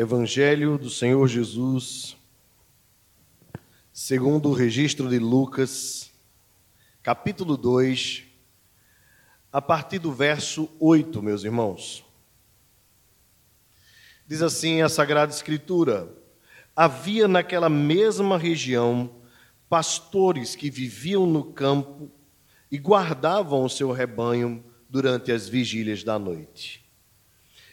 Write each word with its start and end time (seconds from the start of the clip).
Evangelho 0.00 0.78
do 0.78 0.88
Senhor 0.88 1.28
Jesus, 1.28 2.16
segundo 3.92 4.48
o 4.48 4.54
registro 4.54 5.10
de 5.10 5.18
Lucas, 5.18 6.10
capítulo 7.02 7.54
2, 7.54 8.22
a 9.52 9.60
partir 9.60 9.98
do 9.98 10.10
verso 10.10 10.70
8, 10.80 11.22
meus 11.22 11.44
irmãos. 11.44 12.02
Diz 14.26 14.40
assim 14.40 14.80
a 14.80 14.88
Sagrada 14.88 15.34
Escritura: 15.34 16.10
Havia 16.74 17.28
naquela 17.28 17.68
mesma 17.68 18.38
região 18.38 19.10
pastores 19.68 20.56
que 20.56 20.70
viviam 20.70 21.26
no 21.26 21.44
campo 21.44 22.10
e 22.72 22.78
guardavam 22.78 23.66
o 23.66 23.68
seu 23.68 23.92
rebanho 23.92 24.64
durante 24.88 25.30
as 25.30 25.46
vigílias 25.46 26.02
da 26.02 26.18
noite. 26.18 26.89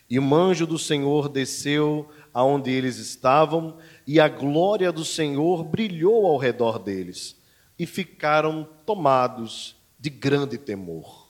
E 0.10 0.20
um 0.20 0.34
anjo 0.34 0.66
do 0.66 0.80
Senhor 0.80 1.28
desceu 1.28 2.10
aonde 2.34 2.72
eles 2.72 2.98
estavam, 2.98 3.78
e 4.06 4.20
a 4.20 4.30
glória 4.30 4.92
do 4.92 5.04
Senhor 5.04 5.64
brilhou 5.64 6.26
ao 6.26 6.38
redor 6.38 6.80
deles, 6.80 7.36
e 7.78 7.86
ficaram 7.86 8.68
tomados 8.86 9.76
de 10.00 10.10
grande 10.10 10.58
temor. 10.58 11.28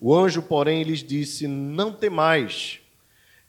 O 0.00 0.14
anjo, 0.14 0.42
porém, 0.42 0.82
lhes 0.82 1.02
disse: 1.02 1.46
Não 1.46 1.92
temais, 1.92 2.80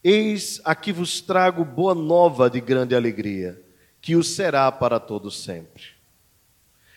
eis 0.03 0.61
aqui 0.63 0.94
vos 0.94 1.19
trago 1.19 1.66
boa 1.66 1.94
nova 1.94 2.49
de 2.49 2.61
grande 2.61 2.95
alegria, 2.95 3.61
que 3.99 4.16
o 4.16 4.23
será 4.23 4.72
para 4.72 4.99
todo 4.99 5.30
sempre. 5.30 5.83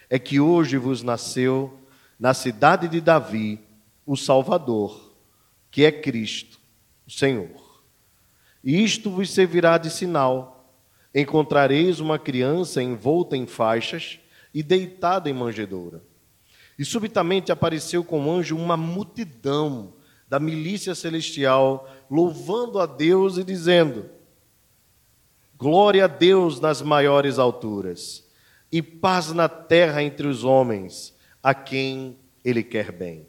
É 0.08 0.18
que 0.18 0.38
hoje 0.38 0.76
vos 0.76 1.02
nasceu 1.02 1.78
na 2.18 2.34
cidade 2.34 2.88
de 2.88 3.00
Davi 3.00 3.60
o 4.06 4.16
Salvador, 4.16 5.12
que 5.70 5.84
é 5.84 5.92
Cristo, 5.92 6.57
Senhor. 7.08 7.82
Isto 8.62 9.10
vos 9.10 9.30
servirá 9.30 9.78
de 9.78 9.90
sinal: 9.90 10.72
encontrareis 11.14 12.00
uma 12.00 12.18
criança 12.18 12.82
envolta 12.82 13.36
em 13.36 13.46
faixas 13.46 14.20
e 14.52 14.62
deitada 14.62 15.30
em 15.30 15.32
manjedoura. 15.32 16.02
E 16.78 16.84
subitamente 16.84 17.50
apareceu 17.50 18.04
com 18.04 18.26
o 18.26 18.30
anjo 18.30 18.56
uma 18.56 18.76
multidão 18.76 19.94
da 20.28 20.38
milícia 20.38 20.94
celestial, 20.94 21.88
louvando 22.10 22.78
a 22.78 22.86
Deus 22.86 23.38
e 23.38 23.44
dizendo: 23.44 24.10
Glória 25.56 26.04
a 26.04 26.08
Deus 26.08 26.60
nas 26.60 26.82
maiores 26.82 27.38
alturas, 27.38 28.28
e 28.70 28.82
paz 28.82 29.32
na 29.32 29.48
terra 29.48 30.02
entre 30.02 30.26
os 30.26 30.44
homens, 30.44 31.16
a 31.42 31.54
quem 31.54 32.18
Ele 32.44 32.62
quer 32.62 32.92
bem. 32.92 33.26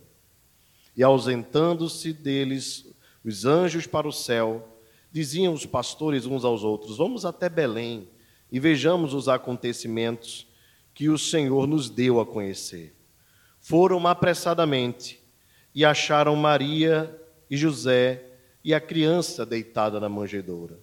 E 0.96 1.02
ausentando-se 1.02 2.12
deles 2.12 2.89
os 3.24 3.46
anjos 3.46 3.86
para 3.86 4.08
o 4.08 4.12
céu, 4.12 4.80
Diziam 5.12 5.54
os 5.54 5.66
pastores 5.66 6.26
uns 6.26 6.46
aos 6.46 6.64
outros: 6.64 6.98
Vamos 6.98 7.26
até 7.26 7.50
Belém 7.50 8.08
e 8.52 8.60
vejamos 8.60 9.14
os 9.14 9.28
acontecimentos 9.28 10.48
que 10.94 11.10
o 11.10 11.18
Senhor 11.18 11.68
nos 11.68 11.90
deu 11.90 12.20
a 12.20 12.26
conhecer. 12.26 12.94
Foram 13.60 14.06
apressadamente 14.08 15.20
e 15.74 15.84
acharam 15.84 16.36
Maria 16.36 17.16
e 17.50 17.58
José 17.58 18.24
e 18.64 18.74
a 18.74 18.80
criança 18.80 19.46
deitada 19.46 20.00
na 20.00 20.10
manjedoura. 20.10 20.80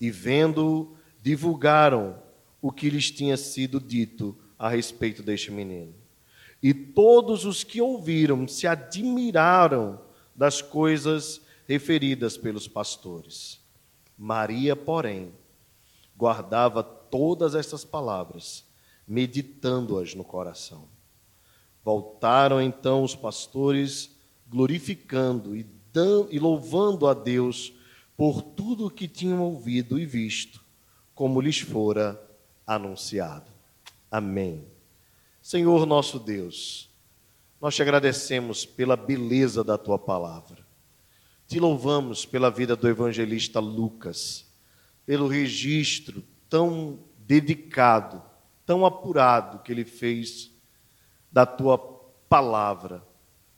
E 0.00 0.10
vendo-o, 0.10 0.96
divulgaram 1.22 2.20
o 2.60 2.72
que 2.72 2.90
lhes 2.90 3.10
tinha 3.10 3.36
sido 3.36 3.78
dito 3.78 4.36
a 4.58 4.68
respeito 4.68 5.22
deste 5.22 5.50
menino. 5.50 5.94
E 6.62 6.74
todos 6.74 7.44
os 7.44 7.62
que 7.62 7.80
ouviram 7.80 8.48
se 8.48 8.66
admiraram 8.66 10.00
das 10.34 10.60
coisas 10.60 11.40
referidas 11.70 12.36
pelos 12.36 12.66
pastores. 12.66 13.60
Maria, 14.18 14.74
porém, 14.74 15.32
guardava 16.16 16.82
todas 16.82 17.54
estas 17.54 17.84
palavras, 17.84 18.64
meditando-as 19.06 20.12
no 20.12 20.24
coração. 20.24 20.88
Voltaram 21.84 22.60
então 22.60 23.04
os 23.04 23.14
pastores, 23.14 24.10
glorificando 24.48 25.54
e, 25.54 25.64
e 26.32 26.40
louvando 26.40 27.06
a 27.06 27.14
Deus 27.14 27.72
por 28.16 28.42
tudo 28.42 28.86
o 28.86 28.90
que 28.90 29.06
tinham 29.06 29.40
ouvido 29.40 29.96
e 29.96 30.04
visto, 30.04 30.60
como 31.14 31.40
lhes 31.40 31.60
fora 31.60 32.20
anunciado. 32.66 33.48
Amém. 34.10 34.64
Senhor 35.40 35.86
nosso 35.86 36.18
Deus, 36.18 36.90
nós 37.60 37.76
te 37.76 37.80
agradecemos 37.80 38.66
pela 38.66 38.96
beleza 38.96 39.62
da 39.62 39.78
tua 39.78 40.00
palavra. 40.00 40.68
Te 41.50 41.58
louvamos 41.58 42.24
pela 42.24 42.48
vida 42.48 42.76
do 42.76 42.88
evangelista 42.88 43.58
Lucas, 43.58 44.46
pelo 45.04 45.26
registro 45.26 46.22
tão 46.48 47.00
dedicado, 47.26 48.22
tão 48.64 48.86
apurado 48.86 49.58
que 49.58 49.72
ele 49.72 49.84
fez 49.84 50.52
da 51.32 51.44
tua 51.44 51.76
palavra, 52.28 53.04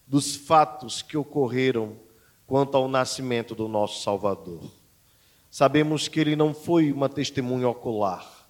dos 0.07 0.35
fatos 0.35 1.03
que 1.03 1.19
ocorreram 1.19 1.99
quanto 2.47 2.79
ao 2.79 2.89
nascimento 2.89 3.55
do 3.55 3.69
nosso 3.69 4.03
Salvador. 4.03 4.73
Sabemos 5.51 6.09
que 6.09 6.19
ele 6.19 6.35
não 6.35 6.55
foi 6.55 6.91
uma 6.91 7.11
testemunha 7.11 7.69
ocular, 7.69 8.49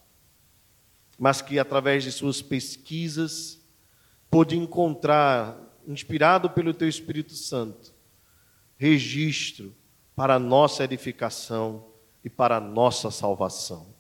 mas 1.18 1.42
que 1.42 1.58
através 1.58 2.04
de 2.04 2.12
suas 2.12 2.40
pesquisas 2.40 3.60
pôde 4.30 4.56
encontrar, 4.56 5.58
inspirado 5.84 6.48
pelo 6.48 6.72
teu 6.72 6.88
Espírito 6.88 7.32
Santo, 7.32 7.92
registro 8.82 9.72
para 10.16 10.40
nossa 10.40 10.82
edificação 10.82 11.86
e 12.24 12.28
para 12.28 12.58
nossa 12.58 13.12
salvação. 13.12 13.94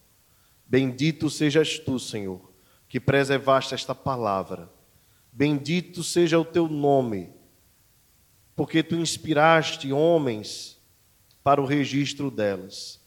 Bendito 0.66 1.30
sejas 1.30 1.78
tu, 1.78 2.00
Senhor, 2.00 2.40
que 2.88 2.98
preservaste 2.98 3.74
esta 3.74 3.94
palavra. 3.94 4.68
Bendito 5.32 6.02
seja 6.02 6.36
o 6.36 6.44
teu 6.44 6.66
nome, 6.66 7.30
porque 8.56 8.82
tu 8.82 8.96
inspiraste 8.96 9.92
homens 9.92 10.80
para 11.44 11.62
o 11.62 11.64
registro 11.64 12.28
delas. 12.28 13.00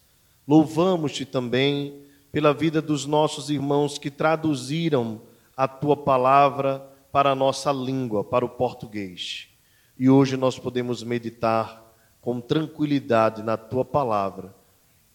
Louvamos-te 0.47 1.25
também 1.25 2.05
pela 2.31 2.53
vida 2.53 2.81
dos 2.81 3.05
nossos 3.05 3.49
irmãos 3.49 3.97
que 3.97 4.09
traduziram 4.09 5.23
a 5.57 5.67
tua 5.67 5.97
palavra 5.97 6.79
para 7.11 7.31
a 7.31 7.35
nossa 7.35 7.69
língua, 7.73 8.23
para 8.23 8.45
o 8.45 8.49
português. 8.49 9.49
E 9.97 10.09
hoje 10.09 10.35
nós 10.35 10.59
podemos 10.59 11.03
meditar 11.03 11.83
com 12.21 12.41
tranquilidade 12.41 13.43
na 13.43 13.55
tua 13.55 13.85
palavra, 13.85 14.53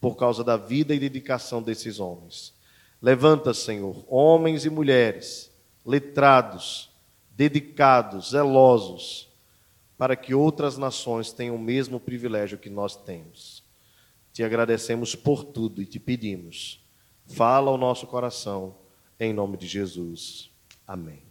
por 0.01 0.17
causa 0.17 0.43
da 0.43 0.57
vida 0.57 0.95
e 0.95 0.99
dedicação 0.99 1.63
desses 1.63 2.01
homens. 2.01 2.55
Levanta, 3.03 3.53
Senhor, 3.53 4.05
homens 4.09 4.65
e 4.65 4.71
mulheres, 4.71 5.51
letrados, 5.85 6.91
dedicados, 7.31 8.31
zelosos, 8.31 9.29
para 9.99 10.17
que 10.17 10.35
outras 10.35 10.79
nações 10.79 11.33
tenham 11.33 11.57
o 11.57 11.59
mesmo 11.59 12.01
privilégio 12.01 12.59
que 12.59 12.71
nós 12.71 12.97
temos. 12.97 13.63
Te 14.33 14.43
agradecemos 14.43 15.15
por 15.15 15.45
tudo 15.45 15.83
e 15.83 15.87
te 15.87 15.99
pedimos, 15.99 16.83
fala 17.27 17.71
ao 17.71 17.77
nosso 17.77 18.07
coração, 18.07 18.75
em 19.19 19.33
nome 19.33 19.57
de 19.57 19.67
Jesus. 19.67 20.51
Amém. 20.87 21.30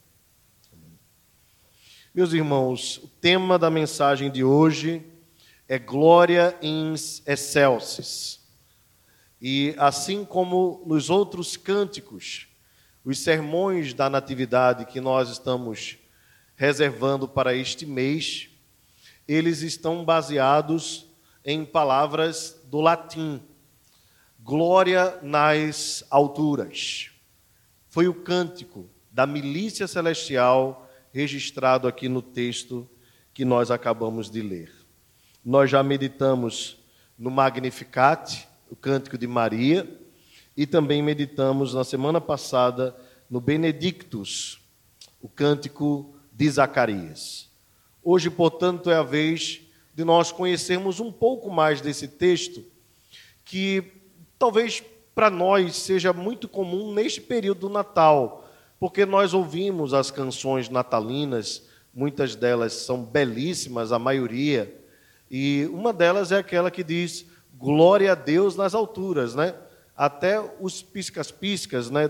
Meus 2.19 2.33
irmãos, 2.33 2.97
o 2.97 3.07
tema 3.07 3.57
da 3.57 3.69
mensagem 3.69 4.29
de 4.29 4.43
hoje 4.43 5.01
é 5.69 5.79
Glória 5.79 6.53
in 6.61 6.93
excelsis. 7.25 8.41
E 9.41 9.73
assim 9.77 10.25
como 10.25 10.83
nos 10.85 11.09
outros 11.09 11.55
cânticos, 11.55 12.49
os 13.05 13.19
sermões 13.19 13.93
da 13.93 14.09
Natividade 14.09 14.85
que 14.85 14.99
nós 14.99 15.29
estamos 15.29 15.97
reservando 16.57 17.25
para 17.25 17.55
este 17.55 17.85
mês, 17.85 18.49
eles 19.25 19.61
estão 19.61 20.03
baseados 20.03 21.07
em 21.45 21.63
palavras 21.63 22.59
do 22.65 22.81
latim. 22.81 23.41
Glória 24.41 25.17
nas 25.21 26.03
alturas. 26.09 27.11
Foi 27.87 28.09
o 28.09 28.13
cântico 28.13 28.89
da 29.09 29.25
milícia 29.25 29.87
celestial 29.87 30.85
registrado 31.19 31.85
aqui 31.85 32.07
no 32.07 32.21
texto 32.21 32.89
que 33.33 33.43
nós 33.43 33.69
acabamos 33.69 34.31
de 34.31 34.41
ler. 34.41 34.71
Nós 35.43 35.69
já 35.69 35.83
meditamos 35.83 36.77
no 37.17 37.29
Magnificat, 37.29 38.47
o 38.71 38.75
cântico 38.75 39.17
de 39.17 39.27
Maria, 39.27 39.99
e 40.55 40.65
também 40.65 41.03
meditamos 41.03 41.73
na 41.73 41.83
semana 41.83 42.21
passada 42.21 42.95
no 43.29 43.41
Benedictus, 43.41 44.61
o 45.21 45.27
cântico 45.27 46.15
de 46.31 46.49
Zacarias. 46.49 47.49
Hoje, 48.01 48.29
portanto, 48.29 48.89
é 48.89 48.95
a 48.95 49.03
vez 49.03 49.59
de 49.93 50.05
nós 50.05 50.31
conhecermos 50.31 51.01
um 51.01 51.11
pouco 51.11 51.51
mais 51.51 51.81
desse 51.81 52.07
texto, 52.07 52.63
que 53.43 53.83
talvez 54.37 54.81
para 55.13 55.29
nós 55.29 55.75
seja 55.75 56.13
muito 56.13 56.47
comum 56.47 56.93
neste 56.93 57.19
período 57.19 57.67
do 57.67 57.69
Natal 57.69 58.48
porque 58.79 59.05
nós 59.05 59.33
ouvimos 59.33 59.93
as 59.93 60.09
canções 60.09 60.69
natalinas, 60.69 61.67
muitas 61.93 62.35
delas 62.35 62.73
são 62.73 63.03
belíssimas, 63.03 63.91
a 63.91 63.99
maioria, 63.99 64.73
e 65.29 65.69
uma 65.71 65.91
delas 65.91 66.31
é 66.31 66.37
aquela 66.37 66.71
que 66.71 66.83
diz: 66.83 67.25
glória 67.57 68.13
a 68.13 68.15
Deus 68.15 68.55
nas 68.55 68.73
alturas, 68.73 69.35
né? 69.35 69.53
Até 69.95 70.39
os 70.61 70.81
piscas-piscas, 70.81 71.91
né, 71.91 72.09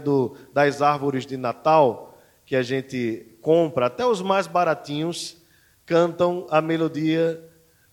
das 0.54 0.82
árvores 0.82 1.26
de 1.26 1.38
Natal 1.38 2.18
que 2.46 2.56
a 2.56 2.62
gente 2.62 3.26
compra, 3.42 3.88
até 3.88 4.06
os 4.06 4.22
mais 4.22 4.46
baratinhos 4.46 5.38
cantam 5.86 6.46
a 6.52 6.62
melodia 6.62 7.44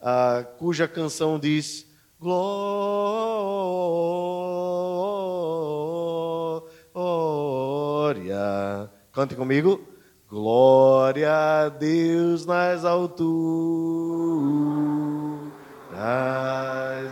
a, 0.00 0.44
cuja 0.58 0.86
canção 0.86 1.38
diz 1.38 1.86
glória. 2.20 4.35
Cante 9.12 9.34
comigo. 9.34 9.86
Glória 10.28 11.32
a 11.32 11.68
Deus 11.68 12.44
nas 12.44 12.84
alturas. 12.84 13.26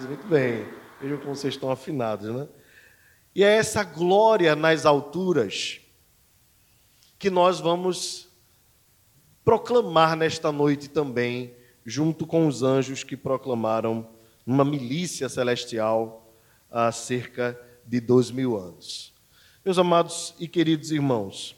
Muito 0.07 0.27
bem. 0.29 0.67
Vejam 1.01 1.19
como 1.19 1.35
vocês 1.35 1.55
estão 1.55 1.71
afinados, 1.71 2.29
né? 2.29 2.47
E 3.35 3.43
é 3.43 3.57
essa 3.57 3.83
glória 3.83 4.55
nas 4.55 4.85
alturas 4.87 5.81
que 7.19 7.31
nós 7.31 7.61
vamos 7.61 8.29
proclamar 9.45 10.17
nesta 10.17 10.53
noite 10.53 10.89
também, 10.89 11.55
junto 11.85 12.27
com 12.27 12.47
os 12.47 12.63
anjos 12.63 13.03
que 13.03 13.17
proclamaram 13.17 14.07
uma 14.47 14.65
milícia 14.65 15.29
celestial 15.29 16.33
há 16.71 16.93
cerca 16.93 17.59
de 17.87 18.01
dois 18.01 18.31
mil 18.31 18.57
anos. 18.57 19.14
Meus 19.65 19.79
amados 19.79 20.35
e 20.39 20.47
queridos 20.47 20.91
irmãos, 20.91 21.57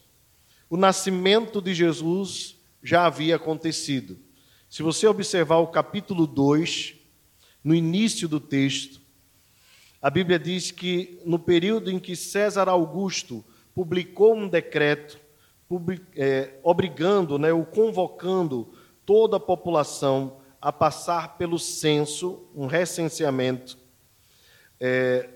o 0.71 0.77
nascimento 0.77 1.61
de 1.61 1.75
Jesus 1.75 2.57
já 2.81 3.05
havia 3.05 3.35
acontecido. 3.35 4.17
Se 4.71 4.81
você 4.81 5.09
observar 5.09 5.57
o 5.57 5.67
capítulo 5.67 6.25
2, 6.25 6.95
no 7.65 7.75
início 7.75 8.29
do 8.29 8.39
texto, 8.39 9.01
a 10.01 10.09
Bíblia 10.09 10.39
diz 10.39 10.71
que 10.71 11.21
no 11.25 11.37
período 11.37 11.91
em 11.91 11.99
que 11.99 12.15
César 12.15 12.69
Augusto 12.69 13.45
publicou 13.75 14.37
um 14.37 14.49
decreto 14.49 15.19
é, 16.15 16.61
obrigando, 16.63 17.41
né, 17.41 17.53
ou 17.53 17.67
convocando 17.67 18.73
toda 19.05 19.39
a 19.39 19.41
população 19.41 20.37
a 20.63 20.73
passar 20.73 21.37
pelo 21.37 21.59
censo, 21.59 22.47
um 22.55 22.67
recenseamento, 22.67 23.77
é, 24.79 25.29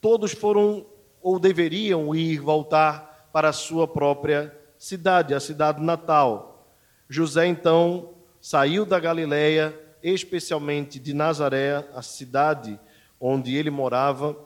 todos 0.00 0.32
foram 0.32 0.86
ou 1.24 1.40
deveriam 1.40 2.14
ir 2.14 2.38
voltar 2.38 3.30
para 3.32 3.48
a 3.48 3.52
sua 3.52 3.88
própria 3.88 4.54
cidade, 4.78 5.32
a 5.32 5.40
cidade 5.40 5.82
natal. 5.82 6.68
José 7.08 7.46
então 7.46 8.10
saiu 8.42 8.84
da 8.84 9.00
Galiléia, 9.00 9.74
especialmente 10.02 11.00
de 11.00 11.14
Nazaré, 11.14 11.82
a 11.94 12.02
cidade 12.02 12.78
onde 13.18 13.56
ele 13.56 13.70
morava, 13.70 14.36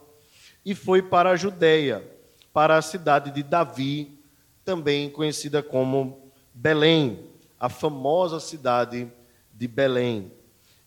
e 0.65 0.73
foi 0.73 1.03
para 1.03 1.31
a 1.31 1.37
Judéia, 1.37 2.09
para 2.53 2.77
a 2.77 2.83
cidade 2.83 3.33
de 3.33 3.43
Davi, 3.43 4.17
também 4.65 5.11
conhecida 5.11 5.61
como 5.61 6.31
Belém, 6.55 7.27
a 7.59 7.69
famosa 7.69 8.39
cidade 8.39 9.11
de 9.53 9.67
Belém. 9.67 10.31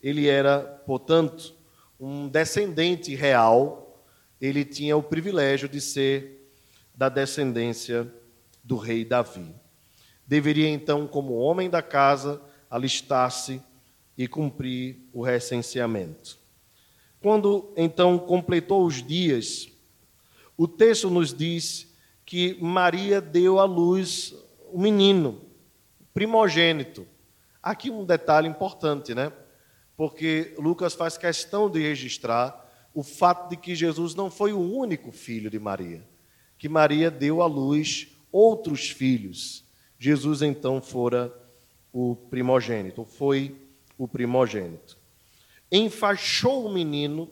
Ele 0.01 0.29
era, 0.29 0.59
portanto, 0.85 1.53
um 1.99 2.29
descendente 2.29 3.13
real, 3.13 3.81
ele 4.41 4.65
tinha 4.65 4.97
o 4.97 5.03
privilégio 5.03 5.69
de 5.69 5.79
ser 5.79 6.51
da 6.95 7.07
descendência 7.07 8.11
do 8.63 8.75
rei 8.75 9.05
Davi. 9.05 9.53
Deveria 10.25 10.67
então, 10.67 11.05
como 11.07 11.35
homem 11.35 11.69
da 11.69 11.81
casa, 11.81 12.41
alistar-se 12.69 13.61
e 14.17 14.27
cumprir 14.27 14.97
o 15.13 15.21
recenseamento. 15.21 16.39
Quando 17.21 17.71
então 17.77 18.17
completou 18.17 18.85
os 18.85 19.05
dias, 19.05 19.69
o 20.57 20.67
texto 20.67 21.09
nos 21.09 21.33
diz 21.33 21.94
que 22.25 22.57
Maria 22.61 23.21
deu 23.21 23.59
à 23.59 23.65
luz 23.65 24.33
o 24.71 24.79
menino, 24.79 25.41
primogênito. 26.13 27.07
Aqui 27.61 27.91
um 27.91 28.05
detalhe 28.05 28.47
importante, 28.47 29.13
né? 29.13 29.31
Porque 29.95 30.55
Lucas 30.57 30.95
faz 30.95 31.17
questão 31.17 31.69
de 31.69 31.79
registrar 31.79 32.60
o 32.93 33.03
fato 33.03 33.49
de 33.49 33.57
que 33.57 33.75
Jesus 33.75 34.15
não 34.15 34.29
foi 34.29 34.53
o 34.53 34.59
único 34.59 35.11
filho 35.11 35.49
de 35.49 35.59
Maria, 35.59 36.03
que 36.57 36.67
Maria 36.67 37.09
deu 37.09 37.41
à 37.41 37.45
luz 37.45 38.07
outros 38.31 38.89
filhos. 38.89 39.63
Jesus 39.97 40.41
então 40.41 40.81
fora 40.81 41.33
o 41.93 42.15
primogênito, 42.15 43.05
foi 43.05 43.55
o 43.97 44.07
primogênito. 44.07 44.97
Enfaixou 45.71 46.65
o 46.65 46.73
menino 46.73 47.29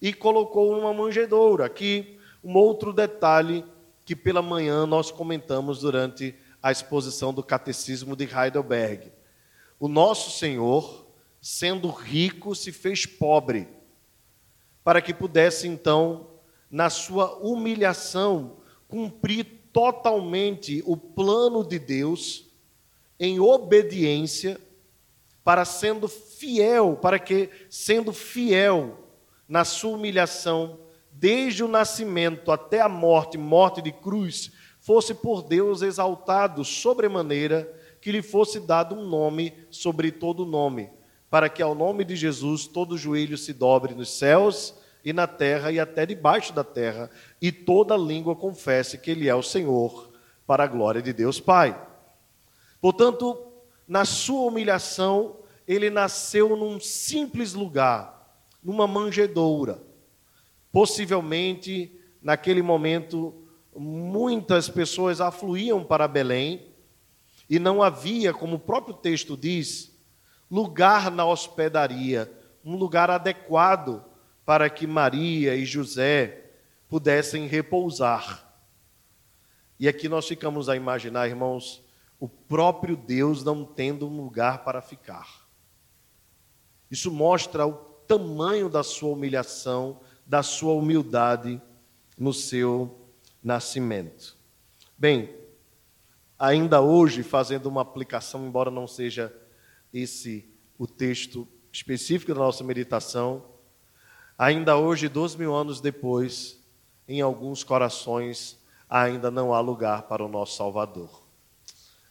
e 0.00 0.12
colocou 0.12 0.76
numa 0.76 0.92
manjedoura. 0.92 1.66
Aqui 1.66 2.18
um 2.42 2.54
outro 2.54 2.92
detalhe 2.92 3.64
que 4.04 4.14
pela 4.14 4.40
manhã 4.40 4.86
nós 4.86 5.10
comentamos 5.10 5.80
durante 5.80 6.34
a 6.62 6.70
exposição 6.70 7.34
do 7.34 7.42
Catecismo 7.42 8.16
de 8.16 8.24
Heidelberg. 8.24 9.12
O 9.78 9.88
nosso 9.88 10.38
Senhor, 10.38 11.06
sendo 11.40 11.90
rico, 11.90 12.54
se 12.54 12.72
fez 12.72 13.04
pobre, 13.04 13.68
para 14.86 15.02
que 15.02 15.12
pudesse 15.12 15.66
então, 15.66 16.28
na 16.70 16.88
sua 16.88 17.38
humilhação, 17.38 18.58
cumprir 18.86 19.44
totalmente 19.72 20.80
o 20.86 20.96
plano 20.96 21.66
de 21.66 21.76
Deus 21.76 22.54
em 23.18 23.40
obediência, 23.40 24.60
para 25.42 25.64
sendo 25.64 26.06
fiel, 26.06 26.96
para 27.02 27.18
que 27.18 27.50
sendo 27.68 28.12
fiel 28.12 29.10
na 29.48 29.64
sua 29.64 29.96
humilhação, 29.96 30.78
desde 31.10 31.64
o 31.64 31.68
nascimento 31.68 32.52
até 32.52 32.80
a 32.80 32.88
morte, 32.88 33.36
morte 33.36 33.82
de 33.82 33.90
cruz, 33.90 34.52
fosse 34.78 35.12
por 35.12 35.42
Deus 35.42 35.82
exaltado 35.82 36.64
sobremaneira, 36.64 37.76
que 38.00 38.12
lhe 38.12 38.22
fosse 38.22 38.60
dado 38.60 38.94
um 38.94 39.04
nome 39.04 39.52
sobre 39.68 40.12
todo 40.12 40.46
nome, 40.46 40.90
para 41.36 41.50
que 41.50 41.60
ao 41.60 41.74
nome 41.74 42.02
de 42.02 42.16
Jesus 42.16 42.66
todo 42.66 42.96
joelho 42.96 43.36
se 43.36 43.52
dobre 43.52 43.94
nos 43.94 44.16
céus 44.16 44.74
e 45.04 45.12
na 45.12 45.26
terra 45.26 45.70
e 45.70 45.78
até 45.78 46.06
debaixo 46.06 46.50
da 46.50 46.64
terra, 46.64 47.10
e 47.42 47.52
toda 47.52 47.94
língua 47.94 48.34
confesse 48.34 48.96
que 48.96 49.10
Ele 49.10 49.28
é 49.28 49.34
o 49.34 49.42
Senhor, 49.42 50.14
para 50.46 50.64
a 50.64 50.66
glória 50.66 51.02
de 51.02 51.12
Deus 51.12 51.38
Pai. 51.38 51.78
Portanto, 52.80 53.52
na 53.86 54.06
sua 54.06 54.48
humilhação, 54.48 55.36
ele 55.68 55.90
nasceu 55.90 56.56
num 56.56 56.80
simples 56.80 57.52
lugar, 57.52 58.34
numa 58.64 58.86
manjedoura 58.86 59.82
Possivelmente, 60.72 62.00
naquele 62.22 62.62
momento, 62.62 63.34
muitas 63.76 64.70
pessoas 64.70 65.20
afluíam 65.20 65.84
para 65.84 66.08
Belém 66.08 66.74
e 67.46 67.58
não 67.58 67.82
havia, 67.82 68.32
como 68.32 68.56
o 68.56 68.58
próprio 68.58 68.94
texto 68.94 69.36
diz, 69.36 69.94
lugar 70.50 71.10
na 71.10 71.24
hospedaria, 71.24 72.30
um 72.64 72.76
lugar 72.76 73.10
adequado 73.10 74.04
para 74.44 74.70
que 74.70 74.86
Maria 74.86 75.54
e 75.54 75.64
José 75.64 76.50
pudessem 76.88 77.46
repousar. 77.46 78.44
E 79.78 79.88
aqui 79.88 80.08
nós 80.08 80.26
ficamos 80.26 80.68
a 80.68 80.76
imaginar, 80.76 81.28
irmãos, 81.28 81.82
o 82.18 82.28
próprio 82.28 82.96
Deus 82.96 83.44
não 83.44 83.64
tendo 83.64 84.08
um 84.08 84.16
lugar 84.16 84.64
para 84.64 84.80
ficar. 84.80 85.46
Isso 86.90 87.10
mostra 87.10 87.66
o 87.66 87.74
tamanho 87.74 88.68
da 88.68 88.82
sua 88.82 89.10
humilhação, 89.10 90.00
da 90.24 90.42
sua 90.42 90.72
humildade 90.72 91.60
no 92.18 92.32
seu 92.32 93.10
nascimento. 93.42 94.36
Bem, 94.96 95.34
ainda 96.38 96.80
hoje, 96.80 97.22
fazendo 97.22 97.66
uma 97.66 97.82
aplicação, 97.82 98.46
embora 98.46 98.70
não 98.70 98.86
seja 98.86 99.34
esse 99.92 100.48
o 100.78 100.86
texto 100.86 101.48
específico 101.72 102.32
da 102.34 102.40
nossa 102.40 102.62
meditação, 102.62 103.44
ainda 104.36 104.76
hoje, 104.76 105.08
dois 105.08 105.34
mil 105.34 105.54
anos 105.54 105.80
depois, 105.80 106.58
em 107.08 107.20
alguns 107.20 107.62
corações 107.62 108.58
ainda 108.88 109.30
não 109.30 109.52
há 109.52 109.60
lugar 109.60 110.02
para 110.02 110.24
o 110.24 110.28
nosso 110.28 110.56
Salvador. 110.56 111.22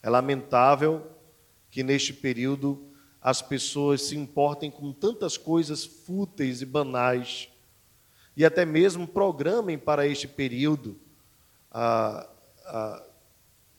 É 0.01 0.09
lamentável 0.09 1.05
que 1.71 1.83
neste 1.83 2.13
período 2.13 2.91
as 3.21 3.41
pessoas 3.41 4.03
se 4.03 4.15
importem 4.15 4.69
com 4.69 4.93
tantas 4.93 5.37
coisas 5.37 5.83
fúteis 5.83 6.61
e 6.61 6.65
banais 6.65 7.49
e 8.37 8.45
até 8.45 8.65
mesmo 8.65 9.07
programem 9.07 9.77
para 9.77 10.05
este 10.05 10.27
período 10.27 10.99
a, 11.71 12.29
a, 12.65 13.03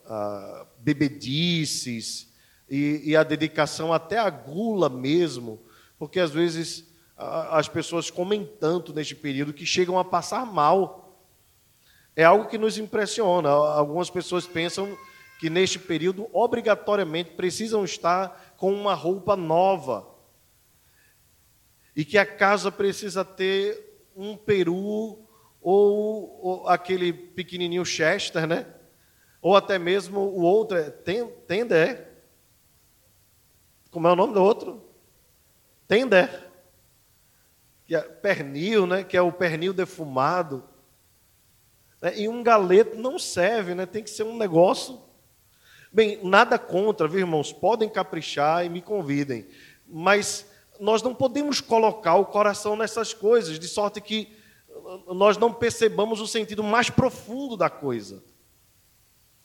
a 0.06 0.66
bebedices 0.78 2.32
e, 2.68 3.02
e, 3.04 3.16
a 3.16 3.22
dedicação 3.22 3.92
até 3.92 4.18
à 4.18 4.28
gula 4.28 4.88
mesmo, 4.88 5.60
porque 5.98 6.18
às 6.18 6.30
vezes 6.30 6.84
a, 7.16 7.58
as 7.58 7.68
pessoas 7.68 8.10
comem 8.10 8.44
tanto 8.58 8.92
neste 8.92 9.14
período 9.14 9.52
que 9.52 9.64
chegam 9.64 9.98
a 9.98 10.04
passar 10.04 10.44
mal. 10.44 11.22
É 12.14 12.24
algo 12.24 12.48
que 12.48 12.58
nos 12.58 12.78
impressiona. 12.78 13.48
Algumas 13.48 14.10
pessoas 14.10 14.46
pensam 14.46 14.96
que 15.38 15.50
neste 15.50 15.78
período 15.78 16.28
obrigatoriamente 16.32 17.30
precisam 17.32 17.84
estar 17.84 18.54
com 18.56 18.72
uma 18.72 18.94
roupa 18.94 19.36
nova 19.36 20.08
e 21.94 22.04
que 22.04 22.18
a 22.18 22.26
casa 22.26 22.72
precisa 22.72 23.24
ter 23.24 23.86
um 24.14 24.36
peru 24.36 25.26
ou, 25.60 26.40
ou 26.42 26.68
aquele 26.68 27.12
pequenininho 27.12 27.84
Chester, 27.84 28.46
né? 28.46 28.66
Ou 29.42 29.56
até 29.56 29.78
mesmo 29.78 30.20
o 30.20 30.40
outro, 30.40 30.76
é 30.76 30.90
Tender. 30.90 32.15
Como 33.96 34.08
é 34.08 34.12
o 34.12 34.16
nome 34.16 34.34
do 34.34 34.42
outro? 34.42 34.84
Tender. 35.88 36.50
Que 37.86 37.96
é 37.96 38.02
pernil, 38.02 38.86
né? 38.86 39.02
Que 39.02 39.16
é 39.16 39.22
o 39.22 39.32
pernil 39.32 39.72
defumado. 39.72 40.62
É, 42.02 42.20
e 42.20 42.28
um 42.28 42.42
galeto 42.42 42.94
não 42.98 43.18
serve, 43.18 43.74
né? 43.74 43.86
Tem 43.86 44.04
que 44.04 44.10
ser 44.10 44.24
um 44.24 44.36
negócio. 44.36 45.00
Bem, 45.90 46.22
nada 46.22 46.58
contra, 46.58 47.08
viu, 47.08 47.20
irmãos? 47.20 47.54
Podem 47.54 47.88
caprichar 47.88 48.66
e 48.66 48.68
me 48.68 48.82
convidem. 48.82 49.48
Mas 49.88 50.46
nós 50.78 51.02
não 51.02 51.14
podemos 51.14 51.62
colocar 51.62 52.16
o 52.16 52.26
coração 52.26 52.76
nessas 52.76 53.14
coisas, 53.14 53.58
de 53.58 53.66
sorte 53.66 53.98
que 54.02 54.36
nós 55.06 55.38
não 55.38 55.50
percebamos 55.54 56.20
o 56.20 56.26
sentido 56.26 56.62
mais 56.62 56.90
profundo 56.90 57.56
da 57.56 57.70
coisa. 57.70 58.22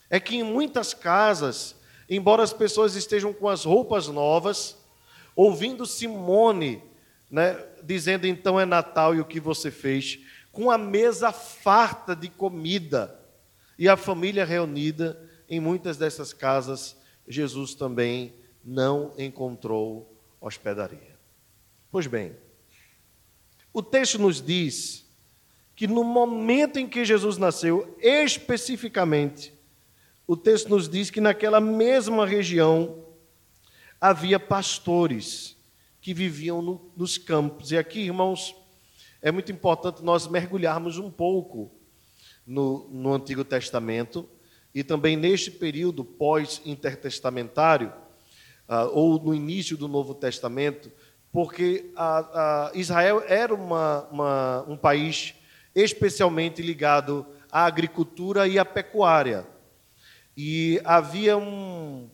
É 0.10 0.20
que 0.20 0.36
em 0.36 0.44
muitas 0.44 0.94
casas, 0.94 1.80
embora 2.12 2.44
as 2.44 2.52
pessoas 2.52 2.94
estejam 2.96 3.32
com 3.32 3.48
as 3.48 3.64
roupas 3.64 4.10
novas, 4.10 4.78
ouvindo 5.34 5.86
Simone, 5.86 6.84
né, 7.30 7.58
dizendo 7.82 8.28
então 8.28 8.60
é 8.60 8.66
Natal 8.66 9.16
e 9.16 9.22
o 9.22 9.26
que 9.26 9.40
você 9.40 9.72
fez, 9.72 10.20
com 10.52 10.70
a 10.70 10.78
mesa 10.78 11.32
farta 11.32 12.14
de 12.14 12.28
comida 12.28 13.18
e 13.80 13.88
a 13.88 13.96
família 13.96 14.44
reunida, 14.44 15.26
em 15.48 15.62
muitas 15.62 15.96
dessas 15.96 16.34
casas, 16.34 16.98
Jesus 17.26 17.76
também 17.76 18.34
não 18.62 19.14
encontrou 19.18 20.14
hospedaria. 20.42 21.18
Pois 21.90 22.08
bem, 22.08 22.36
o 23.72 23.82
texto 23.82 24.20
nos 24.20 24.42
diz 24.42 25.10
que 25.78 25.88
no 25.88 26.04
momento 26.04 26.78
em 26.78 26.90
que 26.90 27.06
Jesus 27.06 27.38
nasceu, 27.38 27.98
especificamente, 28.02 29.54
o 30.32 30.38
texto 30.38 30.70
nos 30.70 30.88
diz 30.88 31.10
que 31.10 31.20
naquela 31.20 31.60
mesma 31.60 32.26
região 32.26 33.04
havia 34.00 34.40
pastores 34.40 35.58
que 36.00 36.14
viviam 36.14 36.62
no, 36.62 36.90
nos 36.96 37.18
campos. 37.18 37.74
E 37.74 37.78
aqui, 37.78 38.00
irmãos, 38.00 38.56
é 39.22 39.30
muito 39.30 39.52
importante 39.52 40.02
nós 40.02 40.28
mergulharmos 40.28 40.98
um 40.98 41.12
pouco 41.12 41.70
no, 42.48 42.88
no 42.90 43.14
Antigo 43.14 43.44
Testamento 43.44 44.26
e 44.74 44.86
também 44.86 45.18
neste 45.18 45.52
período 45.52 46.02
pós-intertestamentário, 46.06 47.92
uh, 48.70 48.88
ou 48.94 49.22
no 49.22 49.36
início 49.36 49.76
do 49.76 49.90
Novo 49.90 50.16
Testamento, 50.16 50.90
porque 51.30 51.92
a, 51.94 52.70
a 52.70 52.72
Israel 52.74 53.22
era 53.28 53.54
uma, 53.54 54.08
uma, 54.10 54.66
um 54.66 54.78
país 54.78 55.34
especialmente 55.76 56.62
ligado 56.62 57.28
à 57.52 57.66
agricultura 57.66 58.48
e 58.48 58.58
à 58.58 58.64
pecuária. 58.64 59.46
E 60.36 60.82
havia 60.84 61.38
um, 61.38 62.10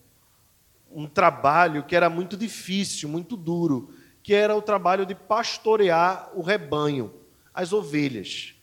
um 0.92 1.08
trabalho 1.08 1.84
que 1.84 1.96
era 1.96 2.10
muito 2.10 2.36
difícil, 2.36 3.08
muito 3.10 3.38
duro, 3.38 3.94
que 4.24 4.34
era 4.34 4.56
o 4.56 4.62
trabalho 4.62 5.06
de 5.06 5.16
pastorear 5.16 6.30
o 6.34 6.42
rebanho, 6.42 7.14
as 7.54 7.72
ovelhas, 7.72 8.54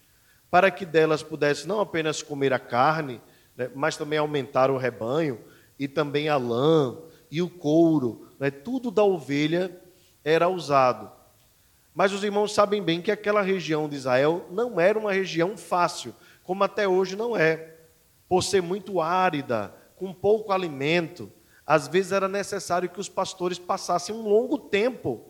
para 0.50 0.70
que 0.70 0.84
delas 0.84 1.22
pudesse 1.22 1.66
não 1.66 1.80
apenas 1.80 2.22
comer 2.22 2.52
a 2.52 2.58
carne, 2.58 3.20
né, 3.56 3.70
mas 3.74 3.96
também 3.96 4.18
aumentar 4.18 4.70
o 4.70 4.76
rebanho, 4.76 5.40
e 5.78 5.88
também 5.88 6.28
a 6.28 6.36
lã 6.36 6.96
e 7.30 7.40
o 7.40 7.48
couro, 7.48 8.28
né, 8.38 8.50
tudo 8.50 8.90
da 8.90 9.02
ovelha 9.02 9.80
era 10.24 10.48
usado. 10.48 11.10
Mas 11.94 12.12
os 12.12 12.24
irmãos 12.24 12.52
sabem 12.52 12.82
bem 12.82 13.00
que 13.00 13.10
aquela 13.10 13.40
região 13.40 13.88
de 13.88 13.96
Israel 13.96 14.46
não 14.50 14.80
era 14.80 14.98
uma 14.98 15.12
região 15.12 15.56
fácil, 15.56 16.14
como 16.42 16.64
até 16.64 16.88
hoje 16.88 17.14
não 17.16 17.36
é. 17.36 17.73
Por 18.28 18.42
ser 18.42 18.62
muito 18.62 19.00
árida, 19.00 19.74
com 19.96 20.12
pouco 20.12 20.52
alimento, 20.52 21.30
às 21.66 21.88
vezes 21.88 22.12
era 22.12 22.28
necessário 22.28 22.88
que 22.88 23.00
os 23.00 23.08
pastores 23.08 23.58
passassem 23.58 24.14
um 24.14 24.22
longo 24.22 24.58
tempo 24.58 25.24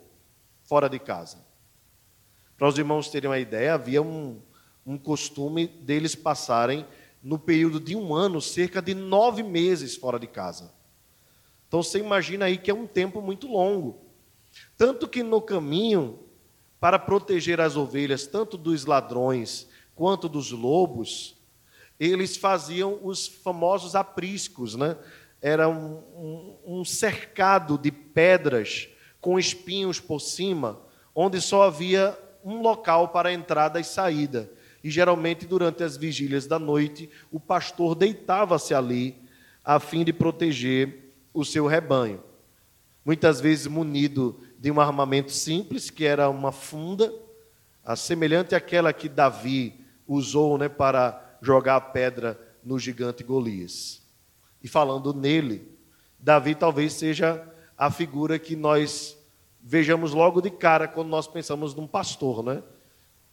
fora 0.65 0.89
de 0.89 0.99
casa. 0.99 1.39
Para 2.57 2.69
os 2.69 2.79
irmãos 2.79 3.09
terem 3.09 3.29
uma 3.29 3.39
ideia, 3.39 3.75
havia 3.75 4.03
um, 4.03 4.41
um 4.87 4.97
costume 4.97 5.67
deles 5.67 6.15
passarem, 6.15 6.87
no 7.23 7.39
período 7.39 7.81
de 7.81 7.97
um 7.97 8.15
ano, 8.15 8.41
cerca 8.41 8.83
de 8.83 8.95
nove 8.95 9.43
meses 9.43 9.97
fora 9.97 10.19
de 10.19 10.27
casa. 10.27 10.73
Então 11.67 11.83
você 11.83 11.99
imagina 11.99 12.45
aí 12.45 12.59
que 12.59 12.71
é 12.71 12.75
um 12.75 12.87
tempo 12.87 13.23
muito 13.23 13.47
longo. 13.47 13.99
Tanto 14.77 15.09
que 15.09 15.23
no 15.23 15.41
caminho, 15.41 16.19
para 16.79 16.99
proteger 16.99 17.61
as 17.61 17.77
ovelhas, 17.77 18.27
tanto 18.27 18.59
dos 18.59 18.85
ladrões 18.85 19.67
quanto 19.95 20.29
dos 20.29 20.51
lobos, 20.51 21.37
eles 21.99 22.37
faziam 22.37 22.99
os 23.03 23.27
famosos 23.27 23.95
apriscos, 23.95 24.75
né? 24.75 24.97
Era 25.41 25.69
um, 25.69 25.99
um, 26.17 26.59
um 26.79 26.85
cercado 26.85 27.77
de 27.79 27.93
pedras 27.93 28.89
com 29.21 29.39
espinhos 29.39 30.01
por 30.01 30.21
cima, 30.21 30.81
onde 31.15 31.41
só 31.41 31.63
havia 31.63 32.19
um 32.45 32.61
local 32.61 33.09
para 33.09 33.33
entrada 33.33 33.81
e 33.81 33.85
saída. 33.85 34.51
E 34.83 34.91
geralmente, 34.91 35.47
durante 35.47 35.83
as 35.83 35.97
vigílias 35.97 36.47
da 36.47 36.59
noite, 36.59 37.09
o 37.31 37.41
pastor 37.41 37.95
deitava-se 37.95 38.75
ali, 38.75 39.17
a 39.65 39.81
fim 39.81 40.05
de 40.05 40.13
proteger 40.13 41.15
o 41.33 41.43
seu 41.43 41.67
rebanho. 41.67 42.23
Muitas 43.03 43.41
vezes 43.41 43.67
munido 43.67 44.39
de 44.59 44.71
um 44.71 44.81
armamento 44.81 45.33
simples, 45.33 45.89
que 45.89 46.05
era 46.05 46.29
uma 46.29 46.53
funda, 46.53 47.13
semelhante 47.97 48.55
àquela 48.55 48.93
que 48.93 49.09
Davi 49.09 49.81
usou 50.07 50.59
né, 50.59 50.69
para 50.69 51.24
jogar 51.45 51.77
a 51.77 51.81
pedra 51.81 52.41
no 52.65 52.79
gigante 52.79 53.23
Golias. 53.23 54.03
E 54.63 54.69
falando 54.69 55.13
nele, 55.13 55.69
Davi 56.19 56.55
talvez 56.55 56.95
seja 56.95 57.47
a 57.77 57.91
figura 57.91 58.39
que 58.39 58.57
nós 58.57 59.17
vejamos 59.61 60.13
logo 60.13 60.41
de 60.41 60.51
cara 60.51 60.89
quando 60.89 61.09
nós 61.09 61.27
pensamos 61.27 61.75
num 61.75 61.87
pastor, 61.87 62.43
né? 62.43 62.63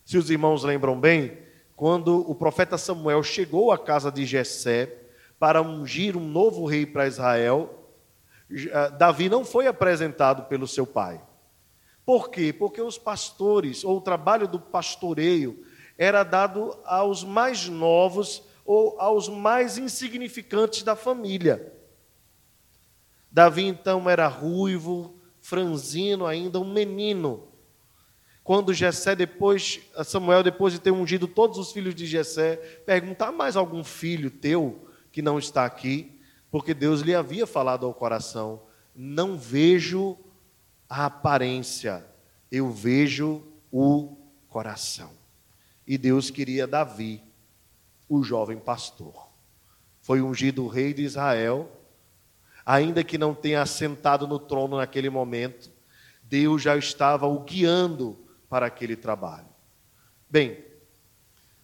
Se 0.03 0.17
os 0.17 0.29
irmãos 0.29 0.63
lembram 0.63 0.99
bem, 0.99 1.37
quando 1.75 2.29
o 2.29 2.35
profeta 2.35 2.77
Samuel 2.77 3.23
chegou 3.23 3.71
à 3.71 3.77
casa 3.77 4.11
de 4.11 4.25
Jessé 4.25 4.93
para 5.39 5.61
ungir 5.61 6.17
um 6.17 6.27
novo 6.27 6.65
rei 6.65 6.85
para 6.85 7.07
Israel, 7.07 7.81
ah, 8.73 8.89
Davi 8.89 9.29
não 9.29 9.45
foi 9.45 9.67
apresentado 9.67 10.43
pelo 10.45 10.67
seu 10.67 10.85
pai. 10.85 11.21
Por 12.05 12.29
quê? 12.29 12.51
Porque 12.51 12.81
os 12.81 12.97
pastores, 12.97 13.83
ou 13.83 13.97
o 13.97 14.01
trabalho 14.01 14.47
do 14.47 14.59
pastoreio, 14.59 15.63
era 15.97 16.23
dado 16.23 16.77
aos 16.85 17.23
mais 17.23 17.67
novos 17.67 18.43
ou 18.65 18.99
aos 18.99 19.27
mais 19.27 19.77
insignificantes 19.77 20.83
da 20.83 20.95
família. 20.95 21.73
Davi 23.31 23.65
então 23.65 24.09
era 24.09 24.27
ruivo, 24.27 25.19
franzino 25.39 26.25
ainda, 26.25 26.59
um 26.59 26.71
menino. 26.71 27.47
Quando 28.43 28.73
Jessé 28.73 29.15
depois, 29.15 29.79
Samuel 30.03 30.43
depois 30.43 30.73
de 30.73 30.79
ter 30.79 30.91
ungido 30.91 31.27
todos 31.27 31.57
os 31.57 31.71
filhos 31.71 31.95
de 31.95 32.05
Jessé, 32.05 32.57
pergunta: 32.85 33.27
há 33.27 33.31
mais 33.31 33.55
algum 33.55 33.83
filho 33.83 34.29
teu 34.29 34.87
que 35.11 35.21
não 35.21 35.37
está 35.39 35.65
aqui? 35.65 36.19
Porque 36.49 36.73
Deus 36.73 37.01
lhe 37.01 37.15
havia 37.15 37.47
falado 37.47 37.85
ao 37.85 37.93
coração: 37.93 38.63
não 38.95 39.37
vejo 39.37 40.17
a 40.89 41.05
aparência, 41.05 42.05
eu 42.51 42.69
vejo 42.69 43.43
o 43.71 44.17
coração. 44.49 45.20
E 45.91 45.97
Deus 45.97 46.31
queria 46.31 46.65
Davi, 46.65 47.21
o 48.07 48.23
jovem 48.23 48.57
pastor. 48.57 49.27
Foi 49.99 50.21
ungido 50.21 50.65
rei 50.65 50.93
de 50.93 51.01
Israel, 51.01 51.69
ainda 52.65 53.03
que 53.03 53.17
não 53.17 53.35
tenha 53.35 53.61
assentado 53.61 54.25
no 54.25 54.39
trono 54.39 54.77
naquele 54.77 55.09
momento, 55.09 55.69
Deus 56.23 56.61
já 56.61 56.77
estava 56.77 57.27
o 57.27 57.41
guiando 57.41 58.17
para 58.47 58.67
aquele 58.67 58.95
trabalho. 58.95 59.49
Bem, 60.29 60.63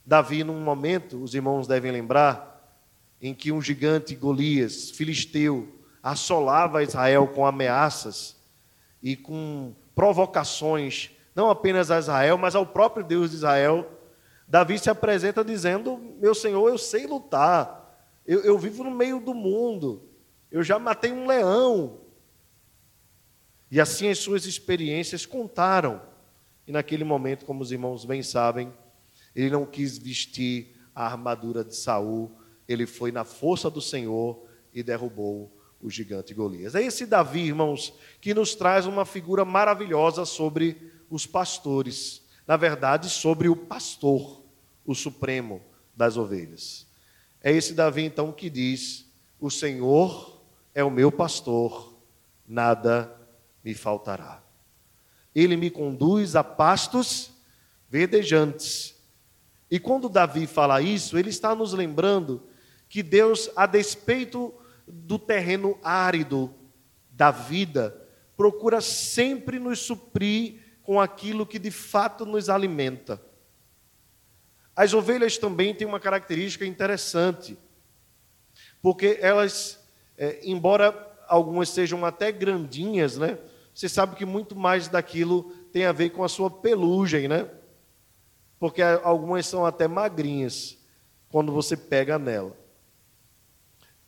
Davi, 0.05 0.43
num 0.43 0.59
momento, 0.59 1.23
os 1.23 1.33
irmãos 1.33 1.65
devem 1.65 1.93
lembrar, 1.93 2.75
em 3.21 3.33
que 3.33 3.53
um 3.53 3.61
gigante 3.61 4.13
Golias, 4.13 4.91
filisteu, 4.91 5.73
assolava 6.03 6.83
Israel 6.83 7.29
com 7.29 7.45
ameaças 7.45 8.35
e 9.01 9.15
com 9.15 9.73
provocações, 9.95 11.11
não 11.33 11.49
apenas 11.49 11.89
a 11.89 11.97
Israel, 11.97 12.37
mas 12.37 12.55
ao 12.55 12.65
próprio 12.65 13.05
Deus 13.05 13.29
de 13.29 13.37
Israel, 13.37 13.93
Davi 14.47 14.79
se 14.79 14.89
apresenta 14.89 15.43
dizendo: 15.43 15.97
Meu 16.19 16.33
Senhor, 16.33 16.67
eu 16.69 16.77
sei 16.77 17.05
lutar, 17.05 17.97
eu, 18.25 18.41
eu 18.41 18.57
vivo 18.57 18.83
no 18.83 18.91
meio 18.91 19.19
do 19.19 19.33
mundo, 19.33 20.07
eu 20.49 20.63
já 20.63 20.79
matei 20.79 21.11
um 21.11 21.27
leão. 21.27 21.99
E 23.69 23.81
assim 23.81 24.07
as 24.09 24.19
suas 24.19 24.45
experiências 24.45 25.25
contaram. 25.25 26.01
E 26.65 26.71
naquele 26.71 27.03
momento, 27.03 27.45
como 27.45 27.61
os 27.61 27.71
irmãos 27.71 28.05
bem 28.05 28.23
sabem, 28.23 28.73
ele 29.35 29.49
não 29.49 29.65
quis 29.65 29.97
vestir 29.97 30.75
a 30.95 31.05
armadura 31.05 31.63
de 31.63 31.75
Saul, 31.75 32.31
ele 32.67 32.85
foi 32.85 33.11
na 33.11 33.23
força 33.23 33.69
do 33.69 33.81
Senhor 33.81 34.45
e 34.73 34.81
derrubou 34.81 35.51
o 35.81 35.89
gigante 35.89 36.33
Golias. 36.33 36.75
É 36.75 36.81
esse 36.81 37.05
Davi, 37.05 37.41
irmãos, 37.41 37.93
que 38.19 38.33
nos 38.33 38.55
traz 38.55 38.85
uma 38.85 39.05
figura 39.05 39.45
maravilhosa 39.45 40.25
sobre 40.25 40.91
os 41.09 41.25
pastores. 41.25 42.26
Na 42.47 42.55
verdade, 42.55 43.09
sobre 43.09 43.49
o 43.49 43.55
pastor, 43.55 44.41
o 44.85 44.95
supremo 44.95 45.61
das 45.93 46.15
ovelhas. 46.15 46.87
É 47.43 47.51
esse 47.51 47.73
Davi 47.73 48.03
então 48.03 48.31
que 48.31 48.49
diz: 48.49 49.05
O 49.37 49.51
Senhor 49.51 50.41
é 50.73 50.83
o 50.83 50.89
meu 50.89 51.11
pastor, 51.11 51.93
nada 52.47 53.13
me 53.63 53.73
faltará. 53.73 54.41
Ele 55.35 55.57
me 55.57 55.69
conduz 55.69 56.35
a 56.35 56.43
pastos 56.43 57.31
verdejantes. 57.89 58.95
E 59.69 59.77
quando 59.79 60.07
Davi 60.07 60.47
fala 60.47 60.81
isso, 60.81 61.17
ele 61.17 61.29
está 61.29 61.53
nos 61.53 61.73
lembrando 61.73 62.47
que 62.87 63.03
Deus, 63.03 63.49
a 63.55 63.65
despeito 63.65 64.53
do 64.87 65.19
terreno 65.19 65.77
árido 65.83 66.53
da 67.11 67.29
vida, 67.29 68.07
procura 68.37 68.79
sempre 68.79 69.59
nos 69.59 69.79
suprir 69.79 70.66
com 70.87 71.01
aquilo 71.01 71.45
que 71.45 71.59
de 71.59 71.69
fato 71.69 72.25
nos 72.25 72.47
alimenta. 72.47 73.21
As 74.73 74.93
ovelhas 74.93 75.37
também 75.37 75.75
têm 75.75 75.85
uma 75.85 75.99
característica 75.99 76.65
interessante, 76.65 77.57
porque 78.81 79.17
elas, 79.19 79.85
é, 80.17 80.39
embora 80.43 80.95
algumas 81.27 81.67
sejam 81.67 82.05
até 82.05 82.31
grandinhas, 82.31 83.17
né? 83.17 83.37
Você 83.73 83.89
sabe 83.89 84.15
que 84.15 84.23
muito 84.25 84.55
mais 84.55 84.87
daquilo 84.87 85.51
tem 85.73 85.83
a 85.83 85.91
ver 85.91 86.11
com 86.11 86.23
a 86.23 86.29
sua 86.29 86.49
pelugem, 86.49 87.27
né? 87.27 87.49
Porque 88.57 88.81
algumas 88.81 89.45
são 89.45 89.65
até 89.65 89.89
magrinhas 89.89 90.77
quando 91.27 91.51
você 91.51 91.75
pega 91.75 92.17
nela. 92.17 92.55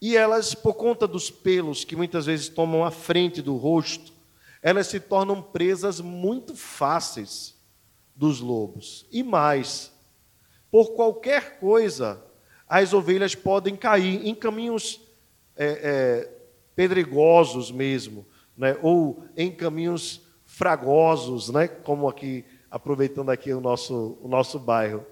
E 0.02 0.16
elas, 0.16 0.56
por 0.56 0.76
conta 0.76 1.06
dos 1.06 1.30
pelos 1.30 1.84
que 1.84 1.98
muitas 1.98 2.26
vezes 2.26 2.48
tomam 2.48 2.86
a 2.86 2.90
frente 2.90 3.42
do 3.42 3.58
rosto, 3.58 4.14
elas 4.62 4.88
se 4.88 5.00
tornam 5.00 5.42
presas 5.42 6.02
muito 6.02 6.56
fáceis 6.56 7.56
dos 8.16 8.40
lobos. 8.42 9.06
E 9.12 9.24
mais, 9.24 9.92
por 10.70 10.92
qualquer 10.92 11.60
coisa, 11.60 12.22
as 12.68 12.94
ovelhas 12.94 13.34
podem 13.34 13.76
cair 13.76 14.28
em 14.28 14.36
caminhos 14.36 15.02
é, 15.56 15.66
é, 15.66 16.40
pedregosos 16.76 17.72
mesmo, 17.72 18.26
né? 18.56 18.78
ou 18.82 19.24
em 19.36 19.52
caminhos 19.52 20.22
fragosos, 20.46 21.50
né? 21.50 21.68
como 21.68 22.08
aqui, 22.08 22.46
aproveitando 22.70 23.30
aqui 23.30 23.54
o 23.54 23.62
nosso, 23.62 24.18
o 24.22 24.28
nosso 24.28 24.60
bairro. 24.60 25.06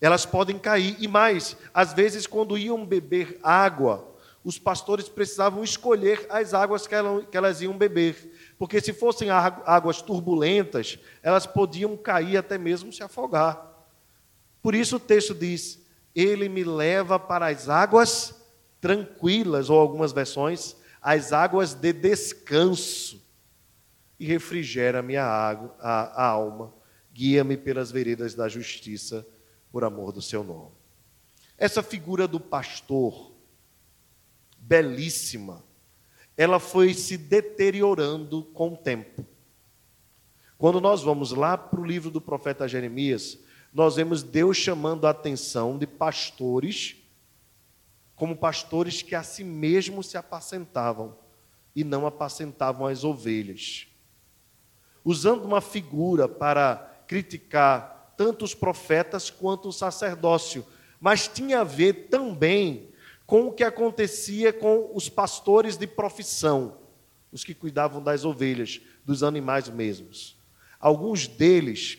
Elas 0.00 0.24
podem 0.24 0.58
cair, 0.58 0.96
e 1.00 1.08
mais, 1.08 1.56
às 1.74 1.92
vezes, 1.92 2.26
quando 2.26 2.56
iam 2.56 2.86
beber 2.86 3.38
água, 3.42 4.07
os 4.44 4.58
pastores 4.58 5.08
precisavam 5.08 5.62
escolher 5.62 6.26
as 6.30 6.54
águas 6.54 6.86
que, 6.86 6.94
que 7.30 7.36
elas 7.36 7.60
iam 7.60 7.76
beber, 7.76 8.54
porque 8.58 8.80
se 8.80 8.92
fossem 8.92 9.30
águas 9.30 10.00
turbulentas, 10.00 10.98
elas 11.22 11.46
podiam 11.46 11.96
cair 11.96 12.36
até 12.36 12.56
mesmo 12.56 12.92
se 12.92 13.02
afogar. 13.02 13.68
Por 14.62 14.74
isso 14.74 14.96
o 14.96 15.00
texto 15.00 15.34
diz: 15.34 15.80
Ele 16.14 16.48
me 16.48 16.64
leva 16.64 17.18
para 17.18 17.48
as 17.48 17.68
águas 17.68 18.34
tranquilas, 18.80 19.70
ou 19.70 19.78
algumas 19.78 20.12
versões, 20.12 20.76
as 21.00 21.32
águas 21.32 21.74
de 21.74 21.92
descanso, 21.92 23.22
e 24.18 24.26
refrigera 24.26 25.02
minha 25.02 25.24
água, 25.24 25.74
a, 25.80 26.24
a 26.24 26.26
alma, 26.26 26.72
guia-me 27.12 27.56
pelas 27.56 27.90
veredas 27.90 28.34
da 28.34 28.48
justiça 28.48 29.26
por 29.70 29.84
amor 29.84 30.12
do 30.12 30.22
seu 30.22 30.42
nome. 30.42 30.72
Essa 31.56 31.82
figura 31.82 32.26
do 32.26 32.40
pastor, 32.40 33.27
belíssima, 34.68 35.64
ela 36.36 36.60
foi 36.60 36.92
se 36.92 37.16
deteriorando 37.16 38.44
com 38.52 38.74
o 38.74 38.76
tempo. 38.76 39.24
Quando 40.58 40.78
nós 40.80 41.02
vamos 41.02 41.32
lá 41.32 41.56
para 41.56 41.80
o 41.80 41.86
livro 41.86 42.10
do 42.10 42.20
profeta 42.20 42.68
Jeremias, 42.68 43.38
nós 43.72 43.96
vemos 43.96 44.22
Deus 44.22 44.58
chamando 44.58 45.06
a 45.06 45.10
atenção 45.10 45.78
de 45.78 45.86
pastores, 45.86 46.96
como 48.14 48.36
pastores 48.36 49.00
que 49.00 49.14
a 49.14 49.22
si 49.22 49.42
mesmos 49.42 50.08
se 50.08 50.18
apacentavam 50.18 51.16
e 51.74 51.82
não 51.82 52.06
apacentavam 52.06 52.86
as 52.86 53.04
ovelhas. 53.04 53.86
Usando 55.02 55.44
uma 55.44 55.62
figura 55.62 56.28
para 56.28 57.04
criticar 57.06 58.12
tanto 58.18 58.44
os 58.44 58.54
profetas 58.54 59.30
quanto 59.30 59.68
o 59.68 59.72
sacerdócio, 59.72 60.66
mas 61.00 61.26
tinha 61.26 61.60
a 61.60 61.64
ver 61.64 62.08
também 62.10 62.87
com 63.28 63.48
o 63.48 63.52
que 63.52 63.62
acontecia 63.62 64.54
com 64.54 64.90
os 64.94 65.10
pastores 65.10 65.76
de 65.76 65.86
profissão, 65.86 66.78
os 67.30 67.44
que 67.44 67.52
cuidavam 67.52 68.02
das 68.02 68.24
ovelhas, 68.24 68.80
dos 69.04 69.22
animais 69.22 69.68
mesmos. 69.68 70.34
Alguns 70.80 71.26
deles, 71.26 71.98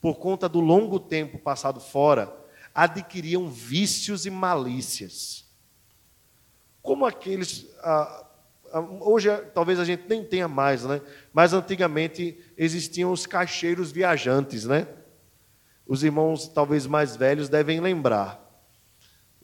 por 0.00 0.14
conta 0.14 0.48
do 0.48 0.60
longo 0.60 0.98
tempo 0.98 1.38
passado 1.38 1.80
fora, 1.80 2.34
adquiriam 2.74 3.46
vícios 3.46 4.24
e 4.24 4.30
malícias. 4.30 5.44
Como 6.80 7.04
aqueles. 7.04 7.66
Ah, 7.80 8.26
ah, 8.72 8.80
hoje 9.02 9.28
talvez 9.52 9.78
a 9.78 9.84
gente 9.84 10.08
nem 10.08 10.24
tenha 10.24 10.48
mais, 10.48 10.82
né? 10.82 11.02
Mas 11.30 11.52
antigamente 11.52 12.38
existiam 12.56 13.12
os 13.12 13.26
caixeiros 13.26 13.92
viajantes, 13.92 14.64
né? 14.64 14.88
Os 15.86 16.02
irmãos, 16.02 16.48
talvez 16.48 16.86
mais 16.86 17.16
velhos, 17.16 17.50
devem 17.50 17.80
lembrar. 17.80 18.43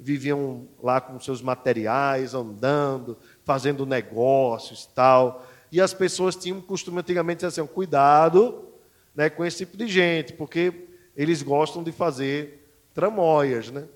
Viviam 0.02 0.66
lá 0.82 1.00
com 1.00 1.20
seus 1.20 1.42
materiais, 1.42 2.34
andando, 2.34 3.18
fazendo 3.44 3.84
negócios 3.84 4.86
tal. 4.86 5.46
E 5.70 5.80
as 5.80 5.94
pessoas 5.94 6.34
tinham 6.34 6.60
costume 6.60 7.00
antigamente 7.00 7.44
assim: 7.44 7.64
cuidado 7.66 8.68
né, 9.14 9.28
com 9.28 9.44
esse 9.44 9.58
tipo 9.58 9.76
de 9.76 9.86
gente, 9.86 10.32
porque 10.32 10.88
eles 11.16 11.42
gostam 11.42 11.82
de 11.82 11.92
fazer 11.92 12.74
tramóias. 12.94 13.70
Né? 13.70 13.86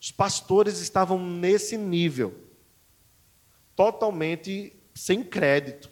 Os 0.00 0.10
pastores 0.10 0.80
estavam 0.80 1.18
nesse 1.18 1.76
nível, 1.76 2.34
totalmente 3.74 4.76
sem 4.94 5.22
crédito. 5.22 5.90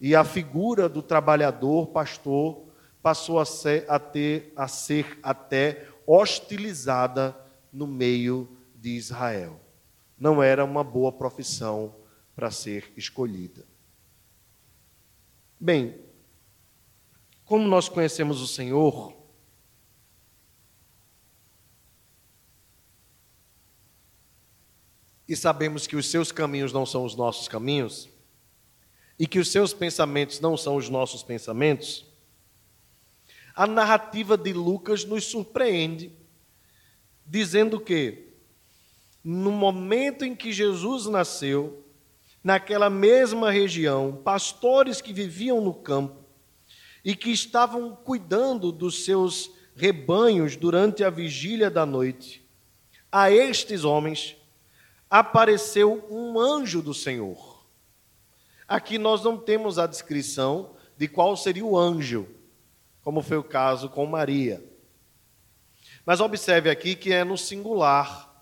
E 0.00 0.14
a 0.14 0.24
figura 0.24 0.88
do 0.88 1.02
trabalhador, 1.02 1.88
pastor, 1.88 2.66
passou 3.02 3.38
a 3.38 3.44
ser, 3.44 3.84
a 3.88 3.98
ter, 3.98 4.52
a 4.54 4.68
ser 4.68 5.18
até 5.22 5.86
hostilizada 6.06 7.36
no 7.76 7.86
meio 7.86 8.48
de 8.74 8.96
Israel. 8.96 9.60
Não 10.18 10.42
era 10.42 10.64
uma 10.64 10.82
boa 10.82 11.12
profissão 11.12 11.94
para 12.34 12.50
ser 12.50 12.90
escolhida. 12.96 13.66
Bem, 15.60 16.00
como 17.44 17.68
nós 17.68 17.86
conhecemos 17.86 18.40
o 18.40 18.46
Senhor, 18.46 19.14
e 25.28 25.36
sabemos 25.36 25.86
que 25.86 25.96
os 25.96 26.10
seus 26.10 26.32
caminhos 26.32 26.72
não 26.72 26.86
são 26.86 27.04
os 27.04 27.14
nossos 27.14 27.46
caminhos, 27.46 28.08
e 29.18 29.26
que 29.26 29.38
os 29.38 29.52
seus 29.52 29.74
pensamentos 29.74 30.40
não 30.40 30.56
são 30.56 30.76
os 30.76 30.88
nossos 30.88 31.22
pensamentos, 31.22 32.06
a 33.54 33.66
narrativa 33.66 34.36
de 34.36 34.54
Lucas 34.54 35.04
nos 35.04 35.24
surpreende, 35.24 36.25
dizendo 37.26 37.80
que, 37.80 38.28
no 39.22 39.50
momento 39.50 40.24
em 40.24 40.34
que 40.34 40.52
Jesus 40.52 41.06
nasceu, 41.06 41.84
naquela 42.42 42.88
mesma 42.88 43.50
região, 43.50 44.20
pastores 44.24 45.00
que 45.00 45.12
viviam 45.12 45.60
no 45.60 45.74
campo 45.74 46.24
e 47.04 47.16
que 47.16 47.30
estavam 47.30 47.94
cuidando 47.96 48.70
dos 48.70 49.04
seus 49.04 49.50
rebanhos 49.74 50.56
durante 50.56 51.02
a 51.02 51.10
vigília 51.10 51.68
da 51.68 51.84
noite, 51.84 52.46
a 53.10 53.30
estes 53.30 53.82
homens 53.82 54.36
apareceu 55.10 56.06
um 56.10 56.38
anjo 56.38 56.80
do 56.80 56.94
Senhor. 56.94 57.66
Aqui 58.68 58.98
nós 58.98 59.22
não 59.22 59.36
temos 59.36 59.78
a 59.78 59.86
descrição 59.86 60.74
de 60.96 61.06
qual 61.08 61.36
seria 61.36 61.64
o 61.64 61.76
anjo, 61.76 62.28
como 63.02 63.22
foi 63.22 63.36
o 63.36 63.44
caso 63.44 63.88
com 63.88 64.06
Maria. 64.06 64.64
Mas 66.06 66.20
observe 66.20 66.70
aqui 66.70 66.94
que 66.94 67.12
é 67.12 67.24
no 67.24 67.36
singular. 67.36 68.32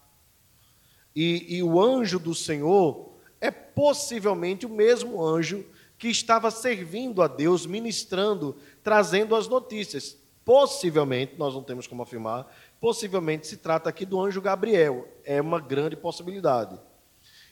E, 1.17 1.57
e, 1.57 1.63
o 1.63 1.81
anjo 1.81 2.19
do 2.19 2.35
Senhor 2.35 3.15
é 3.41 3.51
possivelmente 3.51 4.67
o 4.67 4.69
mesmo 4.69 5.25
anjo 5.25 5.65
que 5.97 6.09
estava 6.09 6.51
servindo 6.51 7.23
a 7.23 7.29
Deus, 7.29 7.65
ministrando, 7.65 8.57
trazendo 8.83 9.35
as 9.35 9.49
notícias. 9.49 10.17
Possivelmente, 10.45 11.37
nós 11.39 11.55
não 11.55 11.63
temos 11.63 11.87
como 11.87 12.03
afirmar, 12.03 12.55
possivelmente 12.79 13.47
se 13.47 13.57
trata 13.57 13.89
aqui 13.89 14.05
do 14.05 14.21
anjo 14.21 14.43
Gabriel. 14.43 15.09
É 15.25 15.41
uma 15.41 15.59
grande 15.59 15.97
possibilidade. 15.97 16.79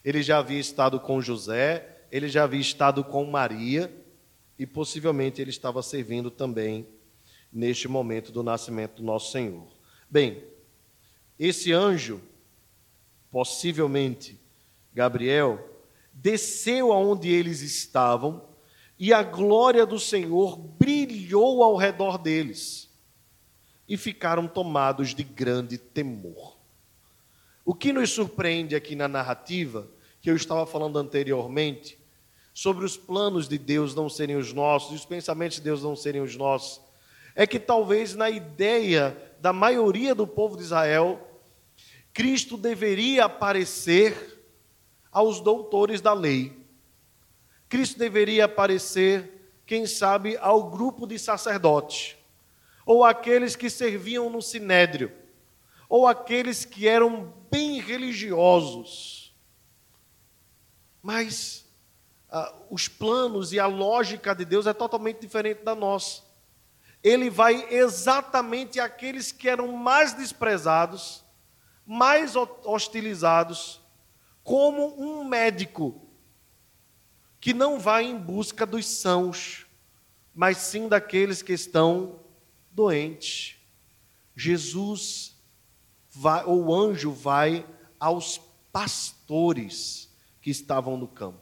Ele 0.04 0.22
já 0.22 0.38
havia 0.38 0.58
estado 0.60 1.00
com 1.00 1.22
José, 1.22 2.04
ele 2.10 2.28
já 2.28 2.44
havia 2.44 2.60
estado 2.60 3.02
com 3.02 3.24
Maria, 3.24 3.90
e 4.58 4.66
possivelmente 4.66 5.40
ele 5.40 5.50
estava 5.50 5.82
servindo 5.82 6.30
também 6.30 6.86
neste 7.50 7.88
momento 7.88 8.30
do 8.30 8.42
nascimento 8.42 8.96
do 8.96 9.02
nosso 9.02 9.32
Senhor. 9.32 9.66
Bem, 10.12 10.44
esse 11.38 11.72
anjo, 11.72 12.20
possivelmente 13.30 14.38
Gabriel, 14.92 15.80
desceu 16.12 16.92
aonde 16.92 17.30
eles 17.30 17.62
estavam 17.62 18.44
e 18.98 19.10
a 19.10 19.22
glória 19.22 19.86
do 19.86 19.98
Senhor 19.98 20.58
brilhou 20.58 21.62
ao 21.62 21.76
redor 21.76 22.18
deles, 22.18 22.90
e 23.88 23.96
ficaram 23.96 24.46
tomados 24.46 25.14
de 25.14 25.24
grande 25.24 25.78
temor. 25.78 26.58
O 27.64 27.74
que 27.74 27.90
nos 27.90 28.10
surpreende 28.10 28.76
aqui 28.76 28.94
na 28.94 29.08
narrativa, 29.08 29.88
que 30.20 30.30
eu 30.30 30.36
estava 30.36 30.66
falando 30.66 30.98
anteriormente, 30.98 31.98
sobre 32.52 32.84
os 32.84 32.98
planos 32.98 33.48
de 33.48 33.56
Deus 33.56 33.94
não 33.94 34.10
serem 34.10 34.36
os 34.36 34.52
nossos, 34.52 34.92
e 34.92 34.96
os 34.96 35.06
pensamentos 35.06 35.56
de 35.56 35.62
Deus 35.62 35.82
não 35.82 35.96
serem 35.96 36.20
os 36.20 36.36
nossos, 36.36 36.91
é 37.34 37.46
que 37.46 37.58
talvez 37.58 38.14
na 38.14 38.28
ideia 38.30 39.16
da 39.40 39.52
maioria 39.52 40.14
do 40.14 40.26
povo 40.26 40.56
de 40.56 40.62
Israel, 40.62 41.20
Cristo 42.12 42.56
deveria 42.56 43.24
aparecer 43.24 44.40
aos 45.10 45.40
doutores 45.40 46.00
da 46.00 46.12
lei. 46.12 46.56
Cristo 47.68 47.98
deveria 47.98 48.44
aparecer, 48.44 49.52
quem 49.66 49.86
sabe, 49.86 50.36
ao 50.38 50.70
grupo 50.70 51.06
de 51.06 51.18
sacerdotes, 51.18 52.16
ou 52.84 53.04
aqueles 53.04 53.56
que 53.56 53.70
serviam 53.70 54.28
no 54.28 54.42
sinédrio, 54.42 55.10
ou 55.88 56.06
aqueles 56.06 56.64
que 56.64 56.86
eram 56.86 57.32
bem 57.50 57.80
religiosos. 57.80 59.34
Mas 61.02 61.66
ah, 62.30 62.54
os 62.70 62.88
planos 62.88 63.52
e 63.52 63.58
a 63.58 63.66
lógica 63.66 64.34
de 64.34 64.44
Deus 64.44 64.66
é 64.66 64.72
totalmente 64.72 65.20
diferente 65.20 65.62
da 65.62 65.74
nossa. 65.74 66.21
Ele 67.02 67.28
vai 67.28 67.66
exatamente 67.70 68.78
àqueles 68.78 69.32
que 69.32 69.48
eram 69.48 69.72
mais 69.72 70.12
desprezados, 70.12 71.24
mais 71.86 72.34
hostilizados, 72.36 73.80
como 74.44 74.94
um 75.00 75.24
médico 75.24 76.00
que 77.40 77.52
não 77.52 77.78
vai 77.78 78.04
em 78.04 78.16
busca 78.16 78.64
dos 78.64 78.86
sãos, 78.86 79.66
mas 80.34 80.58
sim 80.58 80.88
daqueles 80.88 81.42
que 81.42 81.52
estão 81.52 82.20
doentes. 82.70 83.56
Jesus 84.34 85.36
vai, 86.10 86.44
ou 86.44 86.66
o 86.66 86.74
anjo 86.74 87.10
vai 87.12 87.66
aos 87.98 88.40
pastores 88.72 90.08
que 90.40 90.50
estavam 90.50 90.96
no 90.96 91.06
campo, 91.06 91.40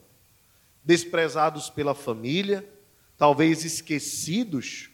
desprezados 0.85 1.71
pela 1.71 1.95
família, 1.95 2.69
talvez 3.17 3.65
esquecidos, 3.65 4.90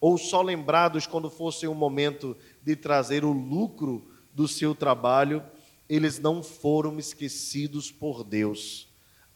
ou 0.00 0.16
só 0.18 0.42
lembrados 0.42 1.06
quando 1.06 1.30
fosse 1.30 1.66
o 1.66 1.74
momento 1.74 2.36
de 2.62 2.76
trazer 2.76 3.24
o 3.24 3.32
lucro 3.32 4.10
do 4.32 4.46
seu 4.46 4.74
trabalho, 4.74 5.42
eles 5.88 6.18
não 6.18 6.42
foram 6.42 6.98
esquecidos 6.98 7.90
por 7.90 8.22
Deus 8.22 8.88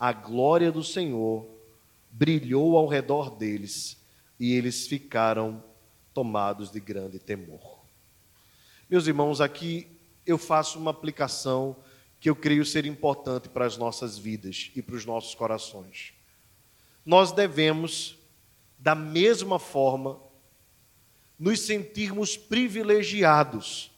a 0.02 0.12
glória 0.12 0.72
do 0.72 0.82
Senhor 0.82 1.46
brilhou 2.10 2.76
ao 2.76 2.88
redor 2.88 3.30
deles 3.30 3.96
e 4.36 4.52
eles 4.52 4.88
ficaram 4.88 5.62
tomados 6.12 6.72
de 6.72 6.80
grande 6.80 7.20
temor. 7.20 7.78
Meus 8.90 9.06
irmãos, 9.06 9.40
aqui 9.40 9.86
eu 10.26 10.36
faço 10.36 10.76
uma 10.76 10.90
aplicação 10.90 11.76
que 12.18 12.28
eu 12.28 12.34
creio 12.34 12.66
ser 12.66 12.84
importante 12.84 13.48
para 13.48 13.64
as 13.64 13.76
nossas 13.76 14.18
vidas 14.18 14.72
e 14.74 14.82
para 14.82 14.96
os 14.96 15.06
nossos 15.06 15.36
corações. 15.36 16.12
Nós 17.06 17.30
devemos, 17.30 18.18
da 18.76 18.96
mesma 18.96 19.60
forma, 19.60 20.18
nos 21.38 21.60
sentirmos 21.60 22.36
privilegiados 22.36 23.90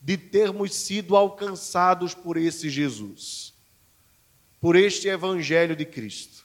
de 0.00 0.16
termos 0.16 0.74
sido 0.74 1.16
alcançados 1.16 2.14
por 2.14 2.36
esse 2.36 2.70
Jesus 2.70 3.56
por 4.60 4.74
este 4.74 5.08
Evangelho 5.08 5.76
de 5.76 5.84
Cristo. 5.84 6.44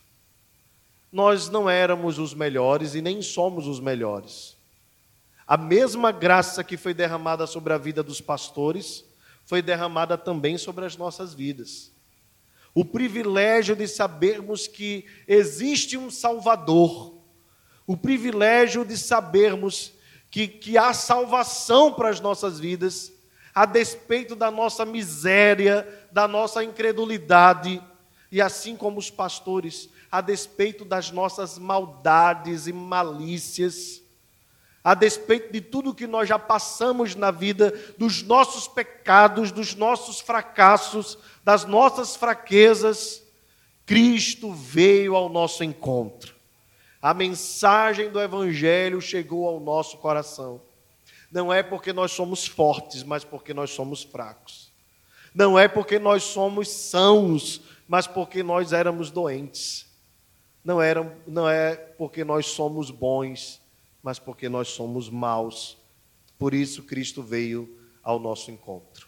Nós 1.11 1.49
não 1.49 1.69
éramos 1.69 2.19
os 2.19 2.33
melhores 2.33 2.95
e 2.95 3.01
nem 3.01 3.21
somos 3.21 3.67
os 3.67 3.79
melhores. 3.79 4.55
A 5.47 5.57
mesma 5.57 6.11
graça 6.11 6.63
que 6.63 6.77
foi 6.77 6.93
derramada 6.93 7.45
sobre 7.45 7.73
a 7.73 7.77
vida 7.77 8.01
dos 8.03 8.21
pastores 8.21 9.03
foi 9.43 9.61
derramada 9.61 10.17
também 10.17 10.57
sobre 10.57 10.85
as 10.85 10.95
nossas 10.95 11.33
vidas. 11.33 11.91
O 12.73 12.85
privilégio 12.85 13.75
de 13.75 13.87
sabermos 13.87 14.67
que 14.67 15.05
existe 15.27 15.97
um 15.97 16.09
Salvador, 16.09 17.20
o 17.91 17.97
privilégio 17.97 18.85
de 18.85 18.97
sabermos 18.97 19.91
que, 20.29 20.47
que 20.47 20.77
há 20.77 20.93
salvação 20.93 21.91
para 21.91 22.07
as 22.07 22.21
nossas 22.21 22.57
vidas, 22.57 23.11
a 23.53 23.65
despeito 23.65 24.33
da 24.33 24.49
nossa 24.49 24.85
miséria, 24.85 25.85
da 26.09 26.25
nossa 26.25 26.63
incredulidade, 26.63 27.83
e 28.31 28.41
assim 28.41 28.77
como 28.77 28.97
os 28.97 29.09
pastores, 29.09 29.89
a 30.09 30.21
despeito 30.21 30.85
das 30.85 31.11
nossas 31.11 31.59
maldades 31.59 32.65
e 32.65 32.71
malícias, 32.71 34.01
a 34.81 34.93
despeito 34.93 35.51
de 35.51 35.59
tudo 35.59 35.93
que 35.93 36.07
nós 36.07 36.29
já 36.29 36.39
passamos 36.39 37.13
na 37.13 37.29
vida, 37.29 37.77
dos 37.97 38.23
nossos 38.23 38.69
pecados, 38.69 39.51
dos 39.51 39.75
nossos 39.75 40.21
fracassos, 40.21 41.17
das 41.43 41.65
nossas 41.65 42.15
fraquezas, 42.15 43.21
Cristo 43.85 44.53
veio 44.53 45.13
ao 45.13 45.27
nosso 45.27 45.61
encontro. 45.61 46.39
A 47.01 47.13
mensagem 47.13 48.11
do 48.11 48.21
Evangelho 48.21 49.01
chegou 49.01 49.47
ao 49.47 49.59
nosso 49.59 49.97
coração. 49.97 50.61
Não 51.31 51.51
é 51.51 51.63
porque 51.63 51.91
nós 51.91 52.11
somos 52.11 52.45
fortes, 52.45 53.03
mas 53.03 53.23
porque 53.23 53.53
nós 53.53 53.71
somos 53.71 54.03
fracos. 54.03 54.71
Não 55.33 55.57
é 55.57 55.67
porque 55.67 55.97
nós 55.97 56.23
somos 56.23 56.69
sãos, 56.69 57.61
mas 57.87 58.05
porque 58.05 58.43
nós 58.43 58.73
éramos 58.73 59.09
doentes. 59.09 59.87
Não, 60.63 60.81
era, 60.81 61.17
não 61.25 61.49
é 61.49 61.75
porque 61.75 62.23
nós 62.23 62.45
somos 62.45 62.91
bons, 62.91 63.59
mas 64.03 64.19
porque 64.19 64.47
nós 64.47 64.67
somos 64.67 65.09
maus. 65.09 65.77
Por 66.37 66.53
isso 66.53 66.83
Cristo 66.83 67.23
veio 67.23 67.77
ao 68.03 68.19
nosso 68.19 68.51
encontro. 68.51 69.07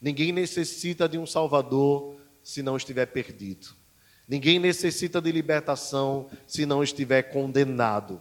Ninguém 0.00 0.32
necessita 0.32 1.08
de 1.08 1.18
um 1.18 1.26
Salvador 1.26 2.16
se 2.42 2.62
não 2.62 2.76
estiver 2.76 3.06
perdido. 3.06 3.68
Ninguém 4.28 4.58
necessita 4.58 5.20
de 5.20 5.30
libertação 5.30 6.28
se 6.46 6.66
não 6.66 6.82
estiver 6.82 7.22
condenado. 7.24 8.20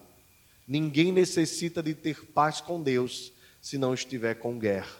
Ninguém 0.68 1.12
necessita 1.12 1.82
de 1.82 1.94
ter 1.94 2.26
paz 2.28 2.62
com 2.62 2.82
Deus 2.82 3.32
se 3.60 3.78
não 3.78 3.94
estiver 3.94 4.36
com 4.36 4.60
guerra. 4.60 4.96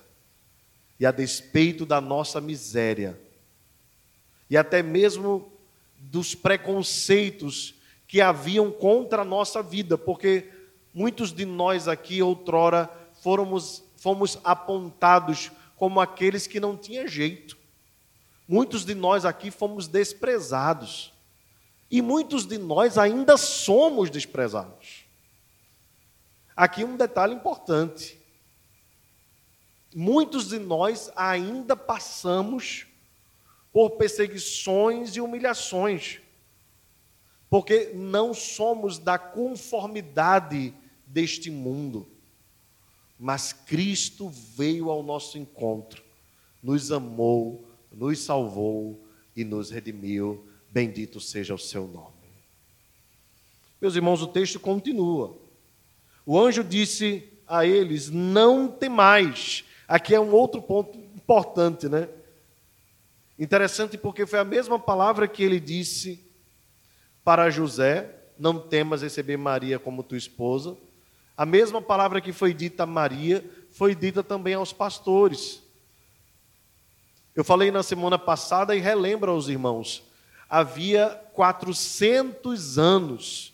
E 1.00 1.06
a 1.06 1.12
despeito 1.12 1.86
da 1.86 2.00
nossa 2.02 2.40
miséria, 2.40 3.20
e 4.50 4.56
até 4.56 4.82
mesmo 4.82 5.52
dos 5.98 6.36
preconceitos 6.36 7.76
que 8.08 8.22
haviam 8.22 8.72
contra 8.72 9.24
a 9.24 9.26
nossa 9.26 9.62
vida, 9.62 9.98
porque 9.98 10.50
muitos 10.94 11.34
de 11.34 11.46
nós 11.46 11.88
aqui 11.88 12.22
outrora 12.22 12.90
fomos, 13.22 13.84
fomos 13.98 14.40
apontados 14.44 15.52
como 15.76 16.00
aqueles 16.00 16.48
que 16.48 16.60
não 16.60 16.78
tinham 16.78 17.08
jeito. 17.08 17.58
Muitos 18.48 18.86
de 18.86 18.94
nós 18.94 19.26
aqui 19.26 19.50
fomos 19.50 19.88
desprezados. 19.88 21.14
E 21.90 22.02
muitos 22.02 22.46
de 22.46 22.58
nós 22.58 22.98
ainda 22.98 23.38
somos 23.38 24.10
desprezados. 24.10 25.06
Aqui 26.56 26.84
um 26.84 26.96
detalhe 26.96 27.34
importante. 27.34 28.20
Muitos 29.94 30.50
de 30.50 30.60
nós 30.60 31.12
ainda 31.16 31.76
passamos 31.76 32.86
por 33.72 33.92
perseguições 33.92 35.16
e 35.16 35.22
humilhações, 35.22 36.22
porque 37.50 37.92
não 37.94 38.34
somos 38.34 38.98
da 38.98 39.18
conformidade 39.18 40.74
deste 41.06 41.52
mundo, 41.52 42.08
mas 43.20 43.52
Cristo 43.52 44.30
veio 44.30 44.90
ao 44.90 45.04
nosso 45.04 45.38
encontro, 45.38 46.02
nos 46.64 46.90
amou, 46.90 47.66
nos 47.96 48.20
salvou 48.20 49.04
e 49.36 49.44
nos 49.44 49.72
redimiu. 49.72 50.46
Bendito 50.70 51.20
seja 51.20 51.54
o 51.54 51.60
seu 51.60 51.88
nome. 51.88 52.14
Meus 53.82 53.96
irmãos, 53.96 54.22
o 54.22 54.28
texto 54.28 54.60
continua. 54.60 55.36
O 56.26 56.40
anjo 56.40 56.64
disse 56.64 57.24
a 57.48 57.66
eles: 57.66 58.10
Não 58.10 58.68
temais. 58.68 59.64
Aqui 59.88 60.14
é 60.14 60.20
um 60.20 60.32
outro 60.32 60.62
ponto 60.62 60.98
importante, 60.98 61.88
né? 61.88 62.10
Interessante 63.38 63.98
porque 63.98 64.26
foi 64.26 64.40
a 64.40 64.46
mesma 64.46 64.80
palavra 64.80 65.28
que 65.28 65.44
ele 65.44 65.60
disse 65.60 66.24
para 67.24 67.50
José: 67.50 68.10
Não 68.38 68.60
temas 68.60 69.02
receber 69.02 69.38
Maria 69.38 69.80
como 69.80 70.04
tua 70.04 70.18
esposa. 70.18 70.76
A 71.38 71.46
mesma 71.46 71.82
palavra 71.82 72.22
que 72.22 72.32
foi 72.32 72.54
dita 72.54 72.84
a 72.84 72.88
Maria 72.88 73.44
foi 73.72 73.94
dita 73.94 74.24
também 74.24 74.54
aos 74.54 74.72
pastores. 74.72 75.65
Eu 77.36 77.44
falei 77.44 77.70
na 77.70 77.84
semana 77.84 78.18
passada 78.18 78.76
e 78.76 78.80
relembro 78.80 79.32
aos 79.32 79.50
irmãos: 79.50 80.04
havia 80.50 81.10
400 81.34 82.80
anos 82.80 83.54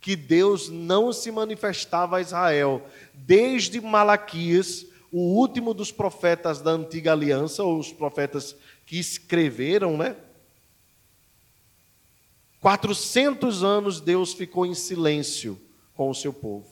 que 0.00 0.16
Deus 0.16 0.68
não 0.68 1.12
se 1.12 1.30
manifestava 1.30 2.16
a 2.16 2.20
Israel, 2.20 2.82
desde 3.14 3.80
Malaquias, 3.80 4.86
o 5.12 5.20
último 5.20 5.74
dos 5.74 5.92
profetas 5.92 6.60
da 6.60 6.70
antiga 6.70 7.12
aliança, 7.12 7.62
ou 7.62 7.78
os 7.78 7.92
profetas 7.92 8.56
que 8.86 8.98
escreveram, 8.98 9.96
né? 9.96 10.16
400 12.60 13.62
anos 13.62 14.00
Deus 14.00 14.32
ficou 14.32 14.66
em 14.66 14.74
silêncio 14.74 15.58
com 15.94 16.10
o 16.10 16.14
seu 16.14 16.32
povo. 16.32 16.66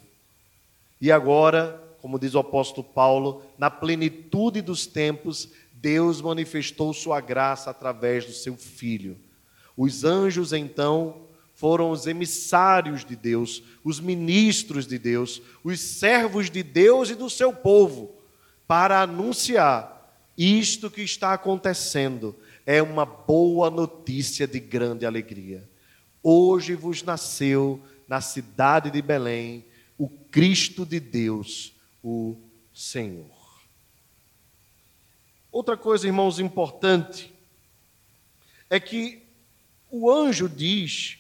E 1.00 1.12
agora, 1.12 1.82
como 2.00 2.18
diz 2.18 2.34
o 2.34 2.38
apóstolo 2.38 2.86
Paulo, 2.86 3.42
na 3.56 3.70
plenitude 3.70 4.60
dos 4.60 4.86
tempos, 4.86 5.48
Deus 5.80 6.20
manifestou 6.20 6.92
sua 6.92 7.20
graça 7.20 7.70
através 7.70 8.24
do 8.24 8.32
seu 8.32 8.56
filho. 8.56 9.18
Os 9.76 10.04
anjos, 10.04 10.52
então, 10.52 11.28
foram 11.54 11.90
os 11.90 12.06
emissários 12.06 13.04
de 13.04 13.14
Deus, 13.14 13.62
os 13.84 14.00
ministros 14.00 14.86
de 14.86 14.98
Deus, 14.98 15.40
os 15.62 15.80
servos 15.80 16.50
de 16.50 16.62
Deus 16.62 17.10
e 17.10 17.14
do 17.14 17.30
seu 17.30 17.52
povo, 17.52 18.14
para 18.66 19.02
anunciar 19.02 19.96
isto 20.36 20.90
que 20.90 21.02
está 21.02 21.32
acontecendo. 21.32 22.36
É 22.66 22.82
uma 22.82 23.04
boa 23.04 23.70
notícia 23.70 24.46
de 24.46 24.60
grande 24.60 25.06
alegria. 25.06 25.68
Hoje 26.22 26.74
vos 26.74 27.02
nasceu 27.02 27.80
na 28.06 28.20
cidade 28.20 28.90
de 28.90 29.00
Belém 29.00 29.64
o 29.96 30.08
Cristo 30.08 30.84
de 30.84 31.00
Deus, 31.00 31.72
o 32.02 32.36
Senhor. 32.72 33.37
Outra 35.50 35.76
coisa, 35.76 36.06
irmãos, 36.06 36.38
importante 36.38 37.32
é 38.68 38.78
que 38.78 39.26
o 39.90 40.10
anjo 40.10 40.48
diz 40.48 41.18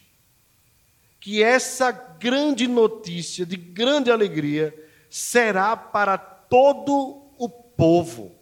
que 1.20 1.42
essa 1.42 1.90
grande 1.90 2.66
notícia 2.66 3.44
de 3.46 3.56
grande 3.56 4.10
alegria 4.10 4.74
será 5.08 5.76
para 5.76 6.18
todo 6.18 7.22
o 7.38 7.48
povo. 7.48 8.32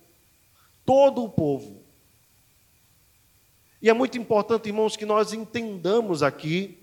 Todo 0.84 1.24
o 1.24 1.28
povo. 1.28 1.82
E 3.80 3.88
é 3.88 3.92
muito 3.92 4.18
importante, 4.18 4.68
irmãos, 4.68 4.96
que 4.96 5.06
nós 5.06 5.32
entendamos 5.32 6.22
aqui 6.22 6.78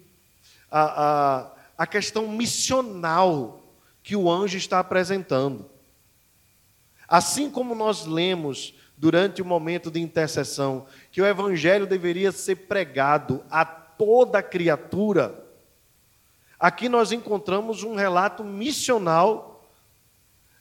a, 0.72 0.82
a, 0.82 1.52
a 1.80 1.88
questão 1.88 2.28
missional 2.28 3.62
que 4.02 4.16
o 4.16 4.30
anjo 4.32 4.58
está 4.58 4.80
apresentando. 4.80 5.70
Assim 7.08 7.50
como 7.52 7.76
nós 7.76 8.06
lemos 8.06 8.74
durante 9.04 9.42
o 9.42 9.46
momento 9.46 9.92
de 9.92 10.00
intercessão 10.00 10.88
que 11.12 11.22
o 11.22 11.26
evangelho 11.26 11.86
deveria 11.86 12.32
ser 12.32 12.56
pregado 12.56 13.44
a 13.52 13.66
toda 13.66 14.42
criatura, 14.42 15.46
aqui 16.58 16.88
nós 16.88 17.12
encontramos 17.12 17.84
um 17.84 17.96
relato 17.96 18.46
missional 18.46 19.68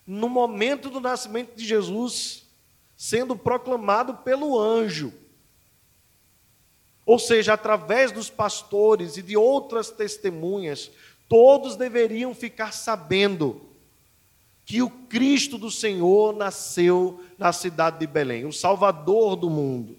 no 0.04 0.28
momento 0.28 0.90
do 0.90 0.98
nascimento 0.98 1.54
de 1.54 1.64
Jesus, 1.64 2.44
sendo 2.96 3.36
proclamado 3.36 4.12
pelo 4.12 4.58
anjo. 4.58 5.12
Ou 7.06 7.20
seja, 7.20 7.52
através 7.52 8.10
dos 8.10 8.28
pastores 8.28 9.16
e 9.16 9.22
de 9.22 9.36
outras 9.36 9.88
testemunhas, 9.88 10.90
todos 11.28 11.76
deveriam 11.76 12.34
ficar 12.34 12.72
sabendo 12.72 13.71
que 14.72 14.80
o 14.80 14.88
Cristo 14.88 15.58
do 15.58 15.70
Senhor 15.70 16.34
nasceu 16.34 17.22
na 17.36 17.52
cidade 17.52 17.98
de 17.98 18.06
Belém, 18.06 18.46
o 18.46 18.52
Salvador 18.54 19.36
do 19.36 19.50
mundo. 19.50 19.98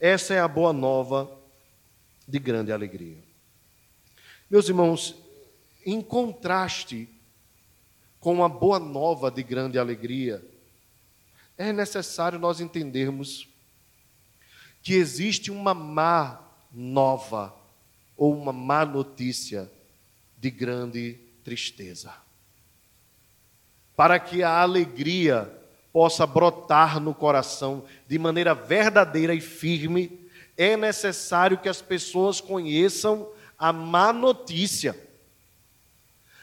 Essa 0.00 0.34
é 0.34 0.40
a 0.40 0.48
boa 0.48 0.72
nova 0.72 1.30
de 2.26 2.36
grande 2.40 2.72
alegria. 2.72 3.22
Meus 4.50 4.68
irmãos, 4.68 5.14
em 5.86 6.02
contraste 6.02 7.08
com 8.18 8.42
a 8.42 8.48
boa 8.48 8.80
nova 8.80 9.30
de 9.30 9.44
grande 9.44 9.78
alegria, 9.78 10.44
é 11.56 11.72
necessário 11.72 12.40
nós 12.40 12.60
entendermos 12.60 13.46
que 14.82 14.94
existe 14.94 15.48
uma 15.52 15.74
má 15.74 16.42
nova 16.72 17.54
ou 18.16 18.36
uma 18.36 18.52
má 18.52 18.84
notícia 18.84 19.70
de 20.36 20.50
grande 20.50 21.20
tristeza. 21.44 22.26
Para 23.98 24.20
que 24.20 24.44
a 24.44 24.60
alegria 24.60 25.52
possa 25.92 26.24
brotar 26.24 27.00
no 27.00 27.12
coração 27.12 27.82
de 28.06 28.16
maneira 28.20 28.54
verdadeira 28.54 29.34
e 29.34 29.40
firme, 29.40 30.30
é 30.56 30.76
necessário 30.76 31.58
que 31.58 31.68
as 31.68 31.82
pessoas 31.82 32.40
conheçam 32.40 33.28
a 33.58 33.72
má 33.72 34.12
notícia. 34.12 34.96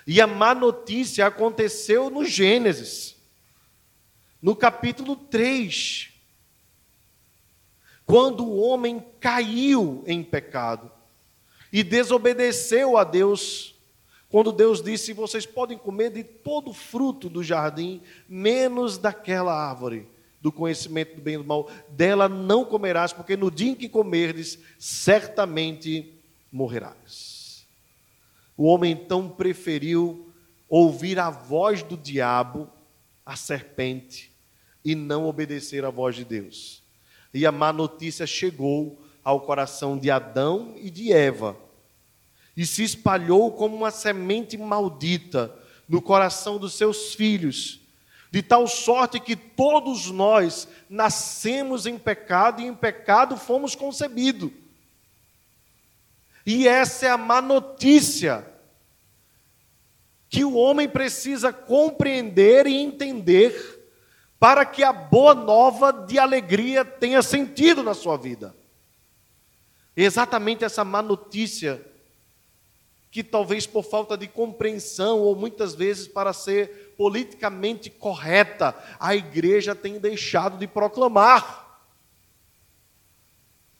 E 0.05 0.19
a 0.19 0.27
má 0.27 0.53
notícia 0.53 1.25
aconteceu 1.25 2.09
no 2.09 2.25
Gênesis, 2.25 3.15
no 4.41 4.53
capítulo 4.53 5.15
3 5.15 6.15
quando 8.05 8.45
o 8.45 8.59
homem 8.59 9.03
caiu 9.19 10.03
em 10.05 10.23
pecado 10.23 10.91
e 11.73 11.83
desobedeceu 11.83 12.97
a 12.97 13.03
Deus, 13.03 13.74
quando 14.35 14.51
Deus 14.51 14.83
disse: 14.83 15.13
Vocês 15.13 15.45
podem 15.45 15.77
comer 15.77 16.09
de 16.09 16.21
todo 16.21 16.73
fruto 16.73 17.29
do 17.29 17.41
jardim, 17.41 18.01
menos 18.27 18.97
daquela 18.97 19.53
árvore 19.53 20.09
do 20.41 20.51
conhecimento 20.51 21.15
do 21.15 21.21
bem 21.21 21.35
e 21.35 21.37
do 21.37 21.45
mal, 21.45 21.69
dela 21.87 22.27
não 22.27 22.65
comerás, 22.65 23.13
porque 23.13 23.37
no 23.37 23.49
dia 23.49 23.71
em 23.71 23.75
que 23.75 23.87
comerdes, 23.87 24.59
certamente 24.77 26.13
morrerás. 26.51 27.65
O 28.57 28.65
homem 28.65 28.91
então 28.91 29.29
preferiu 29.29 30.29
ouvir 30.67 31.17
a 31.17 31.29
voz 31.29 31.81
do 31.81 31.95
diabo, 31.95 32.69
a 33.25 33.37
serpente, 33.37 34.29
e 34.83 34.95
não 34.95 35.27
obedecer 35.27 35.85
à 35.85 35.89
voz 35.89 36.13
de 36.13 36.25
Deus 36.25 36.83
e 37.35 37.45
a 37.45 37.51
má 37.51 37.73
notícia 37.73 38.25
chegou 38.25 38.97
ao 39.21 39.41
coração 39.41 39.97
de 39.97 40.09
Adão 40.09 40.73
e 40.77 40.89
de 40.89 41.11
Eva, 41.11 41.57
e 42.55 42.65
se 42.65 42.83
espalhou 42.83 43.51
como 43.51 43.75
uma 43.75 43.91
semente 43.91 44.57
maldita 44.57 45.53
no 45.87 46.01
coração 46.01 46.57
dos 46.57 46.73
seus 46.73 47.13
filhos, 47.13 47.79
de 48.31 48.41
tal 48.41 48.67
sorte 48.67 49.19
que 49.19 49.35
todos 49.35 50.11
nós 50.11 50.67
nascemos 50.89 51.85
em 51.85 51.97
pecado 51.97 52.61
e 52.61 52.65
em 52.65 52.73
pecado 52.73 53.37
fomos 53.37 53.75
concebidos. 53.75 54.51
E 56.45 56.67
essa 56.67 57.07
é 57.07 57.09
a 57.09 57.17
má 57.17 57.41
notícia 57.41 58.45
que 60.29 60.43
o 60.43 60.55
homem 60.55 60.87
precisa 60.87 61.53
compreender 61.53 62.67
e 62.67 62.75
entender 62.75 63.75
para 64.39 64.65
que 64.65 64.83
a 64.83 64.91
boa 64.91 65.33
nova 65.33 65.91
de 65.91 66.19
alegria 66.19 66.83
tenha 66.83 67.21
sentido 67.21 67.81
na 67.81 67.93
sua 67.93 68.17
vida. 68.17 68.55
Exatamente 69.95 70.65
essa 70.65 70.83
má 70.83 71.01
notícia, 71.01 71.81
que 73.15 73.23
talvez 73.23 73.65
por 73.65 73.81
falta 73.81 74.17
de 74.17 74.27
compreensão, 74.27 75.21
ou 75.21 75.37
muitas 75.37 75.73
vezes 75.73 76.05
para 76.05 76.33
ser 76.33 76.93
politicamente 76.97 77.89
correta, 77.89 78.75
a 78.99 79.15
igreja 79.15 79.73
tem 79.73 79.97
deixado 79.97 80.57
de 80.57 80.67
proclamar. 80.67 81.79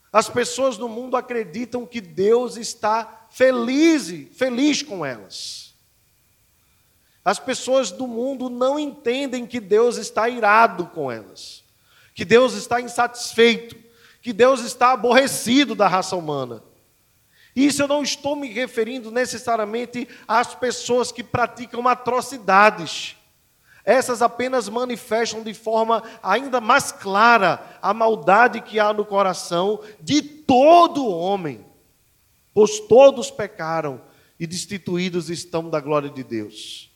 As 0.09 0.29
pessoas 0.29 0.77
no 0.77 0.87
mundo 0.87 1.17
acreditam 1.17 1.85
que 1.85 1.99
Deus 1.99 2.55
está 2.55 3.27
feliz, 3.29 4.09
feliz 4.37 4.81
com 4.81 5.05
elas. 5.05 5.75
As 7.25 7.37
pessoas 7.37 7.91
do 7.91 8.07
mundo 8.07 8.49
não 8.49 8.79
entendem 8.79 9.45
que 9.45 9.59
Deus 9.59 9.97
está 9.97 10.29
irado 10.29 10.87
com 10.87 11.11
elas, 11.11 11.61
que 12.13 12.23
Deus 12.23 12.53
está 12.53 12.79
insatisfeito, 12.79 13.75
que 14.21 14.31
Deus 14.31 14.61
está 14.61 14.93
aborrecido 14.93 15.75
da 15.75 15.89
raça 15.89 16.15
humana. 16.15 16.63
Isso 17.55 17.81
eu 17.81 17.87
não 17.87 18.03
estou 18.03 18.35
me 18.35 18.49
referindo 18.49 19.09
necessariamente 19.09 20.07
às 20.27 20.53
pessoas 20.53 21.11
que 21.11 21.23
praticam 21.23 21.87
atrocidades. 21.87 23.15
Essas 23.85 24.21
apenas 24.21 24.67
manifestam 24.67 25.43
de 25.43 25.53
forma 25.53 26.03
ainda 26.21 26.59
mais 26.59 26.91
clara 26.91 27.63
a 27.81 27.93
maldade 27.93 28.59
que 28.59 28.79
há 28.79 28.91
no 28.91 29.05
coração 29.05 29.79
de 30.01 30.21
todo 30.21 31.07
homem, 31.07 31.63
pois 32.53 32.79
todos 32.79 33.29
pecaram 33.29 34.01
e 34.39 34.45
destituídos 34.47 35.29
estão 35.29 35.69
da 35.69 35.79
glória 35.79 36.09
de 36.09 36.23
Deus. 36.23 36.91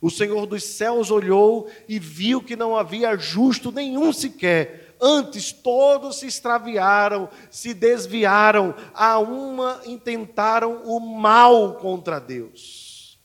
O 0.00 0.10
Senhor 0.10 0.46
dos 0.46 0.64
céus 0.64 1.12
olhou 1.12 1.70
e 1.88 1.96
viu 2.00 2.42
que 2.42 2.56
não 2.56 2.76
havia 2.76 3.16
justo 3.16 3.70
nenhum 3.70 4.12
sequer. 4.12 4.81
Antes 5.04 5.50
todos 5.50 6.20
se 6.20 6.26
extraviaram, 6.26 7.28
se 7.50 7.74
desviaram, 7.74 8.72
a 8.94 9.18
uma 9.18 9.82
intentaram 9.84 10.84
o 10.84 11.00
mal 11.00 11.74
contra 11.74 12.20
Deus. 12.20 13.18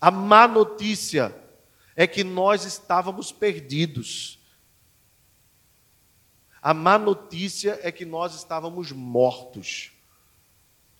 A 0.00 0.10
má 0.10 0.48
notícia 0.48 1.34
é 1.94 2.06
que 2.06 2.24
nós 2.24 2.64
estávamos 2.64 3.30
perdidos. 3.30 4.38
A 6.62 6.72
má 6.72 6.98
notícia 6.98 7.78
é 7.82 7.92
que 7.92 8.06
nós 8.06 8.34
estávamos 8.34 8.90
mortos. 8.90 9.92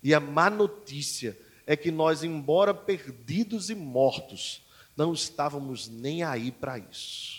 E 0.03 0.13
a 0.13 0.21
má 0.21 0.51
notícia 0.51 1.39
é 1.67 1.75
que 1.75 1.91
nós, 1.91 2.23
embora 2.23 2.75
perdidos 2.75 3.71
e 3.71 3.75
mortos, 3.75 4.63
não 4.95 5.15
estávamos 5.15 5.89
nem 5.89 6.23
aí 6.23 6.53
para 6.53 6.79
isso. 6.79 7.38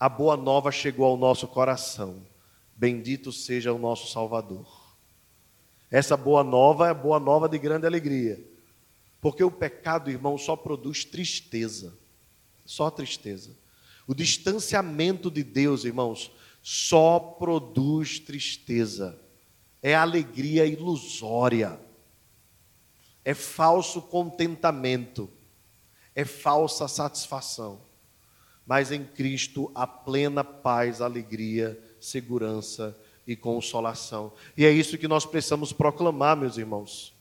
A 0.00 0.08
boa 0.08 0.34
nova 0.34 0.72
chegou 0.72 1.04
ao 1.04 1.18
nosso 1.18 1.46
coração. 1.46 2.26
Bendito 2.74 3.30
seja 3.30 3.70
o 3.70 3.78
nosso 3.78 4.10
Salvador. 4.10 4.66
Essa 5.90 6.16
boa 6.16 6.42
nova 6.42 6.88
é 6.88 6.94
boa 6.94 7.20
nova 7.20 7.46
de 7.46 7.58
grande 7.58 7.86
alegria. 7.86 8.42
Porque 9.20 9.44
o 9.44 9.50
pecado, 9.50 10.10
irmão, 10.10 10.38
só 10.38 10.56
produz 10.56 11.04
tristeza. 11.04 11.92
Só 12.64 12.90
tristeza. 12.90 13.54
O 14.06 14.14
distanciamento 14.14 15.30
de 15.30 15.44
Deus, 15.44 15.84
irmãos, 15.84 16.32
só 16.62 17.18
produz 17.18 18.18
tristeza. 18.18 19.20
É 19.82 19.94
alegria 19.94 20.64
ilusória. 20.64 21.78
É 23.22 23.34
falso 23.34 24.00
contentamento. 24.00 25.28
É 26.14 26.24
falsa 26.24 26.88
satisfação. 26.88 27.89
Mas 28.66 28.92
em 28.92 29.04
Cristo 29.04 29.70
há 29.74 29.86
plena 29.86 30.44
paz, 30.44 31.00
alegria, 31.00 31.78
segurança 32.00 32.96
e 33.26 33.34
consolação. 33.36 34.32
E 34.56 34.64
é 34.64 34.70
isso 34.70 34.98
que 34.98 35.08
nós 35.08 35.24
precisamos 35.26 35.72
proclamar, 35.72 36.36
meus 36.36 36.56
irmãos. 36.56 37.12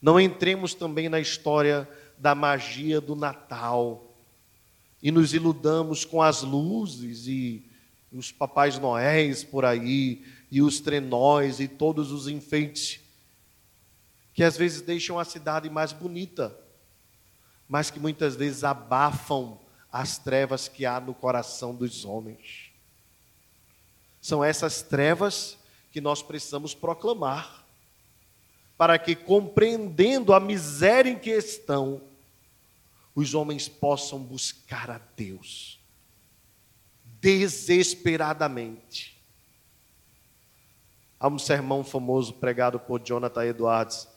Não 0.00 0.20
entremos 0.20 0.74
também 0.74 1.08
na 1.08 1.20
história 1.20 1.88
da 2.18 2.34
magia 2.34 3.00
do 3.00 3.16
Natal 3.16 4.04
e 5.02 5.10
nos 5.10 5.34
iludamos 5.34 6.04
com 6.04 6.22
as 6.22 6.42
luzes 6.42 7.26
e 7.26 7.62
os 8.12 8.30
papais 8.30 8.78
noéis 8.78 9.42
por 9.42 9.64
aí 9.64 10.24
e 10.50 10.62
os 10.62 10.80
trenóis 10.80 11.58
e 11.58 11.66
todos 11.66 12.12
os 12.12 12.28
enfeites 12.28 13.00
que 14.34 14.42
às 14.42 14.56
vezes 14.56 14.82
deixam 14.82 15.18
a 15.18 15.24
cidade 15.24 15.70
mais 15.70 15.92
bonita, 15.92 16.54
mas 17.68 17.88
que 17.88 18.00
muitas 18.00 18.34
vezes 18.34 18.64
abafam 18.64 19.60
as 19.94 20.18
trevas 20.18 20.66
que 20.66 20.84
há 20.84 20.98
no 20.98 21.14
coração 21.14 21.72
dos 21.72 22.04
homens. 22.04 22.72
São 24.20 24.42
essas 24.42 24.82
trevas 24.82 25.56
que 25.92 26.00
nós 26.00 26.20
precisamos 26.20 26.74
proclamar 26.74 27.64
para 28.76 28.98
que, 28.98 29.14
compreendendo 29.14 30.34
a 30.34 30.40
miséria 30.40 31.10
em 31.10 31.16
que 31.16 31.30
estão, 31.30 32.02
os 33.14 33.34
homens 33.34 33.68
possam 33.68 34.18
buscar 34.18 34.90
a 34.90 35.00
Deus 35.16 35.78
desesperadamente. 37.20 39.16
Há 41.20 41.28
um 41.28 41.38
sermão 41.38 41.84
famoso 41.84 42.34
pregado 42.34 42.80
por 42.80 43.00
Jonathan 43.00 43.44
Edwards, 43.44 44.08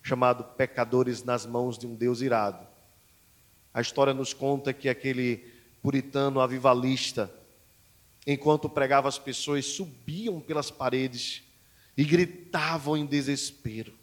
chamado 0.00 0.44
Pecadores 0.44 1.24
nas 1.24 1.44
Mãos 1.44 1.76
de 1.76 1.88
um 1.88 1.96
Deus 1.96 2.20
Irado. 2.20 2.67
A 3.78 3.80
história 3.80 4.12
nos 4.12 4.32
conta 4.32 4.72
que 4.72 4.88
aquele 4.88 5.36
puritano 5.80 6.40
avivalista, 6.40 7.32
enquanto 8.26 8.68
pregava, 8.68 9.08
as 9.08 9.20
pessoas 9.20 9.66
subiam 9.66 10.40
pelas 10.40 10.68
paredes 10.68 11.44
e 11.96 12.02
gritavam 12.04 12.96
em 12.96 13.06
desespero. 13.06 13.94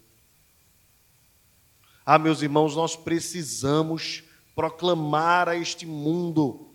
Ah, 2.06 2.18
meus 2.18 2.40
irmãos, 2.40 2.74
nós 2.74 2.96
precisamos 2.96 4.24
proclamar 4.54 5.46
a 5.46 5.56
este 5.56 5.84
mundo 5.84 6.70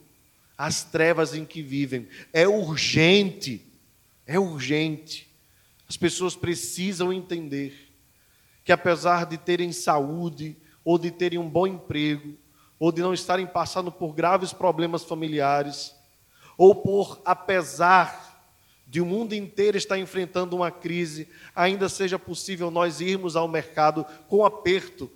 as 0.55 0.83
trevas 0.83 1.33
em 1.33 1.43
que 1.43 1.63
vivem. 1.63 2.07
É 2.31 2.47
urgente, 2.47 3.65
é 4.27 4.37
urgente. 4.37 5.27
As 5.89 5.97
pessoas 5.97 6.35
precisam 6.35 7.11
entender 7.11 7.91
que, 8.63 8.71
apesar 8.71 9.25
de 9.25 9.39
terem 9.39 9.71
saúde, 9.71 10.55
ou 10.85 10.99
de 10.99 11.09
terem 11.09 11.39
um 11.39 11.49
bom 11.49 11.65
emprego, 11.65 12.37
ou 12.82 12.91
de 12.91 13.00
não 13.00 13.13
estarem 13.13 13.46
passando 13.46 13.91
por 13.91 14.12
graves 14.12 14.52
problemas 14.52 15.04
familiares, 15.04 15.94
ou 16.58 16.74
por, 16.74 17.22
apesar 17.24 18.44
de 18.88 19.00
o 19.00 19.06
mundo 19.06 19.36
inteiro 19.36 19.78
estar 19.78 20.00
enfrentando 20.00 20.56
uma 20.56 20.72
crise, 20.72 21.30
ainda 21.56 21.88
seja 21.88 22.17
possível 22.17 22.72
nós 22.72 23.00
irmos 23.00 23.36
ao 23.36 23.48
mercado 23.48 24.04
com 24.28 24.44
aperto. 24.44 25.12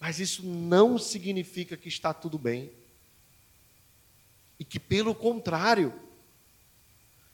Mas 0.00 0.18
isso 0.18 0.42
não 0.42 0.96
significa 0.96 1.76
que 1.76 1.86
está 1.86 2.14
tudo 2.14 2.38
bem. 2.38 2.72
E 4.58 4.64
que, 4.64 4.80
pelo 4.80 5.14
contrário, 5.14 5.92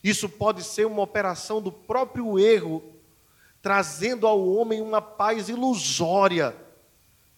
isso 0.03 0.27
pode 0.27 0.61
ser 0.61 0.85
uma 0.85 1.03
operação 1.03 1.61
do 1.61 1.71
próprio 1.71 2.37
erro, 2.37 2.83
trazendo 3.61 4.27
ao 4.27 4.45
homem 4.45 4.81
uma 4.81 5.01
paz 5.01 5.47
ilusória, 5.47 6.53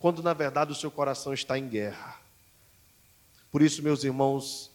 quando 0.03 0.21
na 0.21 0.33
verdade 0.33 0.69
o 0.69 0.75
seu 0.75 0.91
coração 0.91 1.33
está 1.33 1.57
em 1.57 1.65
guerra. 1.65 2.19
Por 3.49 3.61
isso, 3.61 3.81
meus 3.81 4.03
irmãos, 4.03 4.69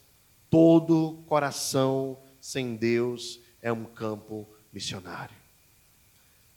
todo 0.48 1.22
coração 1.26 2.16
sem 2.40 2.74
Deus 2.74 3.38
é 3.60 3.70
um 3.70 3.84
campo 3.84 4.48
missionário. 4.72 5.36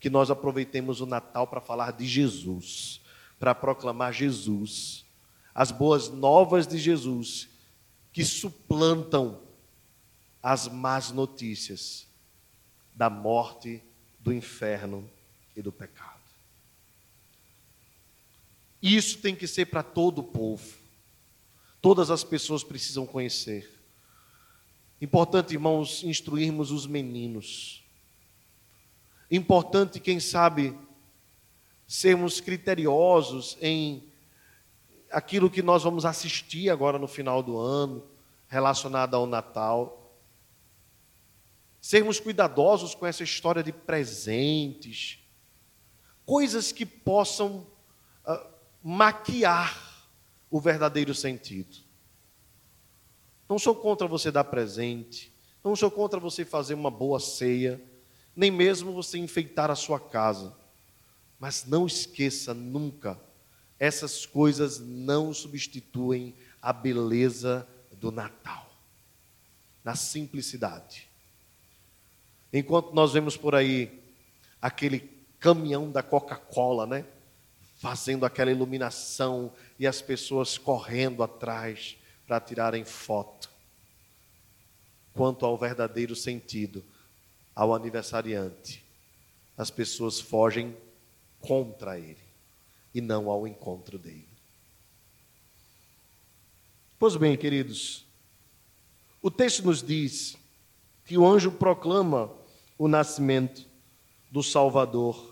Que 0.00 0.08
nós 0.08 0.30
aproveitemos 0.30 1.02
o 1.02 1.06
Natal 1.06 1.46
para 1.46 1.60
falar 1.60 1.92
de 1.92 2.06
Jesus, 2.06 3.02
para 3.38 3.54
proclamar 3.54 4.14
Jesus, 4.14 5.04
as 5.54 5.70
boas 5.70 6.08
novas 6.08 6.66
de 6.66 6.78
Jesus, 6.78 7.50
que 8.10 8.24
suplantam 8.24 9.38
as 10.42 10.66
más 10.66 11.10
notícias 11.10 12.06
da 12.94 13.10
morte, 13.10 13.82
do 14.18 14.32
inferno 14.32 15.06
e 15.54 15.60
do 15.60 15.70
pecado. 15.70 16.11
Isso 18.82 19.18
tem 19.18 19.34
que 19.34 19.46
ser 19.46 19.66
para 19.66 19.82
todo 19.82 20.18
o 20.18 20.24
povo. 20.24 20.76
Todas 21.80 22.10
as 22.10 22.24
pessoas 22.24 22.64
precisam 22.64 23.06
conhecer. 23.06 23.80
Importante, 25.00 25.52
irmãos, 25.52 26.02
instruirmos 26.02 26.70
os 26.70 26.86
meninos. 26.86 27.84
Importante, 29.30 30.00
quem 30.00 30.20
sabe, 30.20 30.76
sermos 31.86 32.40
criteriosos 32.40 33.56
em 33.60 34.04
aquilo 35.10 35.50
que 35.50 35.62
nós 35.62 35.82
vamos 35.82 36.04
assistir 36.04 36.70
agora 36.70 36.98
no 36.98 37.06
final 37.06 37.42
do 37.42 37.58
ano, 37.58 38.04
relacionado 38.48 39.14
ao 39.14 39.26
Natal. 39.26 40.16
Sermos 41.80 42.20
cuidadosos 42.20 42.94
com 42.94 43.06
essa 43.06 43.22
história 43.22 43.62
de 43.62 43.72
presentes, 43.72 45.18
coisas 46.24 46.72
que 46.72 46.86
possam 46.86 47.66
maquiar 48.82 50.08
o 50.50 50.60
verdadeiro 50.60 51.14
sentido. 51.14 51.76
Não 53.48 53.58
sou 53.58 53.74
contra 53.74 54.06
você 54.08 54.30
dar 54.30 54.44
presente, 54.44 55.32
não 55.62 55.76
sou 55.76 55.90
contra 55.90 56.18
você 56.18 56.44
fazer 56.44 56.74
uma 56.74 56.90
boa 56.90 57.20
ceia, 57.20 57.80
nem 58.34 58.50
mesmo 58.50 58.92
você 58.92 59.18
enfeitar 59.18 59.70
a 59.70 59.76
sua 59.76 60.00
casa. 60.00 60.54
Mas 61.38 61.64
não 61.64 61.86
esqueça 61.86 62.54
nunca, 62.54 63.20
essas 63.78 64.24
coisas 64.24 64.78
não 64.78 65.32
substituem 65.34 66.34
a 66.60 66.72
beleza 66.72 67.66
do 67.92 68.10
Natal, 68.12 68.70
na 69.84 69.94
simplicidade. 69.94 71.08
Enquanto 72.52 72.92
nós 72.92 73.12
vemos 73.12 73.36
por 73.36 73.54
aí 73.54 74.00
aquele 74.60 75.00
caminhão 75.40 75.90
da 75.90 76.02
Coca-Cola, 76.02 76.86
né? 76.86 77.04
Fazendo 77.82 78.24
aquela 78.24 78.52
iluminação 78.52 79.52
e 79.76 79.88
as 79.88 80.00
pessoas 80.00 80.56
correndo 80.56 81.20
atrás 81.20 81.96
para 82.24 82.38
tirarem 82.38 82.84
foto. 82.84 83.50
Quanto 85.12 85.44
ao 85.44 85.58
verdadeiro 85.58 86.14
sentido, 86.14 86.84
ao 87.52 87.74
aniversariante, 87.74 88.84
as 89.58 89.68
pessoas 89.68 90.20
fogem 90.20 90.76
contra 91.40 91.98
ele 91.98 92.22
e 92.94 93.00
não 93.00 93.28
ao 93.28 93.48
encontro 93.48 93.98
dele. 93.98 94.28
Pois 97.00 97.16
bem, 97.16 97.36
queridos, 97.36 98.04
o 99.20 99.28
texto 99.28 99.64
nos 99.64 99.82
diz 99.82 100.36
que 101.04 101.18
o 101.18 101.26
anjo 101.26 101.50
proclama 101.50 102.32
o 102.78 102.86
nascimento 102.86 103.66
do 104.30 104.40
Salvador. 104.40 105.31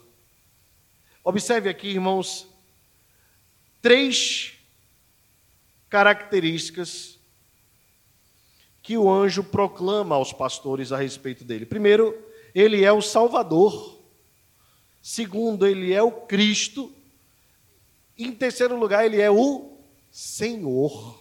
Observe 1.23 1.69
aqui, 1.69 1.89
irmãos, 1.89 2.47
três 3.83 4.55
características 5.89 7.19
que 8.83 8.97
o 8.97 9.11
anjo 9.11 9.45
proclama 9.45 10.15
aos 10.15 10.33
pastores 10.33 10.93
a 10.93 10.97
respeito 10.97 11.45
dele. 11.45 11.67
Primeiro, 11.67 12.17
ele 12.55 12.85
é 12.85 12.93
o 12.93 13.03
Salvador. 13.03 13.99
Segundo, 15.03 15.67
ele 15.67 15.93
é 15.93 16.03
o 16.03 16.11
Cristo. 16.11 16.93
E, 18.17 18.25
em 18.27 18.33
terceiro 18.33 18.79
lugar, 18.79 19.05
ele 19.05 19.21
é 19.21 19.31
o 19.31 19.77
Senhor. 20.11 21.21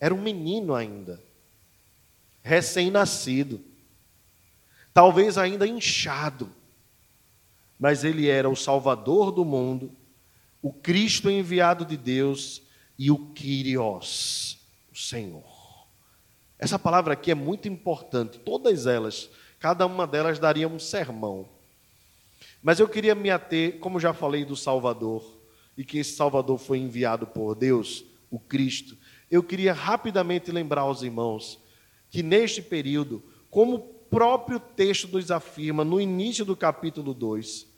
Era 0.00 0.14
um 0.14 0.20
menino 0.20 0.74
ainda, 0.74 1.22
recém-nascido, 2.42 3.64
talvez 4.92 5.38
ainda 5.38 5.64
inchado, 5.64 6.52
mas 7.82 8.04
ele 8.04 8.28
era 8.28 8.48
o 8.48 8.54
Salvador 8.54 9.32
do 9.32 9.44
mundo, 9.44 9.90
o 10.62 10.72
Cristo 10.72 11.28
enviado 11.28 11.84
de 11.84 11.96
Deus 11.96 12.62
e 12.96 13.10
o 13.10 13.32
Kyrios, 13.32 14.56
o 14.92 14.96
Senhor. 14.96 15.88
Essa 16.60 16.78
palavra 16.78 17.14
aqui 17.14 17.32
é 17.32 17.34
muito 17.34 17.66
importante, 17.66 18.38
todas 18.38 18.86
elas, 18.86 19.28
cada 19.58 19.84
uma 19.84 20.06
delas 20.06 20.38
daria 20.38 20.68
um 20.68 20.78
sermão. 20.78 21.48
Mas 22.62 22.78
eu 22.78 22.88
queria 22.88 23.16
me 23.16 23.30
ater, 23.30 23.80
como 23.80 23.98
já 23.98 24.12
falei 24.12 24.44
do 24.44 24.54
Salvador, 24.54 25.42
e 25.76 25.84
que 25.84 25.98
esse 25.98 26.14
Salvador 26.14 26.58
foi 26.58 26.78
enviado 26.78 27.26
por 27.26 27.56
Deus, 27.56 28.04
o 28.30 28.38
Cristo, 28.38 28.96
eu 29.28 29.42
queria 29.42 29.72
rapidamente 29.72 30.52
lembrar 30.52 30.82
aos 30.82 31.02
irmãos 31.02 31.58
que 32.08 32.22
neste 32.22 32.62
período, 32.62 33.24
como 33.50 33.74
o 33.74 33.80
próprio 33.80 34.60
texto 34.60 35.08
nos 35.08 35.32
afirma 35.32 35.84
no 35.84 36.00
início 36.00 36.44
do 36.44 36.54
capítulo 36.54 37.12
2, 37.12 37.71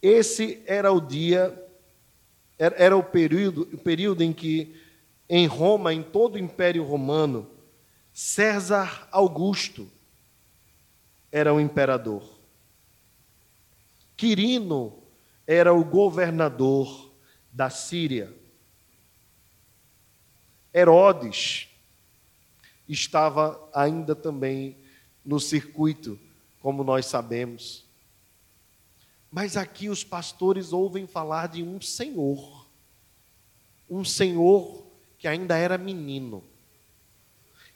esse 0.00 0.62
era 0.66 0.92
o 0.92 1.00
dia, 1.00 1.56
era 2.58 2.96
o 2.96 3.02
período, 3.02 3.68
o 3.72 3.78
período 3.78 4.22
em 4.22 4.32
que 4.32 4.76
em 5.28 5.46
Roma, 5.46 5.92
em 5.92 6.02
todo 6.02 6.36
o 6.36 6.38
Império 6.38 6.82
Romano, 6.84 7.50
César 8.12 9.06
Augusto 9.12 9.90
era 11.30 11.52
o 11.52 11.60
imperador. 11.60 12.22
Quirino 14.16 14.92
era 15.46 15.72
o 15.72 15.84
governador 15.84 17.12
da 17.52 17.70
Síria. 17.70 18.34
Herodes 20.74 21.68
estava 22.88 23.68
ainda 23.74 24.14
também 24.14 24.76
no 25.24 25.38
circuito, 25.38 26.18
como 26.60 26.82
nós 26.82 27.06
sabemos. 27.06 27.87
Mas 29.30 29.56
aqui 29.56 29.88
os 29.88 30.02
pastores 30.02 30.72
ouvem 30.72 31.06
falar 31.06 31.48
de 31.48 31.62
um 31.62 31.80
senhor, 31.80 32.66
um 33.88 34.04
senhor 34.04 34.86
que 35.18 35.28
ainda 35.28 35.56
era 35.56 35.76
menino 35.76 36.42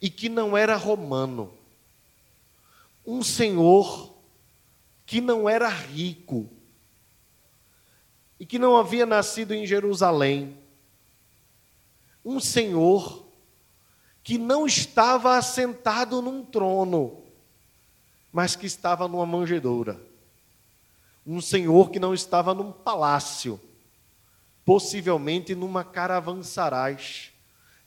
e 0.01 0.09
que 0.09 0.29
não 0.29 0.57
era 0.57 0.75
romano. 0.75 1.53
Um 3.05 3.21
senhor 3.21 4.13
que 5.05 5.21
não 5.21 5.47
era 5.47 5.67
rico 5.67 6.49
e 8.39 8.45
que 8.45 8.57
não 8.57 8.75
havia 8.77 9.05
nascido 9.05 9.53
em 9.53 9.65
Jerusalém. 9.65 10.57
Um 12.25 12.39
senhor 12.39 13.25
que 14.23 14.37
não 14.37 14.65
estava 14.65 15.37
assentado 15.37 16.21
num 16.21 16.43
trono, 16.43 17.21
mas 18.31 18.55
que 18.55 18.65
estava 18.65 19.07
numa 19.07 19.25
manjedoura. 19.25 20.12
Um 21.25 21.39
senhor 21.39 21.89
que 21.89 21.99
não 21.99 22.13
estava 22.13 22.53
num 22.53 22.71
palácio, 22.71 23.59
possivelmente 24.65 25.55
numa 25.55 25.83
caravansarais, 25.83 27.31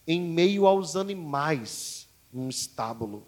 em 0.06 0.20
meio 0.20 0.66
aos 0.66 0.96
animais 0.96 2.06
um 2.32 2.48
estábulo. 2.48 3.26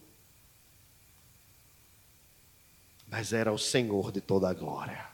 Mas 3.10 3.32
era 3.32 3.50
o 3.52 3.58
Senhor 3.58 4.12
de 4.12 4.20
toda 4.20 4.50
a 4.50 4.54
glória. 4.54 5.06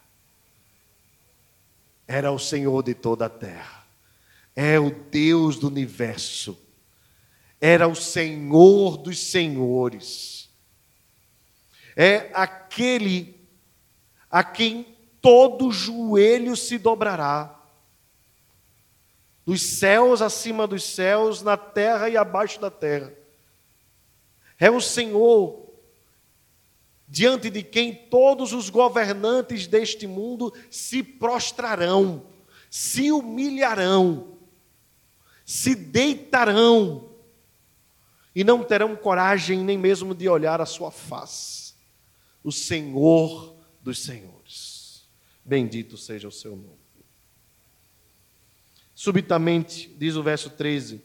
Era 2.06 2.32
o 2.32 2.38
Senhor 2.38 2.82
de 2.82 2.92
toda 2.92 3.26
a 3.26 3.30
terra. 3.30 3.86
É 4.54 4.78
o 4.78 4.90
Deus 4.90 5.58
do 5.58 5.68
universo. 5.68 6.58
Era 7.60 7.86
o 7.86 7.94
Senhor 7.94 8.96
dos 8.96 9.18
senhores. 9.18 10.50
É 11.96 12.30
aquele 12.34 13.43
a 14.34 14.42
quem 14.42 14.96
todo 15.22 15.70
joelho 15.70 16.56
se 16.56 16.76
dobrará. 16.76 17.56
Dos 19.46 19.62
céus 19.62 20.20
acima 20.20 20.66
dos 20.66 20.82
céus, 20.82 21.40
na 21.40 21.56
terra 21.56 22.08
e 22.08 22.16
abaixo 22.16 22.60
da 22.60 22.68
terra 22.68 23.12
é 24.58 24.68
o 24.68 24.80
Senhor 24.80 25.72
diante 27.06 27.48
de 27.48 27.62
quem 27.62 27.94
todos 27.94 28.52
os 28.52 28.68
governantes 28.70 29.68
deste 29.68 30.04
mundo 30.04 30.52
se 30.68 31.00
prostrarão, 31.00 32.24
se 32.68 33.12
humilharão, 33.12 34.36
se 35.44 35.76
deitarão 35.76 37.08
e 38.34 38.42
não 38.42 38.64
terão 38.64 38.96
coragem 38.96 39.58
nem 39.58 39.78
mesmo 39.78 40.12
de 40.12 40.28
olhar 40.28 40.60
a 40.60 40.66
sua 40.66 40.90
face. 40.90 41.74
O 42.42 42.50
Senhor 42.50 43.53
dos 43.84 44.02
Senhores. 44.02 45.06
Bendito 45.44 45.98
seja 45.98 46.26
o 46.26 46.32
seu 46.32 46.56
nome. 46.56 46.82
Subitamente, 48.94 49.94
diz 49.98 50.16
o 50.16 50.22
verso 50.22 50.48
13, 50.48 51.02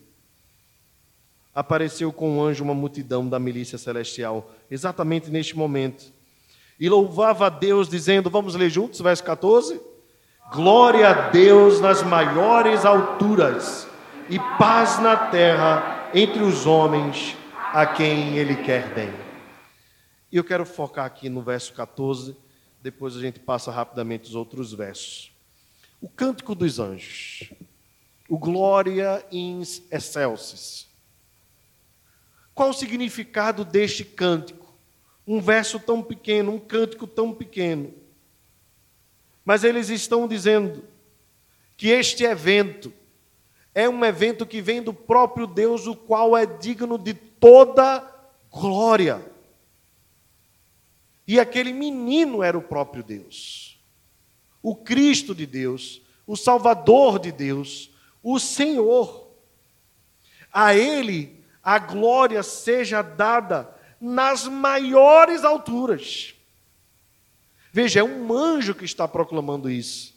apareceu 1.54 2.14
com 2.14 2.38
um 2.38 2.42
anjo 2.42 2.64
uma 2.64 2.74
multidão 2.74 3.28
da 3.28 3.38
milícia 3.38 3.78
celestial, 3.78 4.50
exatamente 4.72 5.30
neste 5.30 5.58
momento. 5.58 6.14
E 6.80 6.88
louvava 6.88 7.48
a 7.48 7.50
Deus, 7.50 7.90
dizendo: 7.90 8.30
Vamos 8.30 8.56
ler 8.56 8.70
juntos, 8.70 9.02
verso 9.02 9.24
14? 9.26 9.82
Glória 10.54 11.10
a 11.10 11.30
Deus 11.30 11.82
nas 11.82 12.02
maiores 12.02 12.86
alturas, 12.86 13.88
e 14.30 14.40
paz 14.58 15.00
na 15.00 15.18
terra 15.18 16.10
entre 16.14 16.42
os 16.42 16.66
homens 16.66 17.36
a 17.74 17.86
quem 17.86 18.38
Ele 18.38 18.56
quer 18.56 18.94
bem. 18.94 19.12
E 20.32 20.38
eu 20.38 20.44
quero 20.44 20.66
focar 20.66 21.06
aqui 21.06 21.28
no 21.28 21.42
verso 21.42 21.74
14, 21.74 22.38
depois 22.82 23.16
a 23.16 23.20
gente 23.20 23.40
passa 23.40 23.72
rapidamente 23.72 24.30
os 24.30 24.36
outros 24.36 24.74
versos. 24.74 25.32
O 26.02 26.08
cântico 26.08 26.56
dos 26.56 26.80
anjos, 26.80 27.52
o 28.28 28.38
Glória 28.38 29.26
in 29.32 29.62
excelsis. 29.92 30.88
Qual 32.54 32.70
o 32.70 32.74
significado 32.74 33.66
deste 33.66 34.04
cântico? 34.04 34.74
Um 35.26 35.42
verso 35.42 35.80
tão 35.80 36.02
pequeno, 36.02 36.54
um 36.54 36.60
cântico 36.60 37.06
tão 37.06 37.34
pequeno. 37.34 37.94
Mas 39.44 39.64
eles 39.64 39.90
estão 39.90 40.28
dizendo 40.28 40.84
que 41.76 41.90
este 41.90 42.24
evento 42.24 42.94
é 43.74 43.88
um 43.88 44.04
evento 44.04 44.46
que 44.46 44.62
vem 44.62 44.82
do 44.82 44.94
próprio 44.94 45.48
Deus, 45.48 45.88
o 45.88 45.96
qual 45.96 46.36
é 46.36 46.46
digno 46.46 46.98
de 46.98 47.14
toda 47.14 48.06
glória. 48.52 49.22
E 51.30 51.40
aquele 51.40 51.72
menino 51.72 52.42
era 52.42 52.58
o 52.58 52.62
próprio 52.62 53.04
Deus, 53.04 53.80
o 54.64 54.76
Cristo 54.76 55.36
de 55.36 55.46
Deus, 55.46 56.02
o 56.26 56.36
Salvador 56.36 57.20
de 57.20 57.32
Deus, 57.32 57.92
o 58.24 58.40
Senhor. 58.40 59.30
A 60.52 60.74
Ele 60.74 61.46
a 61.64 61.78
glória 61.78 62.42
seja 62.42 63.04
dada 63.04 63.70
nas 64.02 64.48
maiores 64.48 65.44
alturas. 65.44 66.34
Veja, 67.72 68.00
é 68.00 68.04
um 68.04 68.34
anjo 68.34 68.74
que 68.74 68.86
está 68.86 69.08
proclamando 69.08 69.70
isso. 69.70 70.16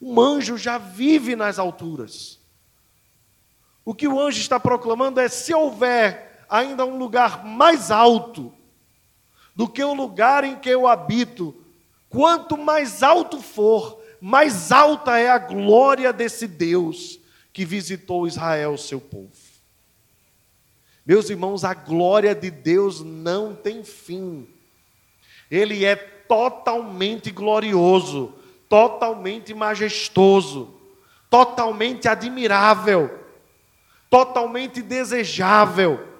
Um 0.00 0.20
anjo 0.20 0.56
já 0.56 0.78
vive 0.78 1.34
nas 1.34 1.58
alturas. 1.58 2.38
O 3.84 3.92
que 3.92 4.06
o 4.06 4.20
anjo 4.20 4.38
está 4.38 4.60
proclamando 4.60 5.18
é: 5.18 5.26
se 5.28 5.52
houver 5.52 6.46
ainda 6.48 6.86
um 6.86 6.98
lugar 6.98 7.44
mais 7.44 7.90
alto 7.90 8.54
do 9.54 9.68
que 9.68 9.82
o 9.82 9.94
lugar 9.94 10.44
em 10.44 10.56
que 10.56 10.68
eu 10.68 10.86
habito, 10.86 11.54
quanto 12.08 12.56
mais 12.56 13.02
alto 13.02 13.40
for, 13.40 14.00
mais 14.20 14.70
alta 14.70 15.18
é 15.18 15.28
a 15.28 15.38
glória 15.38 16.12
desse 16.12 16.46
Deus 16.46 17.18
que 17.52 17.64
visitou 17.64 18.26
Israel, 18.26 18.78
seu 18.78 19.00
povo. 19.00 19.30
Meus 21.04 21.28
irmãos, 21.28 21.64
a 21.64 21.74
glória 21.74 22.34
de 22.34 22.50
Deus 22.50 23.00
não 23.00 23.54
tem 23.54 23.82
fim. 23.82 24.48
Ele 25.50 25.84
é 25.84 25.96
totalmente 25.96 27.30
glorioso, 27.30 28.32
totalmente 28.68 29.52
majestoso, 29.52 30.72
totalmente 31.28 32.08
admirável, 32.08 33.18
totalmente 34.08 34.80
desejável. 34.80 36.11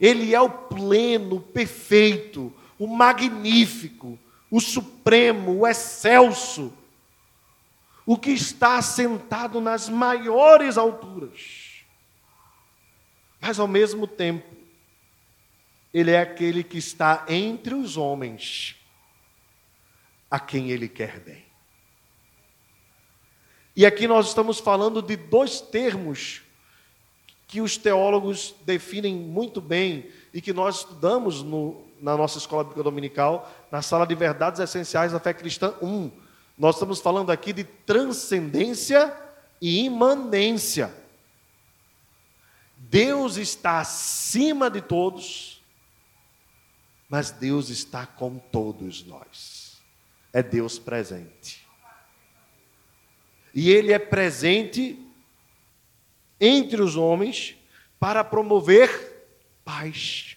Ele 0.00 0.34
é 0.34 0.40
o 0.40 0.50
pleno, 0.50 1.36
o 1.36 1.40
perfeito, 1.40 2.52
o 2.78 2.86
magnífico, 2.86 4.18
o 4.50 4.60
supremo, 4.60 5.60
o 5.60 5.66
excelso, 5.66 6.72
o 8.06 8.18
que 8.18 8.30
está 8.30 8.80
sentado 8.82 9.60
nas 9.60 9.88
maiores 9.88 10.76
alturas. 10.76 11.84
Mas 13.40 13.58
ao 13.58 13.68
mesmo 13.68 14.06
tempo, 14.06 14.54
ele 15.92 16.10
é 16.10 16.20
aquele 16.20 16.64
que 16.64 16.78
está 16.78 17.24
entre 17.28 17.74
os 17.74 17.96
homens, 17.96 18.76
a 20.30 20.40
quem 20.40 20.70
ele 20.70 20.88
quer 20.88 21.20
bem. 21.20 21.44
E 23.76 23.84
aqui 23.84 24.06
nós 24.06 24.28
estamos 24.28 24.60
falando 24.60 25.02
de 25.02 25.16
dois 25.16 25.60
termos 25.60 26.43
que 27.46 27.60
os 27.60 27.76
teólogos 27.76 28.54
definem 28.64 29.14
muito 29.14 29.60
bem 29.60 30.10
e 30.32 30.40
que 30.40 30.52
nós 30.52 30.78
estudamos 30.78 31.42
no, 31.42 31.82
na 32.00 32.16
nossa 32.16 32.38
escola 32.38 32.64
bíblica 32.64 32.82
dominical, 32.82 33.50
na 33.70 33.82
sala 33.82 34.06
de 34.06 34.14
verdades 34.14 34.60
essenciais 34.60 35.12
da 35.12 35.20
fé 35.20 35.32
cristã 35.32 35.74
1. 35.80 36.10
Nós 36.56 36.76
estamos 36.76 37.00
falando 37.00 37.30
aqui 37.30 37.52
de 37.52 37.64
transcendência 37.64 39.14
e 39.60 39.84
imanência 39.84 41.04
Deus 42.94 43.38
está 43.38 43.80
acima 43.80 44.70
de 44.70 44.80
todos, 44.80 45.60
mas 47.08 47.32
Deus 47.32 47.68
está 47.68 48.06
com 48.06 48.38
todos 48.38 49.04
nós. 49.04 49.82
É 50.32 50.40
Deus 50.40 50.78
presente. 50.78 51.66
E 53.52 53.68
Ele 53.68 53.92
é 53.92 53.98
presente 53.98 55.03
entre 56.40 56.82
os 56.82 56.96
homens 56.96 57.56
para 57.98 58.24
promover 58.24 59.26
paz. 59.64 60.36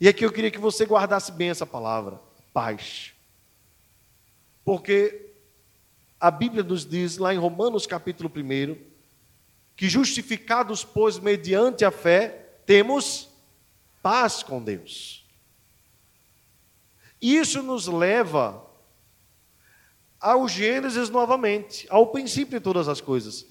E 0.00 0.08
aqui 0.08 0.24
eu 0.24 0.32
queria 0.32 0.50
que 0.50 0.58
você 0.58 0.84
guardasse 0.84 1.32
bem 1.32 1.50
essa 1.50 1.66
palavra, 1.66 2.20
paz. 2.52 3.12
Porque 4.64 5.32
a 6.20 6.30
Bíblia 6.30 6.62
nos 6.62 6.84
diz 6.84 7.18
lá 7.18 7.32
em 7.32 7.38
Romanos 7.38 7.86
capítulo 7.86 8.30
1 8.34 8.76
que 9.74 9.88
justificados, 9.88 10.84
pois, 10.84 11.20
mediante 11.20 11.84
a 11.84 11.90
fé, 11.92 12.48
temos 12.66 13.28
paz 14.02 14.42
com 14.42 14.60
Deus. 14.60 15.24
Isso 17.22 17.62
nos 17.62 17.86
leva 17.86 18.64
ao 20.20 20.48
Gênesis 20.48 21.08
novamente, 21.08 21.86
ao 21.90 22.08
princípio 22.08 22.58
de 22.58 22.64
todas 22.64 22.88
as 22.88 23.00
coisas. 23.00 23.46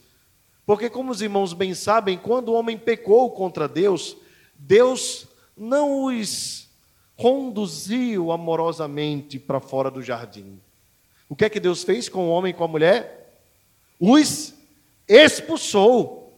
Porque, 0.68 0.90
como 0.90 1.14
os 1.14 1.22
irmãos 1.22 1.54
bem 1.54 1.74
sabem, 1.74 2.18
quando 2.18 2.50
o 2.50 2.54
homem 2.54 2.78
pecou 2.78 3.32
contra 3.32 3.70
Deus, 3.70 4.18
Deus 4.54 5.26
não 5.56 6.04
os 6.04 6.68
conduziu 7.16 8.34
amorosamente 8.34 9.40
para 9.40 9.62
fora 9.62 9.90
do 9.90 10.04
jardim. 10.04 10.60
O 11.30 11.38
que 11.38 11.46
é 11.46 11.50
que 11.50 11.62
Deus 11.62 11.84
fez 11.84 12.10
com 12.10 12.28
o 12.28 12.30
homem 12.30 12.52
e 12.52 12.54
com 12.54 12.66
a 12.66 12.68
mulher? 12.68 13.42
Os 13.98 14.54
expulsou. 15.08 16.38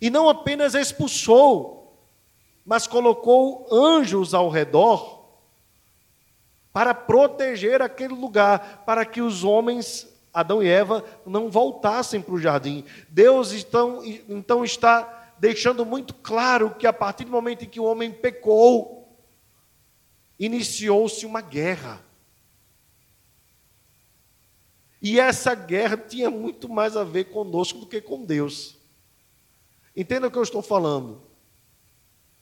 E 0.00 0.08
não 0.08 0.28
apenas 0.28 0.76
expulsou, 0.76 2.00
mas 2.64 2.86
colocou 2.86 3.66
anjos 3.72 4.34
ao 4.34 4.48
redor 4.48 5.24
para 6.72 6.94
proteger 6.94 7.82
aquele 7.82 8.14
lugar, 8.14 8.84
para 8.86 9.04
que 9.04 9.20
os 9.20 9.42
homens, 9.42 10.06
Adão 10.32 10.62
e 10.62 10.68
Eva, 10.68 11.04
não 11.26 11.50
voltassem 11.50 12.20
para 12.20 12.34
o 12.34 12.40
jardim. 12.40 12.84
Deus 13.08 13.52
então, 13.52 14.02
então 14.04 14.64
está 14.64 15.34
deixando 15.38 15.84
muito 15.84 16.14
claro 16.14 16.74
que 16.74 16.86
a 16.86 16.92
partir 16.92 17.24
do 17.24 17.30
momento 17.30 17.64
em 17.64 17.68
que 17.68 17.80
o 17.80 17.84
homem 17.84 18.10
pecou, 18.10 19.16
iniciou-se 20.38 21.26
uma 21.26 21.40
guerra. 21.40 22.04
E 25.00 25.18
essa 25.18 25.54
guerra 25.54 25.96
tinha 25.96 26.30
muito 26.30 26.68
mais 26.68 26.96
a 26.96 27.04
ver 27.04 27.24
conosco 27.24 27.80
do 27.80 27.86
que 27.86 28.00
com 28.00 28.24
Deus. 28.24 28.78
Entenda 29.96 30.28
o 30.28 30.30
que 30.30 30.38
eu 30.38 30.42
estou 30.42 30.62
falando. 30.62 31.22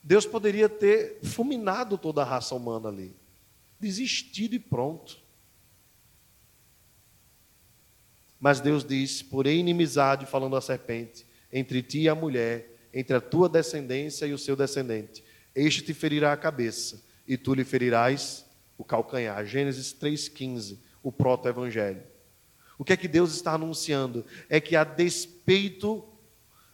Deus 0.02 0.26
poderia 0.26 0.68
ter 0.68 1.18
fulminado 1.22 1.98
toda 1.98 2.22
a 2.22 2.24
raça 2.24 2.54
humana 2.54 2.88
ali 2.88 3.20
desistido 3.80 4.54
e 4.54 4.58
pronto. 4.58 5.19
Mas 8.40 8.58
Deus 8.60 8.82
diz: 8.84 9.22
porém, 9.22 9.60
inimizade, 9.60 10.24
falando 10.24 10.56
a 10.56 10.60
serpente, 10.62 11.26
entre 11.52 11.82
ti 11.82 12.00
e 12.00 12.08
a 12.08 12.14
mulher, 12.14 12.88
entre 12.92 13.14
a 13.14 13.20
tua 13.20 13.48
descendência 13.48 14.24
e 14.24 14.32
o 14.32 14.38
seu 14.38 14.56
descendente. 14.56 15.22
Este 15.54 15.82
te 15.82 15.92
ferirá 15.92 16.32
a 16.32 16.36
cabeça, 16.36 17.04
e 17.28 17.36
tu 17.36 17.52
lhe 17.52 17.64
ferirás 17.64 18.46
o 18.78 18.84
calcanhar. 18.84 19.44
Gênesis 19.44 19.92
3,15, 19.92 20.78
o 21.02 21.12
proto-evangelho. 21.12 22.02
O 22.78 22.84
que 22.84 22.94
é 22.94 22.96
que 22.96 23.08
Deus 23.08 23.34
está 23.34 23.52
anunciando? 23.52 24.24
É 24.48 24.58
que, 24.58 24.74
a 24.74 24.84
despeito 24.84 26.02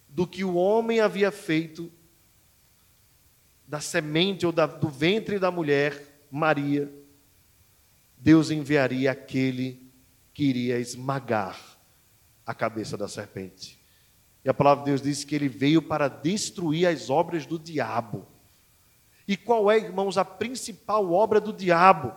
do 0.08 0.26
que 0.26 0.44
o 0.44 0.54
homem 0.54 1.00
havia 1.00 1.32
feito, 1.32 1.92
da 3.66 3.80
semente 3.80 4.46
ou 4.46 4.52
da, 4.52 4.66
do 4.66 4.88
ventre 4.88 5.38
da 5.40 5.50
mulher, 5.50 6.00
Maria, 6.30 6.92
Deus 8.16 8.50
enviaria 8.50 9.10
aquele 9.10 9.85
que 10.36 10.44
iria 10.44 10.78
esmagar 10.78 11.58
a 12.44 12.52
cabeça 12.52 12.94
da 12.94 13.08
serpente. 13.08 13.80
E 14.44 14.50
a 14.50 14.52
palavra 14.52 14.84
de 14.84 14.90
Deus 14.90 15.00
diz 15.00 15.24
que 15.24 15.34
ele 15.34 15.48
veio 15.48 15.80
para 15.80 16.08
destruir 16.08 16.86
as 16.86 17.08
obras 17.08 17.46
do 17.46 17.58
diabo. 17.58 18.26
E 19.26 19.34
qual 19.34 19.70
é, 19.70 19.78
irmãos, 19.78 20.18
a 20.18 20.26
principal 20.26 21.10
obra 21.10 21.40
do 21.40 21.54
diabo? 21.54 22.14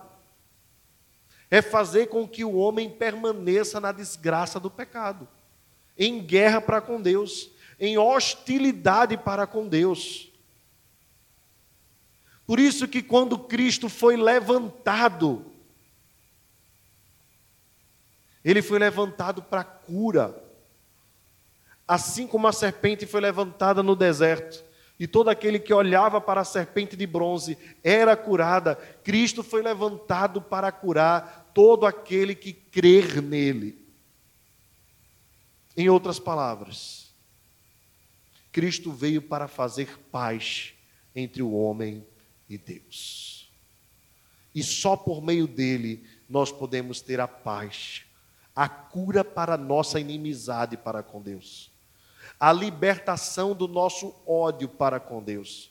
É 1.50 1.62
fazer 1.62 2.08
com 2.08 2.28
que 2.28 2.44
o 2.44 2.56
homem 2.56 2.90
permaneça 2.90 3.80
na 3.80 3.90
desgraça 3.90 4.60
do 4.60 4.70
pecado, 4.70 5.26
em 5.96 6.22
guerra 6.22 6.60
para 6.60 6.82
com 6.82 7.00
Deus, 7.00 7.50
em 7.78 7.96
hostilidade 7.96 9.16
para 9.16 9.46
com 9.46 9.66
Deus. 9.66 10.30
Por 12.46 12.60
isso 12.60 12.86
que 12.86 13.02
quando 13.02 13.38
Cristo 13.38 13.88
foi 13.88 14.18
levantado, 14.18 15.49
ele 18.44 18.62
foi 18.62 18.78
levantado 18.78 19.42
para 19.42 19.64
cura. 19.64 20.34
Assim 21.86 22.26
como 22.26 22.46
a 22.46 22.52
serpente 22.52 23.06
foi 23.06 23.20
levantada 23.20 23.82
no 23.82 23.96
deserto, 23.96 24.64
e 24.98 25.06
todo 25.06 25.30
aquele 25.30 25.58
que 25.58 25.72
olhava 25.72 26.20
para 26.20 26.42
a 26.42 26.44
serpente 26.44 26.94
de 26.94 27.06
bronze 27.06 27.56
era 27.82 28.14
curada, 28.14 28.76
Cristo 29.02 29.42
foi 29.42 29.62
levantado 29.62 30.42
para 30.42 30.70
curar 30.70 31.50
todo 31.54 31.86
aquele 31.86 32.34
que 32.34 32.52
crer 32.52 33.22
nele. 33.22 33.80
Em 35.74 35.88
outras 35.88 36.18
palavras, 36.18 37.14
Cristo 38.52 38.92
veio 38.92 39.22
para 39.22 39.48
fazer 39.48 39.98
paz 40.12 40.74
entre 41.16 41.42
o 41.42 41.52
homem 41.52 42.06
e 42.48 42.58
Deus. 42.58 43.50
E 44.54 44.62
só 44.62 44.96
por 44.96 45.22
meio 45.22 45.46
dele 45.46 46.04
nós 46.28 46.52
podemos 46.52 47.00
ter 47.00 47.20
a 47.20 47.28
paz, 47.28 48.04
a 48.60 48.68
cura 48.68 49.24
para 49.24 49.54
a 49.54 49.56
nossa 49.56 49.98
inimizade 49.98 50.76
para 50.76 51.02
com 51.02 51.22
Deus, 51.22 51.70
a 52.38 52.52
libertação 52.52 53.54
do 53.54 53.66
nosso 53.66 54.14
ódio 54.26 54.68
para 54.68 55.00
com 55.00 55.22
Deus. 55.22 55.70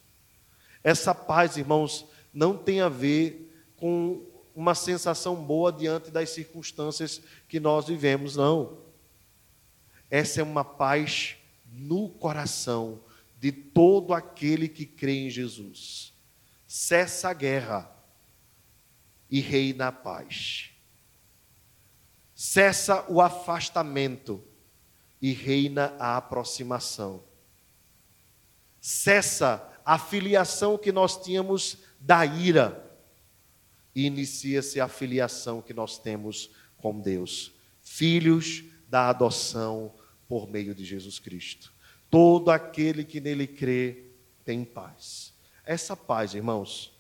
Essa 0.84 1.14
paz, 1.14 1.56
irmãos, 1.56 2.08
não 2.34 2.58
tem 2.58 2.82
a 2.82 2.90
ver 2.90 3.72
com 3.78 4.26
uma 4.56 4.74
sensação 4.74 5.36
boa 5.36 5.72
diante 5.72 6.10
das 6.10 6.32
circunstâncias 6.32 7.22
que 7.48 7.60
nós 7.60 7.86
vivemos, 7.86 8.36
não. 8.36 8.80
Essa 10.10 10.42
é 10.42 10.44
uma 10.44 10.66
paz 10.66 11.38
no 11.72 12.10
coração 12.10 13.00
de 13.40 13.52
todo 13.52 14.16
aquele 14.16 14.68
que 14.68 14.88
crê 14.88 15.28
em 15.28 15.30
Jesus 15.30 16.12
cessa 16.68 17.30
a 17.30 17.34
guerra 17.34 17.88
e 19.30 19.42
reina 19.42 19.90
a 19.90 19.92
paz. 19.92 20.72
Cessa 22.42 23.06
o 23.12 23.20
afastamento 23.20 24.42
e 25.22 25.34
reina 25.34 25.94
a 26.00 26.16
aproximação. 26.16 27.22
Cessa 28.80 29.70
a 29.84 30.00
filiação 30.00 30.78
que 30.78 30.90
nós 30.90 31.22
tínhamos 31.22 31.80
da 32.00 32.26
ira 32.26 32.98
e 33.94 34.06
inicia-se 34.06 34.80
a 34.80 34.88
filiação 34.88 35.62
que 35.62 35.74
nós 35.74 36.00
temos 36.00 36.50
com 36.78 36.98
Deus, 36.98 37.52
filhos 37.82 38.64
da 38.88 39.10
adoção 39.10 39.94
por 40.26 40.50
meio 40.50 40.74
de 40.74 40.86
Jesus 40.86 41.20
Cristo. 41.20 41.74
Todo 42.10 42.52
aquele 42.52 43.04
que 43.04 43.20
nele 43.20 43.48
crê 43.48 44.06
tem 44.46 44.64
paz. 44.64 45.34
Essa 45.66 45.94
paz, 45.94 46.34
irmãos, 46.34 46.98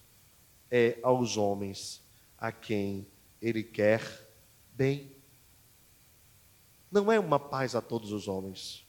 é 0.69 0.99
aos 1.01 1.37
homens 1.37 2.01
a 2.37 2.51
quem 2.51 3.07
ele 3.41 3.63
quer 3.63 4.03
bem. 4.73 5.17
Não 6.91 7.11
é 7.11 7.19
uma 7.19 7.39
paz 7.39 7.75
a 7.75 7.81
todos 7.81 8.11
os 8.11 8.27
homens, 8.27 8.85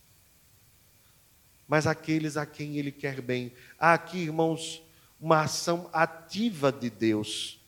mas 1.68 1.86
aqueles 1.86 2.36
a 2.36 2.46
quem 2.46 2.76
ele 2.76 2.90
quer 2.90 3.20
bem. 3.20 3.52
Há 3.78 3.94
aqui, 3.94 4.18
irmãos, 4.18 4.82
uma 5.20 5.42
ação 5.42 5.88
ativa 5.92 6.72
de 6.72 6.88
Deus 6.88 7.60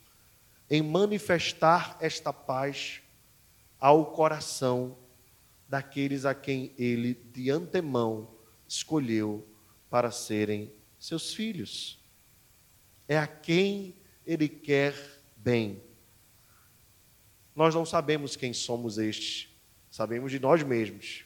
em 0.71 0.83
manifestar 0.83 1.97
esta 2.01 2.33
paz 2.33 3.03
ao 3.79 4.07
coração 4.07 4.97
daqueles 5.69 6.25
a 6.25 6.35
quem 6.35 6.73
ele 6.79 7.15
de 7.15 7.51
antemão 7.51 8.29
escolheu 8.67 9.47
para 9.91 10.11
serem 10.11 10.73
seus 10.99 11.35
filhos 11.35 12.03
é 13.13 13.19
a 13.19 13.27
quem 13.27 13.95
Ele 14.27 14.49
quer 14.49 14.95
bem. 15.37 15.83
Nós 17.55 17.75
não 17.75 17.85
sabemos 17.85 18.37
quem 18.37 18.53
somos 18.53 18.97
estes, 18.97 19.52
sabemos 19.93 20.33
de 20.33 20.41
nós 20.41 20.65
mesmos. 20.65 21.25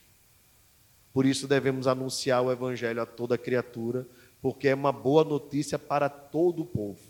Por 1.14 1.24
isso 1.24 1.48
devemos 1.48 1.86
anunciar 1.86 2.42
o 2.42 2.52
Evangelho 2.52 3.00
a 3.00 3.06
toda 3.06 3.38
criatura, 3.38 4.06
porque 4.42 4.68
é 4.68 4.74
uma 4.74 4.92
boa 4.92 5.24
notícia 5.24 5.78
para 5.78 6.10
todo 6.10 6.62
o 6.62 6.66
povo. 6.66 7.00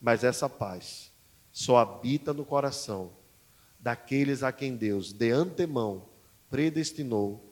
Mas 0.00 0.22
essa 0.22 0.48
paz 0.48 1.10
só 1.50 1.78
habita 1.78 2.32
no 2.32 2.44
coração 2.44 3.10
daqueles 3.80 4.44
a 4.44 4.52
quem 4.52 4.76
Deus, 4.76 5.12
de 5.12 5.30
antemão, 5.32 6.06
predestinou 6.48 7.42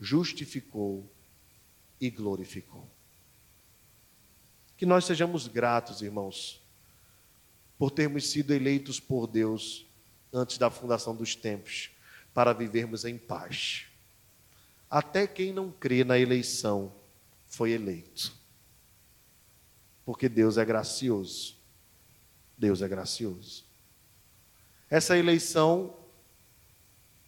justificou 0.00 1.04
e 2.00 2.08
glorificou. 2.08 2.88
Que 4.76 4.86
nós 4.86 5.04
sejamos 5.04 5.46
gratos, 5.46 6.00
irmãos, 6.00 6.62
por 7.78 7.90
termos 7.90 8.30
sido 8.30 8.54
eleitos 8.54 8.98
por 8.98 9.26
Deus 9.26 9.86
antes 10.32 10.56
da 10.56 10.70
fundação 10.70 11.14
dos 11.14 11.34
tempos, 11.34 11.90
para 12.32 12.52
vivermos 12.52 13.04
em 13.04 13.18
paz. 13.18 13.86
Até 14.90 15.26
quem 15.26 15.52
não 15.52 15.70
crê 15.70 16.04
na 16.04 16.18
eleição 16.18 16.92
foi 17.46 17.72
eleito. 17.72 18.32
Porque 20.04 20.28
Deus 20.28 20.58
é 20.58 20.64
gracioso. 20.64 21.54
Deus 22.56 22.82
é 22.82 22.88
gracioso. 22.88 23.64
Essa 24.88 25.16
eleição 25.16 25.94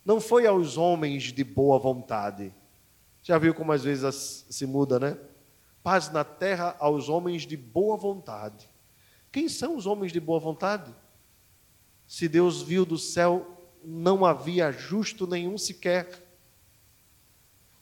não 0.04 0.20
foi 0.20 0.46
aos 0.46 0.76
homens 0.76 1.32
de 1.32 1.44
boa 1.44 1.78
vontade. 1.78 2.52
Já 3.22 3.38
viu 3.38 3.54
como 3.54 3.72
às 3.72 3.84
vezes 3.84 4.44
se 4.50 4.66
muda, 4.66 4.98
né? 4.98 5.16
Paz 5.82 6.10
na 6.10 6.24
terra 6.24 6.76
aos 6.78 7.08
homens 7.08 7.46
de 7.46 7.56
boa 7.56 7.96
vontade. 7.96 8.68
Quem 9.30 9.48
são 9.48 9.76
os 9.76 9.86
homens 9.86 10.12
de 10.12 10.20
boa 10.20 10.40
vontade? 10.40 10.92
Se 12.06 12.28
Deus 12.28 12.62
viu 12.62 12.84
do 12.84 12.98
céu, 12.98 13.61
não 13.84 14.24
havia 14.24 14.70
justo 14.70 15.26
nenhum 15.26 15.58
sequer. 15.58 16.22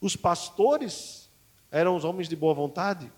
Os 0.00 0.16
pastores 0.16 1.28
eram 1.70 1.96
os 1.96 2.04
homens 2.04 2.28
de 2.28 2.36
boa 2.36 2.54
vontade? 2.54 3.10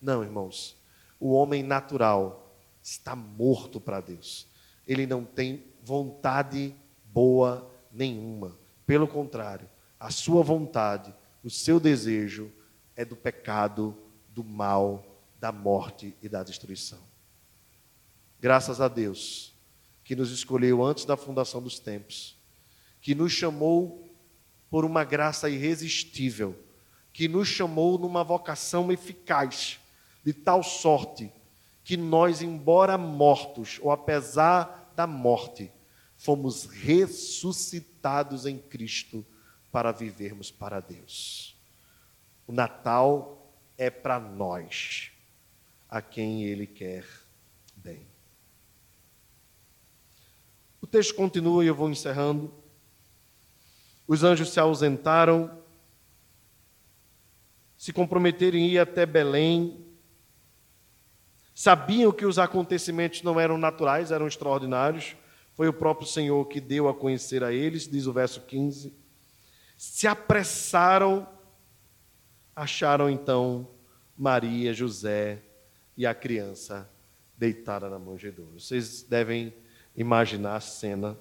Não, 0.00 0.22
irmãos. 0.22 0.76
O 1.18 1.32
homem 1.32 1.62
natural 1.62 2.54
está 2.82 3.16
morto 3.16 3.80
para 3.80 4.00
Deus. 4.00 4.46
Ele 4.86 5.06
não 5.06 5.24
tem 5.24 5.64
vontade 5.82 6.74
boa 7.06 7.70
nenhuma. 7.90 8.58
Pelo 8.86 9.08
contrário, 9.08 9.68
a 9.98 10.10
sua 10.10 10.42
vontade, 10.42 11.14
o 11.42 11.48
seu 11.48 11.80
desejo 11.80 12.52
é 12.94 13.04
do 13.04 13.16
pecado, 13.16 13.96
do 14.28 14.44
mal, 14.44 15.04
da 15.40 15.50
morte 15.50 16.14
e 16.22 16.28
da 16.28 16.42
destruição. 16.42 17.00
Graças 18.40 18.80
a 18.80 18.88
Deus, 18.88 19.53
que 20.04 20.14
nos 20.14 20.30
escolheu 20.30 20.84
antes 20.84 21.04
da 21.04 21.16
fundação 21.16 21.62
dos 21.62 21.78
tempos, 21.78 22.36
que 23.00 23.14
nos 23.14 23.32
chamou 23.32 24.08
por 24.70 24.84
uma 24.84 25.04
graça 25.04 25.48
irresistível, 25.48 26.58
que 27.12 27.26
nos 27.26 27.48
chamou 27.48 27.98
numa 27.98 28.22
vocação 28.22 28.92
eficaz, 28.92 29.80
de 30.24 30.32
tal 30.32 30.62
sorte 30.62 31.32
que 31.82 31.96
nós, 31.96 32.40
embora 32.42 32.96
mortos, 32.96 33.78
ou 33.82 33.90
apesar 33.90 34.92
da 34.96 35.06
morte, 35.06 35.70
fomos 36.16 36.64
ressuscitados 36.64 38.46
em 38.46 38.58
Cristo 38.58 39.24
para 39.70 39.92
vivermos 39.92 40.50
para 40.50 40.80
Deus. 40.80 41.54
O 42.46 42.52
Natal 42.52 43.52
é 43.76 43.90
para 43.90 44.18
nós, 44.18 45.10
a 45.88 46.00
quem 46.00 46.44
Ele 46.44 46.66
quer 46.66 47.06
bem. 47.76 48.13
O 50.84 50.86
texto 50.86 51.14
continua 51.14 51.64
e 51.64 51.66
eu 51.66 51.74
vou 51.74 51.88
encerrando. 51.88 52.52
Os 54.06 54.22
anjos 54.22 54.50
se 54.50 54.60
ausentaram, 54.60 55.50
se 57.74 57.90
comprometeram 57.90 58.58
em 58.58 58.68
ir 58.68 58.78
até 58.78 59.06
Belém, 59.06 59.82
sabiam 61.54 62.12
que 62.12 62.26
os 62.26 62.38
acontecimentos 62.38 63.22
não 63.22 63.40
eram 63.40 63.56
naturais, 63.56 64.10
eram 64.10 64.26
extraordinários, 64.26 65.16
foi 65.54 65.68
o 65.68 65.72
próprio 65.72 66.06
Senhor 66.06 66.44
que 66.48 66.60
deu 66.60 66.86
a 66.86 66.92
conhecer 66.92 67.42
a 67.42 67.50
eles, 67.50 67.88
diz 67.88 68.06
o 68.06 68.12
verso 68.12 68.42
15. 68.42 68.92
Se 69.78 70.06
apressaram, 70.06 71.26
acharam 72.54 73.08
então 73.08 73.70
Maria, 74.14 74.74
José 74.74 75.40
e 75.96 76.04
a 76.04 76.14
criança 76.14 76.86
deitada 77.38 77.88
na 77.88 77.98
manjedoura. 77.98 78.60
Vocês 78.60 79.02
devem 79.02 79.63
imaginar 79.96 80.56
a 80.56 80.60
cena 80.60 81.18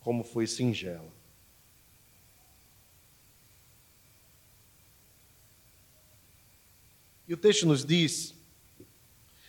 como 0.00 0.24
foi 0.24 0.46
singela. 0.46 1.12
E 7.26 7.34
o 7.34 7.36
texto 7.36 7.66
nos 7.66 7.84
diz 7.84 8.34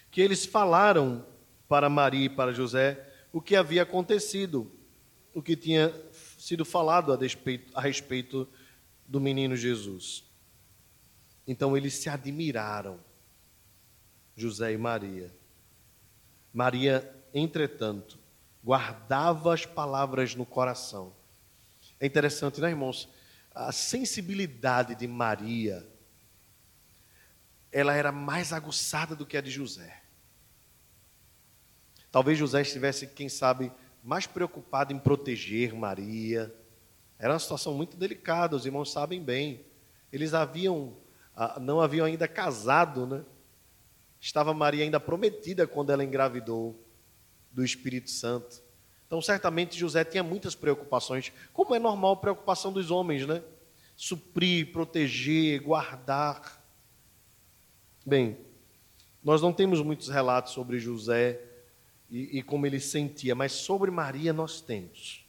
que 0.09 0.21
eles 0.21 0.45
falaram 0.45 1.25
para 1.67 1.89
Maria 1.89 2.25
e 2.25 2.29
para 2.29 2.53
José 2.53 3.09
o 3.31 3.41
que 3.41 3.55
havia 3.55 3.81
acontecido, 3.81 4.71
o 5.33 5.41
que 5.41 5.55
tinha 5.55 5.91
sido 6.37 6.63
falado 6.63 7.11
a 7.11 7.17
respeito, 7.17 7.71
a 7.75 7.81
respeito 7.81 8.47
do 9.07 9.19
menino 9.19 9.55
Jesus. 9.55 10.23
Então 11.47 11.75
eles 11.75 11.95
se 11.95 12.09
admiraram, 12.09 12.99
José 14.35 14.73
e 14.73 14.77
Maria. 14.77 15.33
Maria, 16.53 17.11
entretanto, 17.33 18.19
guardava 18.63 19.53
as 19.53 19.65
palavras 19.65 20.35
no 20.35 20.45
coração. 20.45 21.13
É 21.99 22.05
interessante, 22.05 22.61
né, 22.61 22.69
irmãos? 22.69 23.09
A 23.53 23.71
sensibilidade 23.71 24.95
de 24.95 25.07
Maria, 25.07 25.87
ela 27.71 27.93
era 27.93 28.11
mais 28.11 28.53
aguçada 28.53 29.15
do 29.15 29.25
que 29.25 29.35
a 29.35 29.41
de 29.41 29.51
José. 29.51 30.01
Talvez 32.11 32.37
José 32.37 32.61
estivesse, 32.61 33.07
quem 33.07 33.27
sabe, 33.27 33.71
mais 34.03 34.25
preocupado 34.25 34.93
em 34.93 34.99
proteger 34.99 35.73
Maria. 35.73 36.53
Era 37.17 37.33
uma 37.33 37.39
situação 37.39 37.73
muito 37.73 37.97
delicada, 37.97 38.55
os 38.55 38.65
irmãos 38.65 38.91
sabem 38.91 39.21
bem. 39.21 39.65
Eles 40.11 40.33
haviam, 40.33 40.95
ah, 41.35 41.59
não 41.59 41.81
haviam 41.81 42.05
ainda 42.05 42.27
casado, 42.27 43.05
né? 43.07 43.25
Estava 44.21 44.53
Maria 44.53 44.83
ainda 44.83 44.99
prometida 44.99 45.67
quando 45.67 45.91
ela 45.91 46.03
engravidou 46.03 46.82
do 47.53 47.63
Espírito 47.63 48.09
Santo. 48.09 48.61
Então, 49.05 49.21
certamente 49.21 49.77
José 49.77 50.03
tinha 50.03 50.23
muitas 50.23 50.55
preocupações, 50.55 51.31
como 51.53 51.75
é 51.75 51.79
normal 51.79 52.13
a 52.13 52.17
preocupação 52.17 52.73
dos 52.73 52.89
homens, 52.89 53.27
né? 53.27 53.43
Suprir, 53.95 54.71
proteger, 54.71 55.61
guardar. 55.61 56.63
Bem, 58.03 58.39
nós 59.23 59.41
não 59.41 59.53
temos 59.53 59.81
muitos 59.81 60.09
relatos 60.09 60.53
sobre 60.53 60.79
José 60.79 61.39
e, 62.09 62.39
e 62.39 62.41
como 62.41 62.65
ele 62.65 62.79
sentia, 62.79 63.35
mas 63.35 63.51
sobre 63.51 63.91
Maria 63.91 64.33
nós 64.33 64.61
temos. 64.61 65.23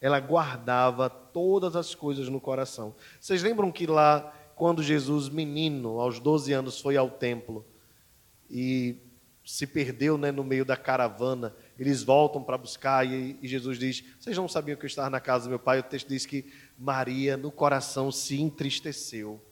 Ela 0.00 0.20
guardava 0.20 1.10
todas 1.10 1.74
as 1.74 1.94
coisas 1.94 2.28
no 2.28 2.40
coração. 2.40 2.94
Vocês 3.20 3.42
lembram 3.42 3.72
que 3.72 3.86
lá, 3.86 4.32
quando 4.54 4.82
Jesus, 4.82 5.28
menino, 5.28 6.00
aos 6.00 6.20
12 6.20 6.52
anos, 6.52 6.80
foi 6.80 6.96
ao 6.96 7.10
templo 7.10 7.66
e 8.48 8.96
se 9.50 9.66
perdeu 9.66 10.16
né, 10.16 10.30
no 10.30 10.44
meio 10.44 10.64
da 10.64 10.76
caravana, 10.76 11.52
eles 11.76 12.04
voltam 12.04 12.40
para 12.40 12.56
buscar 12.56 13.04
e, 13.04 13.36
e, 13.42 13.48
Jesus 13.48 13.78
diz: 13.78 14.04
Vocês 14.18 14.36
não 14.36 14.46
sabiam 14.46 14.78
que 14.78 14.84
eu 14.84 14.88
estava 14.88 15.10
na 15.10 15.18
casa 15.18 15.44
do 15.44 15.50
meu 15.50 15.58
pai? 15.58 15.80
O 15.80 15.82
texto 15.82 16.06
diz 16.06 16.24
que 16.24 16.52
Maria, 16.78 17.36
no 17.36 17.50
coração, 17.50 18.12
se 18.12 18.40
entristeceu 18.40 19.44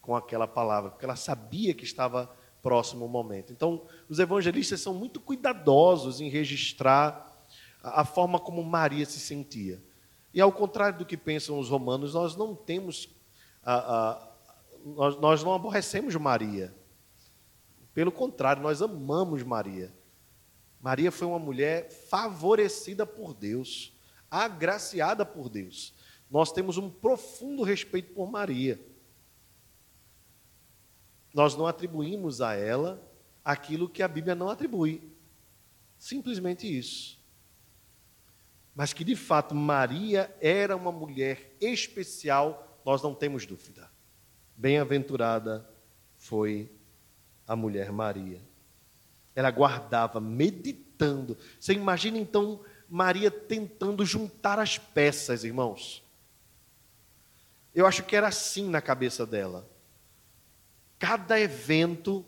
com 0.00 0.16
aquela 0.16 0.48
palavra, 0.48 0.90
porque 0.90 1.04
ela 1.04 1.14
sabia 1.14 1.72
que 1.72 1.84
estava 1.84 2.34
próximo 2.60 3.06
momento. 3.06 3.52
Então, 3.52 3.86
os 4.08 4.18
evangelistas 4.18 4.80
são 4.80 4.92
muito 4.92 5.20
cuidadosos 5.20 6.20
em 6.20 6.28
registrar 6.28 7.32
a 7.80 8.04
forma 8.04 8.40
como 8.40 8.62
Maria 8.64 9.06
se 9.06 9.20
sentia. 9.20 9.80
E 10.32 10.40
ao 10.40 10.50
contrário 10.50 10.98
do 10.98 11.06
que 11.06 11.16
pensam 11.16 11.60
os 11.60 11.68
romanos, 11.68 12.14
nós 12.14 12.34
não 12.34 12.56
temos, 12.56 13.08
nós, 14.84 15.20
nós 15.20 15.44
não 15.44 15.54
aborrecemos 15.54 16.16
Maria. 16.16 16.74
Pelo 17.94 18.12
contrário, 18.12 18.62
nós 18.62 18.82
amamos 18.82 19.42
Maria. 19.42 19.94
Maria 20.80 21.10
foi 21.10 21.26
uma 21.26 21.38
mulher 21.38 21.90
favorecida 21.90 23.06
por 23.06 23.32
Deus, 23.32 23.96
agraciada 24.30 25.24
por 25.24 25.48
Deus. 25.48 25.94
Nós 26.30 26.52
temos 26.52 26.76
um 26.76 26.90
profundo 26.90 27.62
respeito 27.62 28.12
por 28.12 28.30
Maria 28.30 28.78
nós 31.34 31.56
não 31.56 31.66
atribuímos 31.66 32.40
a 32.40 32.54
ela 32.54 33.02
aquilo 33.44 33.88
que 33.88 34.04
a 34.04 34.08
Bíblia 34.08 34.36
não 34.36 34.48
atribui. 34.48 35.12
Simplesmente 35.98 36.66
isso. 36.78 37.20
Mas 38.72 38.92
que 38.92 39.02
de 39.02 39.16
fato 39.16 39.52
Maria 39.52 40.34
era 40.40 40.76
uma 40.76 40.92
mulher 40.92 41.56
especial, 41.60 42.80
nós 42.84 43.02
não 43.02 43.14
temos 43.14 43.44
dúvida. 43.44 43.90
Bem-aventurada 44.56 45.68
foi 46.16 46.70
a 47.46 47.56
mulher 47.56 47.92
Maria. 47.92 48.40
Ela 49.34 49.50
guardava, 49.50 50.20
meditando. 50.20 51.36
Você 51.58 51.72
imagina 51.72 52.18
então 52.18 52.60
Maria 52.88 53.30
tentando 53.30 54.04
juntar 54.04 54.58
as 54.58 54.78
peças, 54.78 55.44
irmãos. 55.44 56.02
Eu 57.74 57.86
acho 57.86 58.04
que 58.04 58.14
era 58.14 58.28
assim 58.28 58.68
na 58.68 58.80
cabeça 58.80 59.26
dela 59.26 59.68
cada 61.04 61.38
evento, 61.38 62.24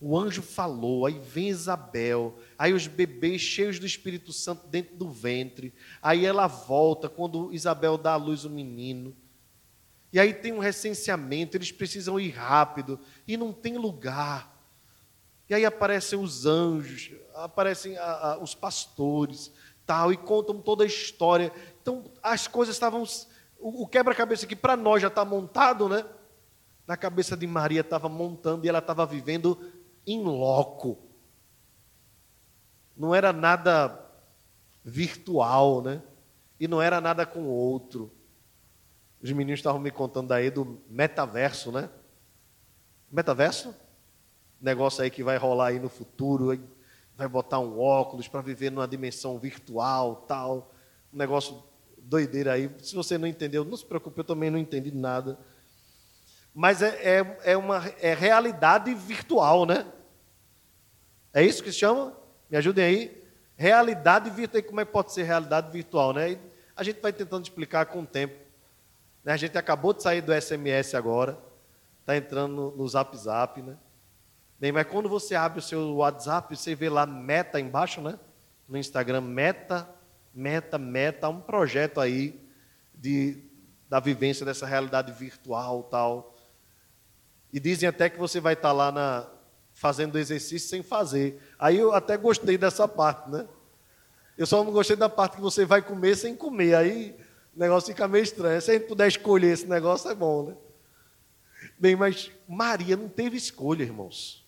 o 0.00 0.16
anjo 0.16 0.40
falou, 0.40 1.04
aí 1.04 1.18
vem 1.18 1.48
Isabel, 1.48 2.38
aí 2.56 2.72
os 2.72 2.86
bebês 2.86 3.40
cheios 3.40 3.80
do 3.80 3.86
Espírito 3.86 4.32
Santo 4.32 4.68
dentro 4.68 4.94
do 4.94 5.10
ventre, 5.10 5.74
aí 6.00 6.24
ela 6.24 6.46
volta, 6.46 7.08
quando 7.08 7.52
Isabel 7.52 7.98
dá 7.98 8.12
à 8.12 8.16
luz 8.16 8.44
o 8.44 8.50
menino, 8.50 9.16
E 10.12 10.20
aí 10.20 10.34
tem 10.34 10.52
um 10.52 10.58
recenseamento, 10.58 11.56
eles 11.56 11.72
precisam 11.72 12.20
ir 12.20 12.30
rápido 12.30 13.00
e 13.26 13.36
não 13.36 13.52
tem 13.52 13.78
lugar. 13.78 14.52
E 15.48 15.54
aí 15.54 15.64
aparecem 15.64 16.18
os 16.18 16.44
anjos, 16.44 17.12
aparecem 17.34 17.96
a, 17.96 18.32
a, 18.32 18.38
os 18.38 18.54
pastores, 18.54 19.50
tal, 19.86 20.12
e 20.12 20.16
contam 20.16 20.60
toda 20.60 20.84
a 20.84 20.86
história. 20.86 21.50
Então 21.80 22.04
as 22.22 22.46
coisas 22.46 22.74
estavam. 22.74 23.04
O, 23.58 23.84
o 23.84 23.86
quebra-cabeça 23.86 24.46
que 24.46 24.56
para 24.56 24.76
nós 24.76 25.00
já 25.00 25.08
está 25.08 25.24
montado, 25.24 25.88
né? 25.88 26.04
Na 26.86 26.96
cabeça 26.96 27.36
de 27.36 27.46
Maria 27.46 27.80
estava 27.80 28.08
montando 28.08 28.66
e 28.66 28.68
ela 28.68 28.80
estava 28.80 29.06
vivendo 29.06 29.72
em 30.06 30.22
loco. 30.22 30.98
Não 32.94 33.14
era 33.14 33.32
nada 33.32 33.98
virtual, 34.84 35.80
né? 35.80 36.02
E 36.60 36.68
não 36.68 36.82
era 36.82 37.00
nada 37.00 37.24
com 37.24 37.40
o 37.40 37.50
outro. 37.50 38.12
Os 39.22 39.30
meninos 39.30 39.60
estavam 39.60 39.80
me 39.80 39.90
contando 39.90 40.32
aí 40.32 40.50
do 40.50 40.82
metaverso, 40.88 41.70
né? 41.70 41.88
Metaverso? 43.10 43.74
Negócio 44.60 45.02
aí 45.02 45.10
que 45.10 45.22
vai 45.22 45.36
rolar 45.36 45.68
aí 45.68 45.78
no 45.78 45.88
futuro, 45.88 46.58
vai 47.16 47.28
botar 47.28 47.60
um 47.60 47.78
óculos 47.78 48.26
para 48.26 48.40
viver 48.40 48.70
numa 48.70 48.88
dimensão 48.88 49.38
virtual, 49.38 50.16
tal. 50.26 50.72
Um 51.12 51.18
negócio 51.18 51.62
doideira 51.98 52.54
aí. 52.54 52.70
Se 52.80 52.94
você 52.96 53.16
não 53.16 53.28
entendeu, 53.28 53.64
não 53.64 53.76
se 53.76 53.86
preocupe, 53.86 54.18
eu 54.18 54.24
também 54.24 54.50
não 54.50 54.58
entendi 54.58 54.90
nada. 54.90 55.38
Mas 56.52 56.82
é, 56.82 57.20
é, 57.20 57.38
é 57.52 57.56
uma 57.56 57.86
é 58.00 58.14
realidade 58.14 58.92
virtual, 58.94 59.64
né? 59.64 59.86
É 61.32 61.42
isso 61.42 61.62
que 61.62 61.72
se 61.72 61.78
chama? 61.78 62.16
Me 62.50 62.56
ajudem 62.56 62.84
aí. 62.84 63.22
Realidade 63.56 64.30
virtual. 64.30 64.62
Como 64.64 64.80
é 64.80 64.84
que 64.84 64.92
pode 64.92 65.12
ser 65.12 65.22
realidade 65.22 65.70
virtual, 65.70 66.12
né? 66.12 66.32
E 66.32 66.38
a 66.74 66.82
gente 66.82 67.00
vai 67.00 67.12
tentando 67.12 67.44
explicar 67.44 67.86
com 67.86 68.02
o 68.02 68.06
tempo. 68.06 68.34
Né? 69.24 69.32
A 69.32 69.36
gente 69.36 69.56
acabou 69.56 69.92
de 69.92 70.02
sair 70.02 70.20
do 70.20 70.32
SMS 70.32 70.94
agora, 70.94 71.38
está 72.00 72.16
entrando 72.16 72.54
no, 72.54 72.76
no 72.76 72.88
Zap 72.88 73.16
Zap, 73.16 73.62
né? 73.62 73.76
Mas 74.72 74.86
quando 74.86 75.08
você 75.08 75.34
abre 75.34 75.58
o 75.58 75.62
seu 75.62 75.96
WhatsApp, 75.96 76.56
você 76.56 76.72
vê 76.72 76.88
lá 76.88 77.04
meta 77.04 77.58
embaixo, 77.58 78.00
né? 78.00 78.16
No 78.68 78.78
Instagram, 78.78 79.20
meta, 79.20 79.88
meta, 80.32 80.78
meta, 80.78 81.28
um 81.28 81.40
projeto 81.40 82.00
aí 82.00 82.40
de, 82.94 83.42
da 83.88 83.98
vivência 83.98 84.46
dessa 84.46 84.64
realidade 84.64 85.10
virtual 85.10 85.82
tal. 85.84 86.36
E 87.52 87.58
dizem 87.58 87.88
até 87.88 88.08
que 88.08 88.18
você 88.18 88.38
vai 88.38 88.52
estar 88.52 88.68
tá 88.68 88.72
lá 88.72 88.92
na, 88.92 89.26
fazendo 89.74 90.16
exercício 90.16 90.68
sem 90.68 90.82
fazer. 90.82 91.42
Aí 91.58 91.78
eu 91.78 91.92
até 91.92 92.16
gostei 92.16 92.56
dessa 92.56 92.86
parte, 92.86 93.30
né? 93.30 93.48
Eu 94.38 94.46
só 94.46 94.62
não 94.62 94.72
gostei 94.72 94.96
da 94.96 95.08
parte 95.08 95.36
que 95.36 95.42
você 95.42 95.64
vai 95.64 95.82
comer 95.82 96.16
sem 96.16 96.36
comer. 96.36 96.74
Aí 96.76 97.16
o 97.54 97.58
negócio 97.58 97.92
fica 97.92 98.08
meio 98.08 98.24
estranho. 98.24 98.60
Se 98.60 98.70
a 98.70 98.74
gente 98.74 98.86
puder 98.86 99.08
escolher 99.08 99.52
esse 99.52 99.66
negócio, 99.66 100.10
é 100.10 100.14
bom, 100.14 100.44
né? 100.44 100.56
Bem, 101.78 101.94
mas 101.94 102.30
Maria 102.48 102.96
não 102.96 103.08
teve 103.08 103.36
escolha, 103.36 103.82
irmãos. 103.82 104.46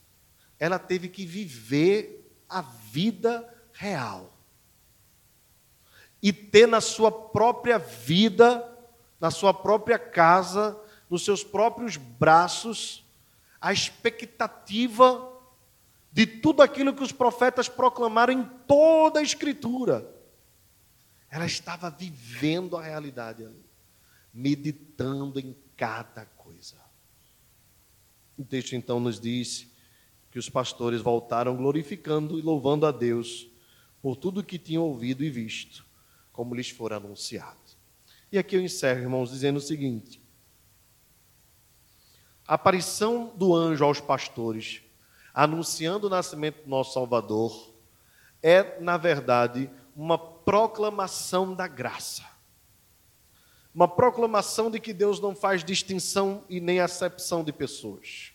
Ela 0.59 0.79
teve 0.79 1.09
que 1.09 1.27
viver 1.27 2.31
a 2.49 2.63
vida 2.63 3.49
real. 3.73 4.33
E 6.23 6.33
ter 6.33 6.67
na 6.67 6.81
sua 6.81 7.13
própria 7.13 7.79
vida, 7.79 8.67
na 9.21 9.31
sua 9.31 9.53
própria 9.53 9.99
casa, 9.99 10.79
nos 11.11 11.25
seus 11.25 11.45
próprios 11.45 11.97
braços, 11.97 13.05
a 13.61 13.73
expectativa 13.73 15.31
de 16.11 16.27
tudo 16.27 16.63
aquilo 16.63 16.95
que 16.95 17.03
os 17.03 17.13
profetas 17.13 17.69
proclamaram 17.69 18.33
em 18.33 18.45
toda 18.67 19.21
a 19.21 19.23
Escritura. 19.23 20.14
Ela 21.35 21.47
estava 21.47 21.91
vivendo 21.91 22.77
a 22.77 22.83
realidade 22.83 23.45
ali, 23.45 23.67
meditando 24.33 25.41
em 25.41 25.53
cada 25.77 26.25
coisa. 26.25 26.77
O 28.39 28.45
texto 28.45 28.77
então 28.77 29.01
nos 29.01 29.19
diz 29.19 29.67
que 30.31 30.39
os 30.39 30.49
pastores 30.49 31.01
voltaram 31.01 31.57
glorificando 31.57 32.39
e 32.39 32.43
louvando 32.43 32.87
a 32.87 32.93
Deus 32.93 33.49
por 34.01 34.15
tudo 34.15 34.45
que 34.45 34.61
tinham 34.61 34.85
ouvido 34.85 35.25
e 35.25 35.29
visto, 35.29 35.85
como 36.33 36.55
lhes 36.55 36.71
for 36.71 36.93
anunciado. 36.93 37.59
E 38.31 38.39
aqui 38.39 38.55
eu 38.55 38.63
encerro, 38.63 39.01
irmãos, 39.01 39.31
dizendo 39.31 39.57
o 39.57 39.61
seguinte: 39.61 40.23
a 42.47 42.55
aparição 42.55 43.33
do 43.35 43.53
anjo 43.53 43.85
aos 43.85 44.01
pastores, 44.01 44.83
anunciando 45.35 46.07
o 46.07 46.11
nascimento 46.11 46.63
do 46.63 46.71
nosso 46.71 46.95
Salvador, 46.95 47.75
é, 48.41 48.81
na 48.81 48.97
verdade, 48.97 49.69
uma 49.97 50.34
proclamação 50.45 51.55
da 51.55 51.67
graça. 51.67 52.25
Uma 53.75 53.89
proclamação 53.89 54.71
de 54.71 54.79
que 54.79 54.93
Deus 54.93 55.19
não 55.19 55.35
faz 55.35 55.65
distinção 55.65 56.45
e 56.49 56.61
nem 56.61 56.81
acepção 56.81 57.43
de 57.43 57.53
pessoas. 57.53 58.33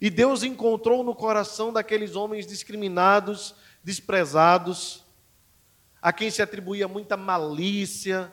E 0.00 0.08
Deus 0.08 0.42
encontrou 0.42 1.02
no 1.02 1.14
coração 1.14 1.72
daqueles 1.72 2.14
homens 2.14 2.46
discriminados, 2.46 3.54
desprezados, 3.82 5.04
a 6.00 6.12
quem 6.12 6.30
se 6.30 6.40
atribuía 6.40 6.86
muita 6.86 7.16
malícia, 7.16 8.32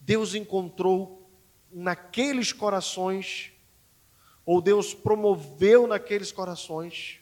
Deus 0.00 0.34
encontrou 0.34 1.30
naqueles 1.70 2.52
corações, 2.52 3.52
ou 4.44 4.60
Deus 4.60 4.92
promoveu 4.92 5.86
naqueles 5.86 6.30
corações, 6.30 7.20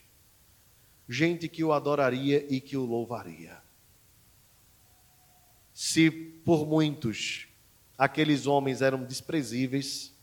gente 1.12 1.46
que 1.48 1.62
o 1.62 1.72
adoraria 1.72 2.46
e 2.48 2.60
que 2.60 2.76
o 2.76 2.86
louvaria. 2.86 3.62
Se 5.74 6.10
por 6.10 6.66
muitos 6.66 7.46
aqueles 7.98 8.46
homens 8.46 8.80
eram 8.80 9.04
desprezíveis, 9.04 10.14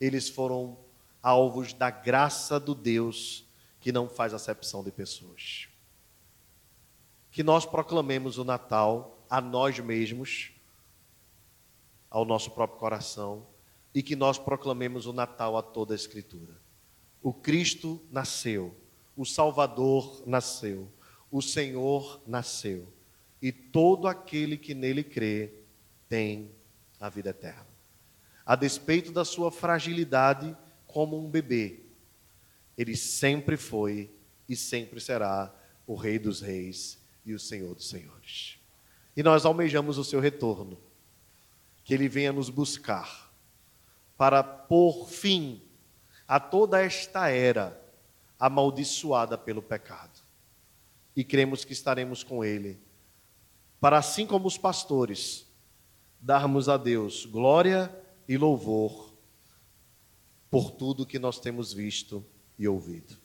eles 0.00 0.28
foram 0.28 0.78
alvos 1.22 1.72
da 1.72 1.90
graça 1.90 2.58
do 2.58 2.74
Deus 2.74 3.44
que 3.80 3.90
não 3.92 4.08
faz 4.08 4.32
acepção 4.32 4.84
de 4.84 4.92
pessoas. 4.92 5.68
Que 7.30 7.42
nós 7.42 7.66
proclamemos 7.66 8.38
o 8.38 8.44
Natal 8.44 9.24
a 9.28 9.40
nós 9.40 9.78
mesmos, 9.78 10.52
ao 12.08 12.24
nosso 12.24 12.50
próprio 12.50 12.78
coração, 12.78 13.46
e 13.94 14.02
que 14.02 14.14
nós 14.14 14.38
proclamemos 14.38 15.06
o 15.06 15.12
Natal 15.12 15.56
a 15.56 15.62
toda 15.62 15.94
a 15.94 15.96
Escritura. 15.96 16.56
O 17.22 17.32
Cristo 17.32 18.00
nasceu 18.10 18.79
o 19.20 19.26
Salvador 19.26 20.22
nasceu, 20.26 20.90
o 21.30 21.42
Senhor 21.42 22.22
nasceu, 22.26 22.90
e 23.42 23.52
todo 23.52 24.08
aquele 24.08 24.56
que 24.56 24.72
nele 24.72 25.04
crê 25.04 25.52
tem 26.08 26.50
a 26.98 27.06
vida 27.10 27.28
eterna. 27.28 27.66
A 28.46 28.56
despeito 28.56 29.12
da 29.12 29.22
sua 29.22 29.52
fragilidade 29.52 30.56
como 30.86 31.22
um 31.22 31.28
bebê, 31.28 31.80
ele 32.78 32.96
sempre 32.96 33.58
foi 33.58 34.10
e 34.48 34.56
sempre 34.56 34.98
será 34.98 35.54
o 35.86 35.94
Rei 35.96 36.18
dos 36.18 36.40
Reis 36.40 36.98
e 37.22 37.34
o 37.34 37.38
Senhor 37.38 37.74
dos 37.74 37.90
Senhores. 37.90 38.58
E 39.14 39.22
nós 39.22 39.44
almejamos 39.44 39.98
o 39.98 40.04
seu 40.04 40.18
retorno, 40.18 40.80
que 41.84 41.92
ele 41.92 42.08
venha 42.08 42.32
nos 42.32 42.48
buscar, 42.48 43.30
para 44.16 44.42
pôr 44.42 45.06
fim 45.10 45.60
a 46.26 46.40
toda 46.40 46.80
esta 46.80 47.28
era 47.28 47.89
amaldiçoada 48.40 49.36
pelo 49.36 49.60
pecado. 49.60 50.18
E 51.14 51.22
cremos 51.22 51.64
que 51.64 51.74
estaremos 51.74 52.24
com 52.24 52.42
Ele, 52.42 52.80
para 53.78 53.98
assim 53.98 54.26
como 54.26 54.48
os 54.48 54.56
pastores, 54.56 55.46
darmos 56.18 56.68
a 56.68 56.78
Deus 56.78 57.26
glória 57.26 57.94
e 58.26 58.38
louvor 58.38 59.12
por 60.50 60.70
tudo 60.70 61.06
que 61.06 61.18
nós 61.18 61.38
temos 61.38 61.72
visto 61.72 62.24
e 62.58 62.66
ouvido. 62.66 63.19